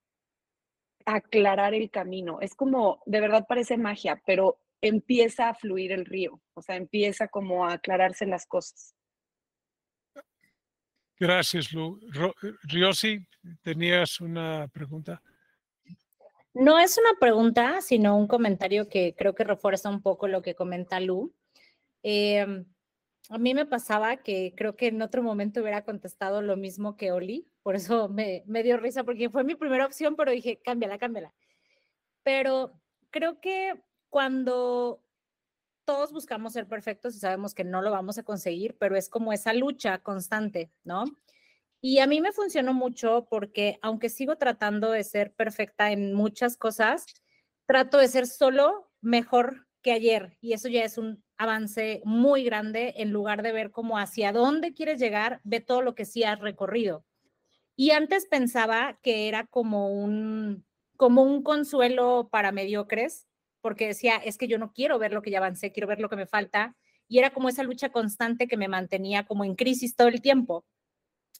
aclarar 1.06 1.74
el 1.74 1.90
camino. 1.90 2.40
Es 2.42 2.56
como, 2.56 3.02
de 3.06 3.22
verdad 3.22 3.46
parece 3.48 3.78
magia, 3.78 4.22
pero 4.26 4.60
empieza 4.82 5.50
a 5.50 5.54
fluir 5.54 5.92
el 5.92 6.06
río, 6.06 6.42
o 6.54 6.62
sea, 6.62 6.76
empieza 6.76 7.28
como 7.28 7.66
a 7.66 7.74
aclararse 7.74 8.26
las 8.26 8.46
cosas. 8.46 8.96
Gracias, 11.20 11.72
Lu. 11.72 12.00
Ro- 12.12 12.34
Riosi, 12.64 13.26
¿tenías 13.62 14.20
una 14.22 14.68
pregunta? 14.74 15.22
No 16.54 16.80
es 16.80 16.98
una 16.98 17.18
pregunta, 17.20 17.80
sino 17.82 18.18
un 18.18 18.28
comentario 18.28 18.90
que 18.90 19.16
creo 19.16 19.36
que 19.36 19.44
refuerza 19.44 19.90
un 19.90 20.02
poco 20.02 20.28
lo 20.28 20.42
que 20.42 20.56
comenta 20.56 21.00
Lu. 21.00 21.34
Em, 22.04 22.66
a 23.30 23.38
mí 23.38 23.54
me 23.54 23.66
pasaba 23.68 24.18
que 24.18 24.54
creo 24.58 24.76
que 24.76 24.88
en 24.88 25.02
otro 25.02 25.22
momento 25.22 25.62
hubiera 25.62 25.84
contestado 25.86 26.42
lo 26.42 26.58
mismo 26.58 26.98
que 26.98 27.12
Oli, 27.12 27.48
por 27.62 27.76
eso 27.76 28.10
me, 28.10 28.44
me 28.48 28.64
dio 28.64 28.78
risa, 28.78 29.04
porque 29.04 29.30
fue 29.30 29.44
mi 29.44 29.54
primera 29.56 29.86
opción, 29.86 30.16
pero 30.16 30.32
dije, 30.32 30.60
cámbiala, 30.62 30.98
cámbiala. 30.98 31.32
Pero 32.24 32.74
creo 33.12 33.40
que 33.40 33.82
cuando 34.12 35.02
todos 35.86 36.12
buscamos 36.12 36.54
ser 36.54 36.68
perfectos 36.68 37.16
y 37.16 37.20
sabemos 37.20 37.56
que 37.56 37.64
no 37.64 37.82
lo 37.82 37.92
vamos 37.92 38.20
a 38.20 38.24
conseguir, 38.24 38.78
pero 38.78 38.96
es 38.96 39.10
como 39.10 39.34
esa 39.34 39.54
lucha 39.54 39.98
constante, 40.00 40.72
¿no? 40.84 41.06
Y 41.82 42.00
a 42.00 42.08
mí 42.08 42.22
me 42.22 42.34
funcionó 42.34 42.74
mucho 42.74 43.26
porque 43.30 43.80
aunque 43.82 44.10
sigo 44.10 44.36
tratando 44.36 44.92
de 44.92 45.04
ser 45.04 45.34
perfecta 45.34 45.92
en 45.92 46.14
muchas 46.14 46.56
cosas, 46.58 47.06
trato 47.66 47.98
de 47.98 48.08
ser 48.10 48.28
solo 48.28 48.92
mejor 49.02 49.66
que 49.82 49.94
ayer 49.94 50.38
y 50.42 50.54
eso 50.54 50.68
ya 50.68 50.84
es 50.84 51.00
un 51.00 51.24
avance 51.38 52.02
muy 52.06 52.44
grande 52.44 52.94
en 52.98 53.12
lugar 53.12 53.42
de 53.42 53.54
ver 53.54 53.72
como 53.72 53.98
hacia 53.98 54.32
dónde 54.32 54.74
quieres 54.74 55.00
llegar, 55.00 55.42
ve 55.44 55.62
todo 55.62 55.82
lo 55.82 55.96
que 55.96 56.06
sí 56.06 56.24
has 56.24 56.40
recorrido. 56.40 57.04
Y 57.76 57.92
antes 57.92 58.28
pensaba 58.28 59.00
que 59.02 59.28
era 59.28 59.48
como 59.48 59.88
un 59.92 60.66
como 60.98 61.24
un 61.24 61.42
consuelo 61.42 62.30
para 62.32 62.52
mediocres, 62.52 63.28
porque 63.62 63.88
decía, 63.88 64.18
es 64.18 64.38
que 64.38 64.48
yo 64.48 64.58
no 64.58 64.74
quiero 64.74 65.00
ver 65.00 65.14
lo 65.14 65.22
que 65.22 65.32
ya 65.32 65.38
avancé, 65.38 65.72
quiero 65.72 65.88
ver 65.88 66.00
lo 66.00 66.10
que 66.10 66.16
me 66.16 66.26
falta 66.26 66.76
y 67.08 67.20
era 67.20 67.32
como 67.32 67.50
esa 67.50 67.64
lucha 67.64 67.90
constante 67.90 68.48
que 68.48 68.58
me 68.58 68.68
mantenía 68.68 69.26
como 69.26 69.44
en 69.44 69.56
crisis 69.56 69.96
todo 69.96 70.08
el 70.08 70.22
tiempo. 70.22 70.66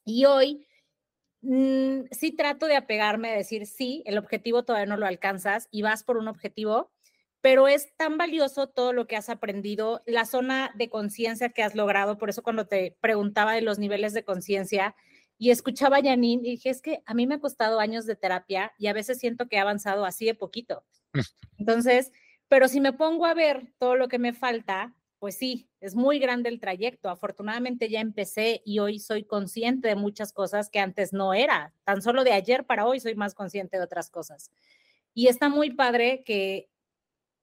Y 0.04 0.26
hoy 0.26 0.68
mm, 1.42 2.02
sí 2.12 2.32
trato 2.32 2.66
de 2.68 2.76
apegarme 2.76 3.32
a 3.32 3.38
decir, 3.38 3.66
sí, 3.66 4.04
el 4.06 4.18
objetivo 4.18 4.64
todavía 4.64 4.86
no 4.86 4.98
lo 4.98 5.06
alcanzas 5.06 5.68
y 5.72 5.82
vas 5.82 6.04
por 6.04 6.18
un 6.18 6.28
objetivo, 6.28 6.92
pero 7.42 7.68
es 7.68 7.96
tan 7.96 8.18
valioso 8.18 8.68
todo 8.68 8.94
lo 8.94 9.08
que 9.08 9.16
has 9.16 9.30
aprendido, 9.30 10.04
la 10.06 10.26
zona 10.26 10.72
de 10.76 10.90
conciencia 10.90 11.50
que 11.50 11.64
has 11.64 11.74
logrado. 11.74 12.18
Por 12.18 12.30
eso 12.30 12.44
cuando 12.44 12.68
te 12.68 12.98
preguntaba 13.02 13.54
de 13.54 13.62
los 13.62 13.80
niveles 13.80 14.14
de 14.14 14.24
conciencia 14.24 14.96
y 15.42 15.50
escuchaba 15.50 15.98
a 15.98 16.04
Janine, 16.04 16.48
y 16.48 16.52
dije, 16.52 16.70
es 16.70 16.84
que 16.84 17.02
a 17.08 17.16
mí 17.16 17.26
me 17.26 17.34
ha 17.34 17.40
costado 17.40 17.80
años 17.80 18.06
de 18.06 18.16
terapia 18.16 18.74
y 18.78 18.86
a 18.86 18.94
veces 18.94 19.18
siento 19.18 19.48
que 19.48 19.56
he 19.56 19.60
avanzado 19.60 20.06
así 20.06 20.24
de 20.24 20.36
poquito. 20.36 20.84
Entonces, 21.58 22.12
pero 22.48 22.68
si 22.68 22.80
me 22.80 22.94
pongo 22.94 23.26
a 23.26 23.34
ver 23.34 23.74
todo 23.80 23.96
lo 23.96 24.08
que 24.08 24.20
me 24.20 24.34
falta, 24.34 24.94
pues 25.18 25.36
sí, 25.36 25.68
es 25.80 25.96
muy 25.96 26.20
grande 26.20 26.48
el 26.50 26.60
trayecto. 26.60 27.10
Afortunadamente 27.10 27.90
ya 27.90 28.02
empecé 28.02 28.62
y 28.66 28.78
hoy 28.78 29.00
soy 29.00 29.24
consciente 29.24 29.88
de 29.88 29.96
muchas 29.96 30.32
cosas 30.32 30.70
que 30.70 30.78
antes 30.78 31.12
no 31.12 31.34
era. 31.34 31.74
Tan 31.86 32.04
solo 32.04 32.24
de 32.24 32.34
ayer 32.34 32.68
para 32.68 32.86
hoy 32.86 33.00
soy 33.00 33.16
más 33.16 33.34
consciente 33.34 33.78
de 33.78 33.84
otras 33.84 34.12
cosas. 34.12 34.52
Y 35.16 35.26
está 35.26 35.50
muy 35.50 35.72
padre 35.72 36.22
que 36.24 36.70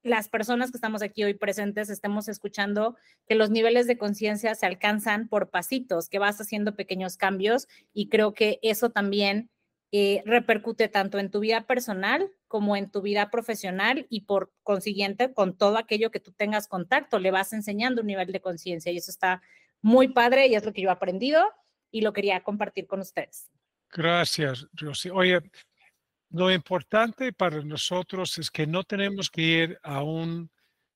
las 0.03 0.29
personas 0.29 0.71
que 0.71 0.77
estamos 0.77 1.03
aquí 1.03 1.25
hoy 1.25 1.35
presentes 1.35 1.91
estemos 1.91 2.29
escuchando 2.29 2.97
que 3.27 3.35
los 3.35 3.51
niveles 3.51 3.87
de 3.87 3.99
conciencia 3.99 4.55
se 4.55 4.67
alcanzan 4.67 5.29
por 5.29 5.51
pasitos, 5.51 6.09
que 6.09 6.19
vas 6.19 6.41
haciendo 6.41 6.77
pequeños 6.77 7.17
cambios 7.17 7.69
y 7.93 8.09
creo 8.09 8.33
que 8.33 8.59
eso 8.63 8.91
también 8.91 9.51
eh, 9.91 10.23
repercute 10.27 10.89
tanto 10.89 11.19
en 11.19 11.31
tu 11.31 11.41
vida 11.41 11.67
personal 11.67 12.31
como 12.47 12.77
en 12.77 12.91
tu 12.91 13.01
vida 13.03 13.31
profesional 13.31 14.07
y 14.11 14.23
por 14.23 14.53
consiguiente 14.63 15.33
con 15.33 15.57
todo 15.57 15.79
aquello 15.79 16.11
que 16.11 16.21
tú 16.21 16.33
tengas 16.33 16.69
contacto, 16.69 17.19
le 17.19 17.31
vas 17.31 17.53
enseñando 17.53 18.03
un 18.03 18.07
nivel 18.07 18.31
de 18.31 18.41
conciencia 18.41 18.93
y 18.93 18.99
eso 18.99 19.11
está 19.11 19.43
muy 19.81 20.09
padre 20.09 20.47
y 20.47 20.55
es 20.55 20.65
lo 20.65 20.73
que 20.73 20.83
yo 20.83 20.89
he 20.89 20.93
aprendido 20.93 21.43
y 21.91 22.03
lo 22.03 22.13
quería 22.13 22.43
compartir 22.43 22.87
con 22.87 23.01
ustedes. 23.01 23.51
Gracias, 23.91 24.67
Rosy. 24.75 25.09
Oye, 25.11 25.41
lo 26.31 26.51
importante 26.53 27.33
para 27.33 27.63
nosotros 27.63 28.39
es 28.39 28.51
que 28.51 28.67
no 28.67 28.85
tenemos 28.85 29.31
que 29.31 29.43
ir 29.43 29.79
a 29.83 30.03
un 30.03 30.51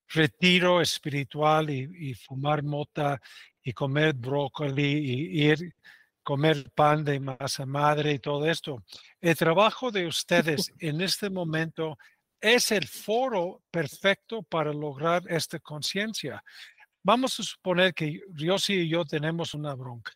retiro 0.08 0.80
espiritual 0.80 1.70
y, 1.70 2.10
y 2.10 2.14
fumar 2.14 2.62
mota 2.62 3.20
y 3.62 3.72
comer 3.72 4.14
brócoli 4.14 4.82
y 4.82 5.44
ir 5.44 5.74
comer 6.22 6.70
pan 6.74 7.04
de 7.04 7.18
masa 7.20 7.66
madre 7.66 8.12
y 8.12 8.18
todo 8.18 8.48
esto. 8.48 8.82
El 9.20 9.36
trabajo 9.36 9.90
de 9.90 10.06
ustedes 10.06 10.72
en 10.78 11.00
este 11.00 11.30
momento 11.30 11.98
es 12.40 12.72
el 12.72 12.86
foro 12.86 13.62
perfecto 13.70 14.42
para 14.42 14.72
lograr 14.72 15.22
esta 15.28 15.58
conciencia. 15.60 16.42
Vamos 17.02 17.38
a 17.38 17.42
suponer 17.42 17.94
que 17.94 18.20
Rosy 18.34 18.74
y 18.74 18.88
yo 18.88 19.04
tenemos 19.04 19.54
una 19.54 19.74
bronca. 19.74 20.12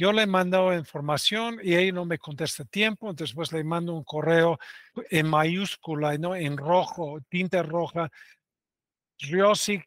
Yo 0.00 0.12
le 0.12 0.28
mando 0.28 0.72
información 0.72 1.58
y 1.60 1.74
ella 1.74 1.92
no 1.92 2.04
me 2.04 2.18
contesta 2.18 2.64
tiempo, 2.64 3.12
después 3.12 3.52
le 3.52 3.64
mando 3.64 3.94
un 3.94 4.04
correo 4.04 4.56
en 5.10 5.28
mayúscula, 5.28 6.16
¿no? 6.16 6.36
en 6.36 6.56
rojo, 6.56 7.18
tinta 7.28 7.64
roja. 7.64 8.08
Rosy, 9.28 9.82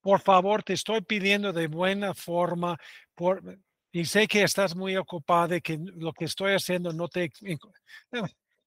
por 0.00 0.20
favor, 0.20 0.62
te 0.62 0.74
estoy 0.74 1.00
pidiendo 1.00 1.52
de 1.52 1.66
buena 1.66 2.14
forma, 2.14 2.78
por, 3.16 3.42
y 3.90 4.04
sé 4.04 4.28
que 4.28 4.44
estás 4.44 4.76
muy 4.76 4.96
ocupada 4.96 5.56
y 5.56 5.60
que 5.60 5.76
lo 5.76 6.12
que 6.12 6.26
estoy 6.26 6.52
haciendo 6.52 6.92
no 6.92 7.08
te... 7.08 7.32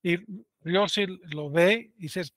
Y 0.04 0.18
Rosy 0.60 1.06
lo 1.34 1.50
ve 1.50 1.94
y 1.96 2.02
dices, 2.02 2.34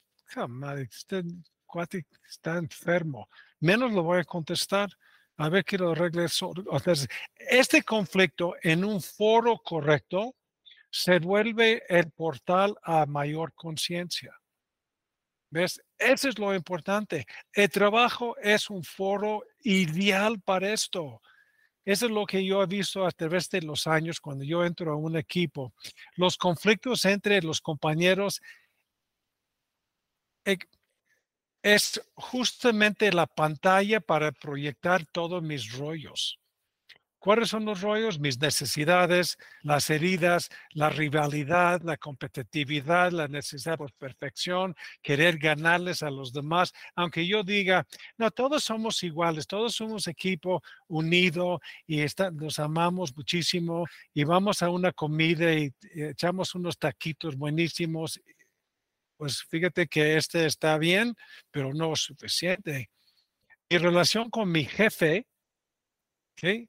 madre, 0.47 0.89
este 0.93 1.25
cuate 1.67 2.07
está 2.29 2.57
enfermo, 2.57 3.29
menos 3.59 3.91
lo 3.91 4.05
voy 4.05 4.21
a 4.21 4.25
contestar 4.25 4.91
a 5.37 5.49
ver 5.49 5.65
que 5.65 5.79
lo. 5.79 5.95
Entonces, 5.95 7.09
este 7.37 7.83
conflicto 7.83 8.55
en 8.63 8.85
un 8.85 9.01
foro 9.01 9.59
correcto 9.59 10.35
se 10.91 11.19
vuelve 11.19 11.83
el 11.89 12.11
portal 12.13 12.77
a 12.83 13.05
mayor 13.07 13.53
conciencia. 13.55 14.33
¿Ves? 15.51 15.81
Eso 15.99 16.29
es 16.29 16.39
lo 16.39 16.55
importante. 16.55 17.27
El 17.53 17.69
trabajo 17.71 18.37
es 18.39 18.71
un 18.71 18.83
foro 18.83 19.45
ideal 19.63 20.41
para 20.41 20.73
esto. 20.73 21.21
Eso 21.85 22.07
es 22.07 22.13
lo 22.13 22.25
que 22.27 22.45
yo 22.45 22.63
he 22.63 22.67
visto 22.67 23.07
a 23.07 23.11
través 23.11 23.51
de 23.51 23.61
los 23.61 23.87
años 23.87 24.21
cuando 24.21 24.45
yo 24.45 24.65
entro 24.65 24.93
a 24.93 24.97
un 24.97 25.17
equipo. 25.17 25.75
Los 26.17 26.37
conflictos 26.37 27.05
entre 27.05 27.43
los 27.43 27.61
compañeros 27.61 28.41
es 31.65 31.99
justamente 32.15 33.11
la 33.11 33.27
pantalla 33.27 33.99
para 33.99 34.33
proyectar 34.33 35.07
todos 35.07 35.43
mis 35.43 35.73
rollos. 35.73 36.39
¿Cuáles 37.19 37.49
son 37.49 37.65
los 37.65 37.81
rollos? 37.81 38.21
Mis 38.21 38.39
necesidades, 38.39 39.39
las 39.63 39.89
heridas, 39.89 40.51
la 40.73 40.91
rivalidad, 40.91 41.81
la 41.81 41.97
competitividad, 41.97 43.13
la 43.13 43.29
necesidad 43.29 43.79
por 43.79 43.95
perfección, 43.95 44.77
querer 45.01 45.39
ganarles 45.39 46.03
a 46.03 46.11
los 46.11 46.35
demás. 46.35 46.75
Aunque 46.95 47.27
yo 47.27 47.43
diga, 47.43 47.87
no, 48.19 48.31
todos 48.31 48.63
somos 48.63 49.03
iguales, 49.03 49.47
todos 49.47 49.75
somos 49.75 50.07
equipo 50.07 50.63
unido 50.87 51.63
y 51.87 52.01
está, 52.01 52.31
nos 52.31 52.59
amamos 52.59 53.17
muchísimo 53.17 53.87
y 54.13 54.25
vamos 54.25 54.61
a 54.61 54.69
una 54.69 54.93
comida 54.93 55.55
y, 55.55 55.73
y 55.95 56.03
echamos 56.03 56.55
unos 56.55 56.79
taquitos 56.79 57.37
buenísimos. 57.37 58.21
Pues 59.25 59.43
fíjate 59.45 59.87
que 59.87 60.19
este 60.19 60.45
está 60.45 60.77
bien, 60.77 61.17
pero 61.51 61.73
no 61.73 61.95
es 61.95 62.01
suficiente. 62.01 62.91
Mi 63.71 63.79
relación 63.79 64.29
con 64.29 64.53
mi 64.53 64.67
jefe 64.67 65.27
¿okay? 66.33 66.69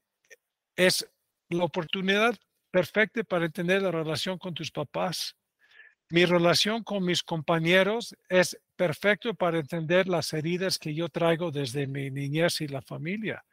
es 0.74 1.06
la 1.50 1.64
oportunidad 1.64 2.34
perfecta 2.70 3.22
para 3.24 3.44
entender 3.44 3.82
la 3.82 3.90
relación 3.90 4.38
con 4.38 4.54
tus 4.54 4.70
papás. 4.70 5.36
Mi 6.08 6.24
relación 6.24 6.82
con 6.82 7.04
mis 7.04 7.22
compañeros 7.22 8.16
es 8.26 8.58
perfecto 8.74 9.34
para 9.34 9.58
entender 9.58 10.08
las 10.08 10.32
heridas 10.32 10.78
que 10.78 10.94
yo 10.94 11.10
traigo 11.10 11.50
desde 11.50 11.86
mi 11.86 12.10
niñez 12.10 12.62
y 12.62 12.68
la 12.68 12.80
familia. 12.80 13.44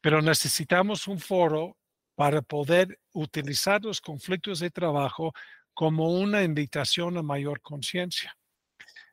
Pero 0.00 0.22
necesitamos 0.22 1.06
un 1.08 1.18
foro 1.18 1.76
para 2.14 2.40
poder 2.40 2.98
utilizar 3.12 3.84
los 3.84 4.00
conflictos 4.00 4.60
de 4.60 4.70
trabajo 4.70 5.34
como 5.76 6.08
una 6.08 6.42
invitación 6.42 7.18
a 7.18 7.22
mayor 7.22 7.60
conciencia. 7.60 8.34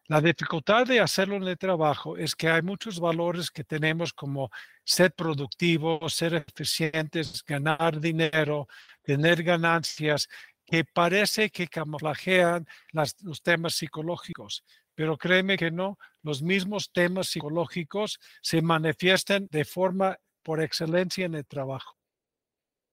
La 0.08 0.22
dificultad 0.22 0.88
de 0.88 1.02
hacerlo 1.02 1.36
en 1.36 1.44
el 1.44 1.58
trabajo 1.58 2.16
es 2.16 2.38
que 2.38 2.48
hay 2.48 2.62
muchos 2.62 3.02
valores 3.02 3.52
que 3.52 3.66
tenemos 3.66 4.14
como 4.14 4.50
ser 4.86 5.14
productivos, 5.14 6.14
ser 6.14 6.46
eficientes, 6.48 7.44
ganar 7.44 8.00
dinero, 8.00 8.70
tener 9.02 9.44
ganancias, 9.44 10.30
que 10.66 10.86
parece 10.86 11.50
que 11.50 11.68
camuflajean 11.68 12.66
los 12.94 13.44
temas 13.44 13.76
psicológicos. 13.76 14.64
Pero 14.96 15.18
créeme 15.18 15.58
que 15.58 15.70
no, 15.70 15.98
los 16.22 16.42
mismos 16.42 16.94
temas 16.94 17.28
psicológicos 17.28 18.22
se 18.42 18.62
manifiestan 18.62 19.50
de 19.52 19.66
forma 19.66 20.18
por 20.42 20.62
excelencia 20.62 21.26
en 21.26 21.36
el 21.36 21.46
trabajo. 21.46 21.98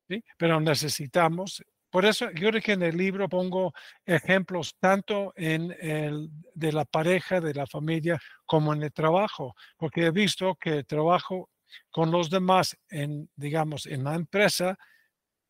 ¿sí? 0.09 0.25
Pero 0.37 0.61
necesitamos, 0.61 1.63
por 1.91 2.05
eso 2.05 2.31
yo 2.31 2.51
creo 2.51 2.63
que 2.63 2.73
en 2.73 2.83
el 2.83 2.97
libro 2.97 3.29
pongo 3.29 3.73
ejemplos 4.05 4.77
tanto 4.79 5.33
en 5.37 5.75
el 5.81 6.31
de 6.55 6.73
la 6.73 6.85
pareja, 6.85 7.41
de 7.41 7.53
la 7.53 7.67
familia, 7.67 8.19
como 8.47 8.73
en 8.73 8.83
el 8.83 8.93
trabajo, 8.93 9.55
porque 9.77 10.07
he 10.07 10.11
visto 10.11 10.55
que 10.55 10.79
el 10.79 10.87
trabajo 10.87 11.51
con 11.91 12.11
los 12.11 12.31
demás 12.31 12.77
en, 12.89 13.29
digamos, 13.37 13.87
en 13.87 14.05
la 14.05 14.15
empresa 14.15 14.79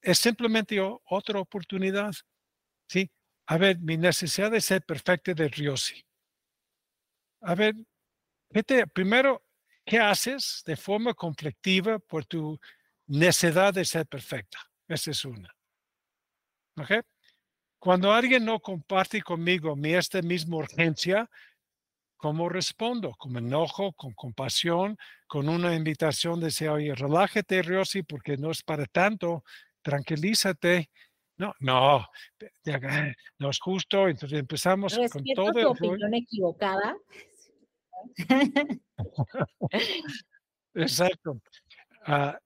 es 0.02 0.18
simplemente 0.18 0.80
otra 0.80 1.40
oportunidad. 1.40 2.12
¿sí? 2.88 3.10
A 3.46 3.58
ver, 3.58 3.78
mi 3.78 3.96
necesidad 3.96 4.50
de 4.50 4.60
ser 4.60 4.82
perfecta 4.82 5.34
de 5.34 5.48
Riosi. 5.48 6.02
A 7.42 7.54
ver, 7.54 7.74
primero, 8.92 9.42
¿qué 9.84 9.98
haces 9.98 10.62
de 10.66 10.76
forma 10.76 11.14
conflictiva 11.14 11.98
por 11.98 12.24
tu 12.24 12.58
necesidad 13.06 13.74
de 13.74 13.84
ser 13.84 14.06
perfecta? 14.06 14.58
Esa 14.88 15.10
es 15.10 15.24
una. 15.24 15.54
¿Ok? 16.76 17.04
Cuando 17.78 18.12
alguien 18.12 18.44
no 18.44 18.60
comparte 18.60 19.22
conmigo 19.22 19.74
mi 19.74 19.94
esta 19.94 20.20
misma 20.20 20.58
urgencia, 20.58 21.30
¿cómo 22.16 22.48
respondo? 22.50 23.12
Con 23.16 23.36
enojo, 23.38 23.92
con 23.94 24.12
compasión, 24.12 24.98
con 25.26 25.48
una 25.48 25.74
invitación 25.74 26.38
de 26.40 26.46
decir, 26.46 26.68
oye, 26.68 26.94
relájate, 26.94 27.62
Riosi, 27.62 28.02
porque 28.02 28.36
no 28.36 28.50
es 28.50 28.62
para 28.62 28.84
tanto, 28.84 29.42
tranquilízate. 29.80 30.90
No, 31.38 31.54
no, 31.60 32.06
no 33.38 33.48
es 33.48 33.58
justo. 33.58 34.08
Entonces 34.08 34.38
empezamos 34.38 34.98
con 35.10 35.24
todo. 35.34 35.52
tu 35.52 35.68
opinión 35.70 36.12
equivocada. 36.12 36.94
Exacto. 40.74 41.40
Ah, 42.04 42.38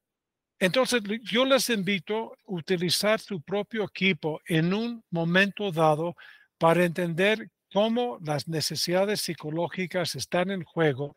entonces, 0.64 1.02
yo 1.22 1.44
les 1.44 1.68
invito 1.70 2.32
a 2.32 2.36
utilizar 2.46 3.20
su 3.20 3.40
propio 3.42 3.84
equipo 3.84 4.40
en 4.46 4.72
un 4.72 5.04
momento 5.10 5.70
dado 5.70 6.14
para 6.58 6.84
entender 6.84 7.50
cómo 7.72 8.18
las 8.22 8.46
necesidades 8.48 9.20
psicológicas 9.20 10.14
están 10.14 10.50
en 10.50 10.62
juego, 10.64 11.14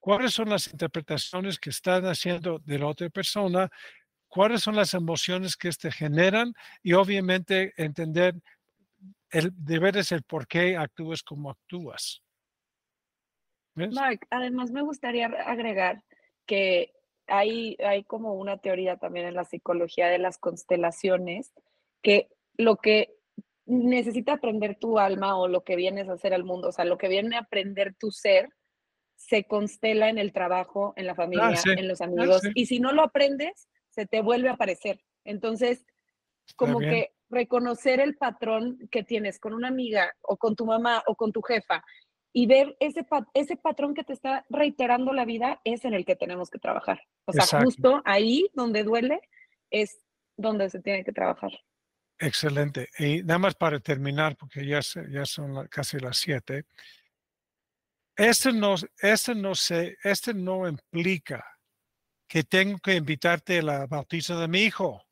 cuáles 0.00 0.34
son 0.34 0.48
las 0.48 0.66
interpretaciones 0.68 1.58
que 1.58 1.70
están 1.70 2.04
haciendo 2.06 2.58
de 2.58 2.78
la 2.78 2.86
otra 2.86 3.08
persona 3.10 3.70
cuáles 4.30 4.62
son 4.62 4.76
las 4.76 4.94
emociones 4.94 5.56
que 5.56 5.70
te 5.70 5.90
generan 5.90 6.54
y 6.82 6.94
obviamente 6.94 7.74
entender 7.76 8.34
el 9.30 9.50
deber 9.52 9.96
es 9.98 10.12
el 10.12 10.22
por 10.22 10.46
qué 10.46 10.76
actúas 10.76 11.22
como 11.22 11.50
actúas. 11.50 12.22
Mark, 13.74 14.20
además 14.30 14.70
me 14.70 14.82
gustaría 14.82 15.26
agregar 15.26 16.02
que 16.46 16.92
hay, 17.30 17.76
hay 17.84 18.04
como 18.04 18.34
una 18.34 18.58
teoría 18.58 18.96
también 18.96 19.26
en 19.26 19.34
la 19.34 19.44
psicología 19.44 20.08
de 20.08 20.18
las 20.18 20.38
constelaciones, 20.38 21.52
que 22.02 22.28
lo 22.56 22.76
que 22.76 23.14
necesita 23.66 24.34
aprender 24.34 24.76
tu 24.78 24.98
alma 24.98 25.38
o 25.38 25.48
lo 25.48 25.62
que 25.62 25.76
vienes 25.76 26.08
a 26.08 26.14
hacer 26.14 26.34
al 26.34 26.44
mundo, 26.44 26.68
o 26.68 26.72
sea, 26.72 26.84
lo 26.84 26.98
que 26.98 27.08
viene 27.08 27.36
a 27.36 27.40
aprender 27.40 27.94
tu 27.94 28.10
ser, 28.10 28.50
se 29.16 29.44
constela 29.44 30.08
en 30.08 30.18
el 30.18 30.32
trabajo, 30.32 30.92
en 30.96 31.06
la 31.06 31.12
ah, 31.12 31.16
familia, 31.16 31.54
en 31.76 31.88
los 31.88 32.00
ah, 32.00 32.04
amigos. 32.04 32.42
Y 32.54 32.66
si 32.66 32.80
no 32.80 32.92
lo 32.92 33.02
aprendes, 33.02 33.68
se 33.90 34.06
te 34.06 34.22
vuelve 34.22 34.48
a 34.48 34.52
aparecer. 34.52 35.00
Entonces, 35.24 35.84
como 36.56 36.80
que 36.80 37.12
reconocer 37.28 38.00
el 38.00 38.16
patrón 38.16 38.78
que 38.90 39.04
tienes 39.04 39.38
con 39.38 39.52
una 39.52 39.68
amiga 39.68 40.16
o 40.22 40.36
con 40.36 40.56
tu 40.56 40.66
mamá 40.66 41.02
o 41.06 41.14
con 41.14 41.32
tu 41.32 41.42
jefa 41.42 41.84
y 42.32 42.46
ver 42.46 42.76
ese, 42.80 43.06
ese 43.34 43.56
patrón 43.56 43.94
que 43.94 44.04
te 44.04 44.12
está 44.12 44.46
reiterando 44.48 45.12
la 45.12 45.24
vida 45.24 45.60
es 45.64 45.84
en 45.84 45.94
el 45.94 46.04
que 46.04 46.16
tenemos 46.16 46.50
que 46.50 46.58
trabajar. 46.58 47.00
O 47.24 47.32
sea, 47.32 47.62
justo 47.62 48.02
ahí 48.04 48.48
donde 48.54 48.84
duele 48.84 49.20
es 49.70 49.98
donde 50.36 50.70
se 50.70 50.80
tiene 50.80 51.04
que 51.04 51.12
trabajar. 51.12 51.50
Excelente. 52.18 52.88
Y 52.98 53.22
nada 53.22 53.38
más 53.38 53.54
para 53.54 53.80
terminar, 53.80 54.36
porque 54.36 54.64
ya, 54.66 54.80
ya 55.10 55.24
son 55.24 55.66
casi 55.68 55.98
las 55.98 56.18
siete. 56.18 56.66
Este 58.14 58.52
no, 58.52 58.74
este, 59.00 59.34
no 59.34 59.54
se, 59.54 59.96
este 60.04 60.34
no 60.34 60.68
implica 60.68 61.44
que 62.28 62.44
tengo 62.44 62.78
que 62.78 62.94
invitarte 62.94 63.58
a 63.58 63.62
la 63.62 63.86
bautizo 63.86 64.38
de 64.38 64.46
mi 64.46 64.60
hijo. 64.60 65.02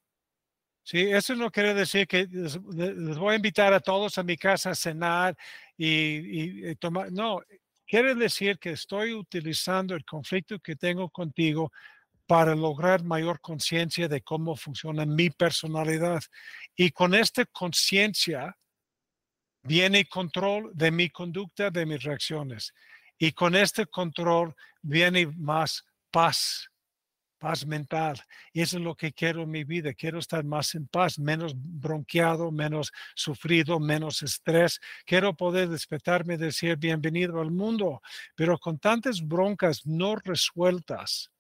Sí, 0.89 1.01
eso 1.01 1.35
no 1.35 1.51
quiere 1.51 1.75
decir 1.75 2.09
que 2.09 2.27
les, 2.31 2.57
voy 2.57 3.35
a 3.35 3.37
invitar 3.37 3.75
a 3.75 3.81
todos 3.81 4.17
a 4.17 4.23
mi 4.23 4.39
casa 4.39 4.71
a 4.71 4.75
cenar 4.75 5.37
y, 5.77 6.75
tomar. 6.77 7.13
No, 7.13 7.43
quiere 7.87 8.15
decir 8.15 8.59
que 8.59 8.71
estoy 8.71 9.13
utilizando 9.13 9.95
el 9.95 10.07
conflicto 10.07 10.59
que 10.61 10.77
tengo 10.77 11.11
contigo 11.11 11.71
para 12.27 12.55
lograr 12.55 13.05
mayor 13.05 13.39
conciencia 13.43 14.09
de 14.09 14.23
cómo 14.23 14.57
funciona 14.57 15.05
mi 15.05 15.29
personalidad. 15.29 16.23
Y 16.75 16.91
con 16.91 17.13
esta 17.13 17.45
conciencia 17.45 18.57
viene 19.65 20.07
control 20.07 20.71
de 20.73 20.91
mi 20.91 21.11
conducta, 21.11 21.71
de 21.71 21.85
mis 21.85 22.03
reacciones. 22.03 22.73
Y 23.19 23.33
con 23.33 23.55
este 23.55 23.85
control 23.85 24.55
viene 24.81 25.27
más 25.37 25.85
paz 26.11 26.71
paz 27.39 27.67
mental. 27.67 28.21
Y 28.53 28.61
eso 28.61 28.79
es 28.79 28.83
lo 28.83 28.95
que 28.95 29.13
quiero 29.13 29.43
en 29.43 29.51
mi 29.51 29.65
vida. 29.65 29.95
Quiero 29.95 30.19
estar 30.19 30.45
más 30.45 30.75
en 30.75 30.87
paz, 30.89 31.19
menos 31.19 31.55
bronqueado, 31.57 32.51
menos 32.51 32.93
sufrido, 33.15 33.81
menos 33.81 34.23
estrés. 34.23 34.81
Quiero 35.07 35.35
poder 35.35 35.69
despertarme 35.69 36.35
y 36.35 36.39
decir 36.39 36.77
bienvenido 36.77 37.41
al 37.41 37.51
mundo, 37.51 38.03
pero 38.35 38.59
con 38.59 38.79
tantas 38.79 39.27
broncas 39.27 39.87
no 39.87 40.17
resueltas. 40.17 41.31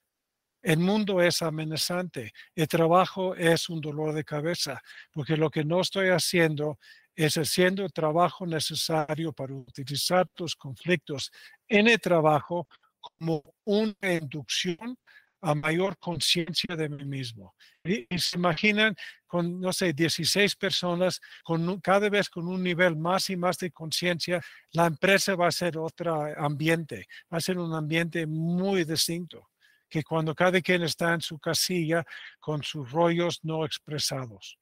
El 0.62 0.78
mundo 0.78 1.22
es 1.22 1.40
amenazante. 1.42 2.32
El 2.54 2.66
trabajo 2.66 3.34
es 3.34 3.68
un 3.68 3.80
dolor 3.80 4.12
de 4.12 4.24
cabeza, 4.24 4.80
porque 5.12 5.36
lo 5.36 5.50
que 5.50 5.64
no 5.64 5.80
estoy 5.80 6.08
haciendo 6.08 6.78
es 7.14 7.36
haciendo 7.36 7.84
el 7.84 7.92
trabajo 7.92 8.46
necesario 8.46 9.32
para 9.32 9.52
utilizar 9.52 10.28
tus 10.28 10.54
conflictos 10.54 11.32
en 11.66 11.88
el 11.88 11.98
trabajo 11.98 12.68
como 13.00 13.42
una 13.64 14.12
inducción 14.12 14.96
a 15.40 15.54
mayor 15.54 15.96
conciencia 15.98 16.74
de 16.76 16.88
mí 16.88 17.04
mismo. 17.04 17.54
Y, 17.84 18.06
se 18.18 18.36
imaginan 18.36 18.94
con, 19.26 19.60
no 19.60 19.72
sé, 19.72 19.92
16 19.92 20.56
personas, 20.56 21.20
con 21.44 21.80
cada 21.80 22.08
vez 22.08 22.28
con 22.28 22.48
un 22.48 22.62
nivel 22.62 22.96
más 22.96 23.30
y 23.30 23.36
más 23.36 23.58
de 23.58 23.70
conciencia, 23.70 24.40
la 24.72 24.86
empresa 24.86 25.36
va 25.36 25.48
a 25.48 25.52
ser 25.52 25.78
otro 25.78 26.24
ambiente, 26.36 27.06
va 27.32 27.38
a 27.38 27.40
ser 27.40 27.58
un 27.58 27.74
ambiente 27.74 28.26
muy 28.26 28.84
distinto 28.84 29.48
que 29.88 30.02
cuando 30.02 30.34
cada 30.34 30.60
quien 30.60 30.82
está 30.82 31.14
en 31.14 31.20
su 31.20 31.38
casilla 31.38 32.04
con 32.38 32.62
sus 32.62 32.90
rollos 32.90 33.40
no 33.42 33.64
expresados. 33.64 34.58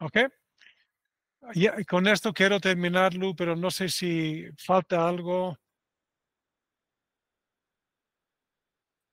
¿Ok? 0.00 0.18
Y 1.52 1.84
con 1.84 2.06
esto 2.06 2.32
quiero 2.32 2.58
terminar, 2.58 3.14
Lu, 3.14 3.34
pero 3.36 3.54
no 3.54 3.70
sé 3.70 3.88
si 3.88 4.46
falta 4.56 5.06
algo. 5.06 5.58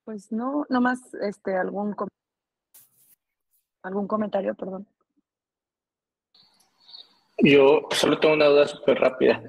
Pues 0.04 0.32
no, 0.32 0.66
nomás 0.70 1.14
este, 1.22 1.56
algún, 1.56 1.96
algún 3.84 4.08
comentario, 4.08 4.56
perdón. 4.56 4.88
Yo 7.38 7.88
solo 7.92 8.20
tengo 8.20 8.34
una 8.36 8.46
duda 8.46 8.68
súper 8.68 9.00
rápida. 9.00 9.42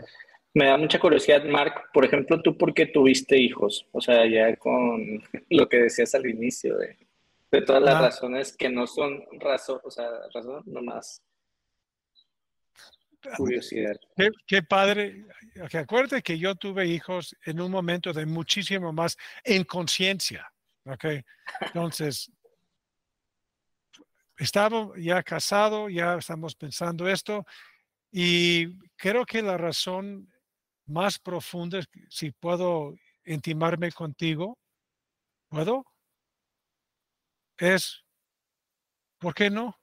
Me 0.55 0.67
da 0.67 0.77
mucha 0.77 0.99
curiosidad, 0.99 1.45
Mark, 1.45 1.91
por 1.93 2.05
ejemplo, 2.05 2.41
¿tú 2.43 2.57
por 2.57 2.75
qué 2.75 2.87
tuviste 2.87 3.39
hijos? 3.39 3.87
O 3.93 4.01
sea, 4.01 4.27
ya 4.27 4.55
con 4.57 5.23
lo 5.49 5.69
que 5.69 5.79
decías 5.79 6.15
al 6.15 6.27
inicio 6.27 6.77
de, 6.77 6.97
de 7.51 7.63
todas 7.63 7.83
las 7.83 8.01
razones 8.01 8.57
que 8.57 8.69
no 8.69 8.87
son 8.87 9.25
razón, 9.41 9.81
o 9.85 9.91
sea, 9.91 10.09
razón 10.33 10.63
nomás. 10.67 11.23
Curiosidad. 13.37 13.97
Qué, 14.17 14.31
qué 14.47 14.63
padre. 14.63 15.25
Que 15.71 15.79
acuérdate 15.79 16.23
que 16.23 16.39
yo 16.39 16.55
tuve 16.55 16.87
hijos 16.87 17.37
en 17.45 17.61
un 17.61 17.71
momento 17.71 18.13
de 18.13 18.27
muchísimo 18.27 18.93
más 18.93 19.17
inconsciencia. 19.45 20.53
¿ok? 20.85 21.05
Entonces, 21.61 22.31
estaba 24.37 24.91
ya 24.97 25.23
casado, 25.23 25.89
ya 25.89 26.17
estamos 26.17 26.55
pensando 26.55 27.09
esto, 27.09 27.45
y 28.11 28.79
creo 28.97 29.25
que 29.25 29.43
la 29.43 29.57
razón 29.57 30.31
más 30.87 31.19
profunda, 31.19 31.81
si 32.09 32.31
puedo 32.33 32.95
intimarme 33.25 33.93
contigo, 33.93 34.59
¿puedo? 35.49 35.85
Es, 37.57 38.05
¿por 39.19 39.35
qué 39.35 39.49
no? 39.49 39.79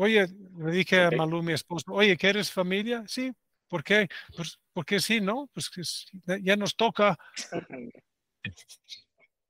Oye, 0.00 0.26
le 0.56 0.72
dije 0.72 1.02
a. 1.02 1.10
Malú, 1.10 1.42
mi 1.42 1.52
esposo, 1.52 1.84
oye, 1.92 2.16
¿quieres 2.16 2.50
familia? 2.50 3.04
Sí, 3.06 3.30
¿por 3.68 3.84
qué? 3.84 4.08
Pues 4.34 4.58
porque 4.72 4.98
sí, 4.98 5.20
¿no? 5.20 5.50
Pues 5.52 5.70
ya 6.42 6.56
nos 6.56 6.74
toca. 6.74 7.18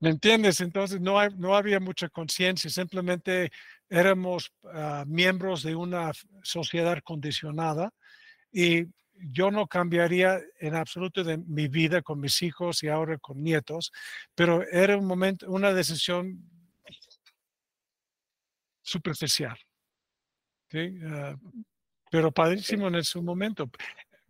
¿Me 0.01 0.09
entiendes? 0.09 0.59
Entonces 0.59 0.99
no, 0.99 1.17
hay- 1.17 1.33
no 1.37 1.55
había 1.55 1.79
mucha 1.79 2.09
conciencia, 2.09 2.69
simplemente 2.69 3.49
éramos 3.89 4.51
ah, 4.73 5.05
miembros 5.07 5.63
de 5.63 5.73
una 5.73 6.11
sociedad 6.43 6.99
condicionada 7.01 7.93
y 8.51 8.87
yo 9.13 9.51
no 9.51 9.67
cambiaría 9.67 10.37
en 10.59 10.75
absoluto 10.75 11.23
de 11.23 11.37
mi 11.37 11.69
vida 11.69 12.01
con 12.01 12.19
mis 12.19 12.41
hijos 12.41 12.83
y 12.83 12.89
ahora 12.89 13.17
con 13.19 13.41
nietos, 13.41 13.93
pero 14.35 14.63
era 14.63 14.97
un 14.97 15.05
momento, 15.05 15.49
una 15.49 15.71
decisión 15.73 16.43
superficial. 18.81 19.57
¿Sí? 20.71 20.99
Ah, 21.05 21.35
pero 22.09 22.31
padrísimo 22.31 22.87
en 22.87 22.95
ese 22.95 23.21
momento. 23.21 23.69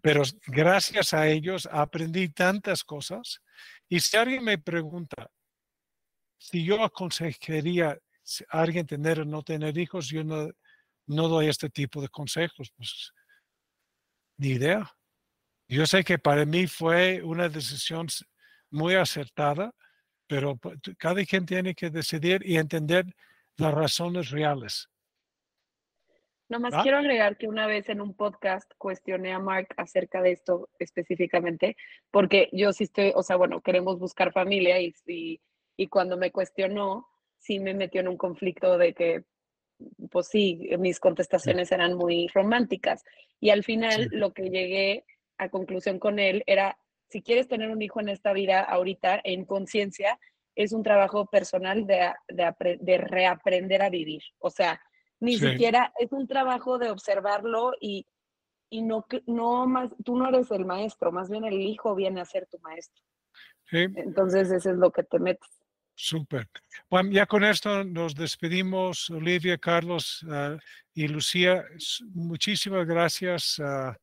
Pero 0.01 0.23
gracias 0.47 1.13
a 1.13 1.27
ellos 1.27 1.69
aprendí 1.71 2.29
tantas 2.29 2.83
cosas. 2.83 3.41
Y 3.89 3.99
si 3.99 4.17
alguien 4.17 4.43
me 4.43 4.57
pregunta 4.57 5.29
si 6.39 6.65
yo 6.65 6.83
aconsejaría 6.83 7.99
a 8.49 8.61
alguien 8.61 8.87
tener 8.87 9.19
o 9.21 9.25
no 9.25 9.43
tener 9.43 9.77
hijos, 9.77 10.07
yo 10.09 10.23
no, 10.23 10.49
no 11.07 11.27
doy 11.27 11.47
este 11.47 11.69
tipo 11.69 12.01
de 12.01 12.09
consejos. 12.09 12.71
Pues 12.75 13.13
ni 14.37 14.49
idea. 14.49 14.91
Yo 15.69 15.85
sé 15.85 16.03
que 16.03 16.19
para 16.19 16.45
mí 16.45 16.67
fue 16.67 17.21
una 17.23 17.49
decisión 17.49 18.07
muy 18.71 18.95
acertada, 18.95 19.73
pero 20.27 20.59
tú- 20.81 20.95
cada 20.97 21.25
quien 21.25 21.45
tiene 21.45 21.75
que 21.75 21.89
decidir 21.91 22.41
y 22.45 22.57
entender 22.57 23.05
las 23.57 23.73
razones 23.73 24.31
reales. 24.31 24.89
Nomás 26.51 26.83
quiero 26.83 26.97
agregar 26.97 27.37
que 27.37 27.47
una 27.47 27.65
vez 27.65 27.87
en 27.87 28.01
un 28.01 28.13
podcast 28.13 28.69
cuestioné 28.77 29.31
a 29.31 29.39
Mark 29.39 29.69
acerca 29.77 30.21
de 30.21 30.33
esto 30.33 30.67
específicamente, 30.79 31.77
porque 32.11 32.49
yo 32.51 32.73
sí 32.73 32.83
estoy, 32.83 33.13
o 33.15 33.23
sea, 33.23 33.37
bueno, 33.37 33.61
queremos 33.61 33.97
buscar 33.97 34.33
familia 34.33 34.81
y, 34.81 34.93
y, 35.07 35.39
y 35.77 35.87
cuando 35.87 36.17
me 36.17 36.29
cuestionó, 36.31 37.07
sí 37.37 37.59
me 37.61 37.73
metió 37.73 38.01
en 38.01 38.09
un 38.09 38.17
conflicto 38.17 38.77
de 38.77 38.93
que, 38.93 39.23
pues 40.11 40.27
sí, 40.27 40.69
mis 40.77 40.99
contestaciones 40.99 41.71
eran 41.71 41.93
muy 41.93 42.27
románticas. 42.33 43.05
Y 43.39 43.51
al 43.51 43.63
final 43.63 44.09
Sí. 44.09 44.09
lo 44.11 44.33
que 44.33 44.49
llegué 44.49 45.05
a 45.37 45.47
conclusión 45.47 45.99
con 45.99 46.19
él 46.19 46.43
era, 46.47 46.77
si 47.07 47.21
quieres 47.21 47.47
tener 47.47 47.71
un 47.71 47.81
hijo 47.81 48.01
en 48.01 48.09
esta 48.09 48.33
vida 48.33 48.59
ahorita, 48.59 49.21
en 49.23 49.45
conciencia, 49.45 50.19
es 50.55 50.73
un 50.73 50.83
trabajo 50.83 51.27
personal 51.27 51.87
de, 51.87 52.11
de 52.27 52.97
reaprender 52.97 53.81
a 53.83 53.89
vivir. 53.89 54.21
O 54.39 54.49
sea, 54.49 54.81
ni 55.21 55.37
Sí. 55.37 55.51
siquiera 55.51 55.93
es 55.99 56.11
un 56.11 56.27
trabajo 56.27 56.77
de 56.77 56.89
observarlo 56.89 57.71
y, 57.79 58.05
y 58.69 58.81
no, 58.81 59.05
que- 59.07 59.23
no 59.27 59.67
más, 59.67 59.89
tú 60.03 60.17
no 60.17 60.27
eres 60.27 60.51
el 60.51 60.65
maestro, 60.65 61.11
más 61.11 61.29
bien 61.29 61.45
el 61.45 61.61
hijo 61.61 61.95
viene 61.95 62.19
a 62.19 62.25
ser 62.25 62.47
tu 62.47 62.59
maestro. 62.59 63.01
¿sí? 63.69 63.85
Entonces, 63.95 64.51
eso 64.51 64.71
es 64.71 64.77
lo 64.77 64.91
que 64.91 65.03
te 65.03 65.19
metes. 65.19 65.49
Súper. 65.95 66.49
Bueno, 66.89 67.11
ya 67.11 67.25
con 67.25 67.43
esto 67.43 67.83
nos 67.83 68.15
despedimos, 68.15 69.09
Olivia, 69.09 69.57
Carlos 69.57 70.25
ah, 70.29 70.57
y 70.93 71.07
Lucía. 71.07 71.63
Muchísimas 72.13 72.87
gracias 72.87 73.61
ah, 73.63 73.95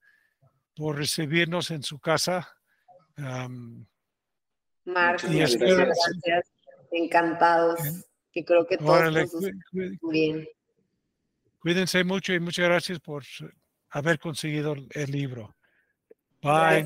por 0.77 0.97
recibirnos 0.97 1.71
en 1.71 1.83
su 1.83 1.99
casa. 1.99 2.49
Am, 3.16 3.85
Marc, 4.85 5.25
Y 5.25 5.41
muchas 5.41 5.57
gracias. 5.57 6.53
Encantados. 6.93 7.81
Que 8.33 8.45
creo 8.45 8.66
que 8.66 8.79
todos 8.79 8.91
órale, 8.91 9.27
bien. 10.03 10.47
Cuídense 11.69 12.03
mucho 12.03 12.33
y 12.33 12.41
muchas 12.41 12.64
gracias 12.64 12.99
por 12.99 13.23
haber 13.91 14.19
conseguido 14.19 14.75
el 14.91 15.11
libro. 15.11 15.55
Bye. 16.41 16.83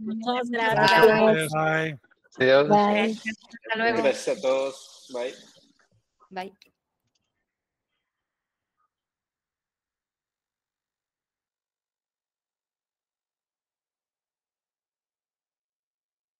Muchas 0.00 0.48
Gracias. 0.48 1.06
gracias. 1.06 1.52
Bye. 1.52 1.98
Adiós. 2.38 2.70
Hasta 2.70 3.78
luego. 3.78 4.02
Gracias 4.04 4.38
a 4.38 4.40
todos. 4.40 5.06
Bye. 5.12 5.34
Bye. 6.30 6.71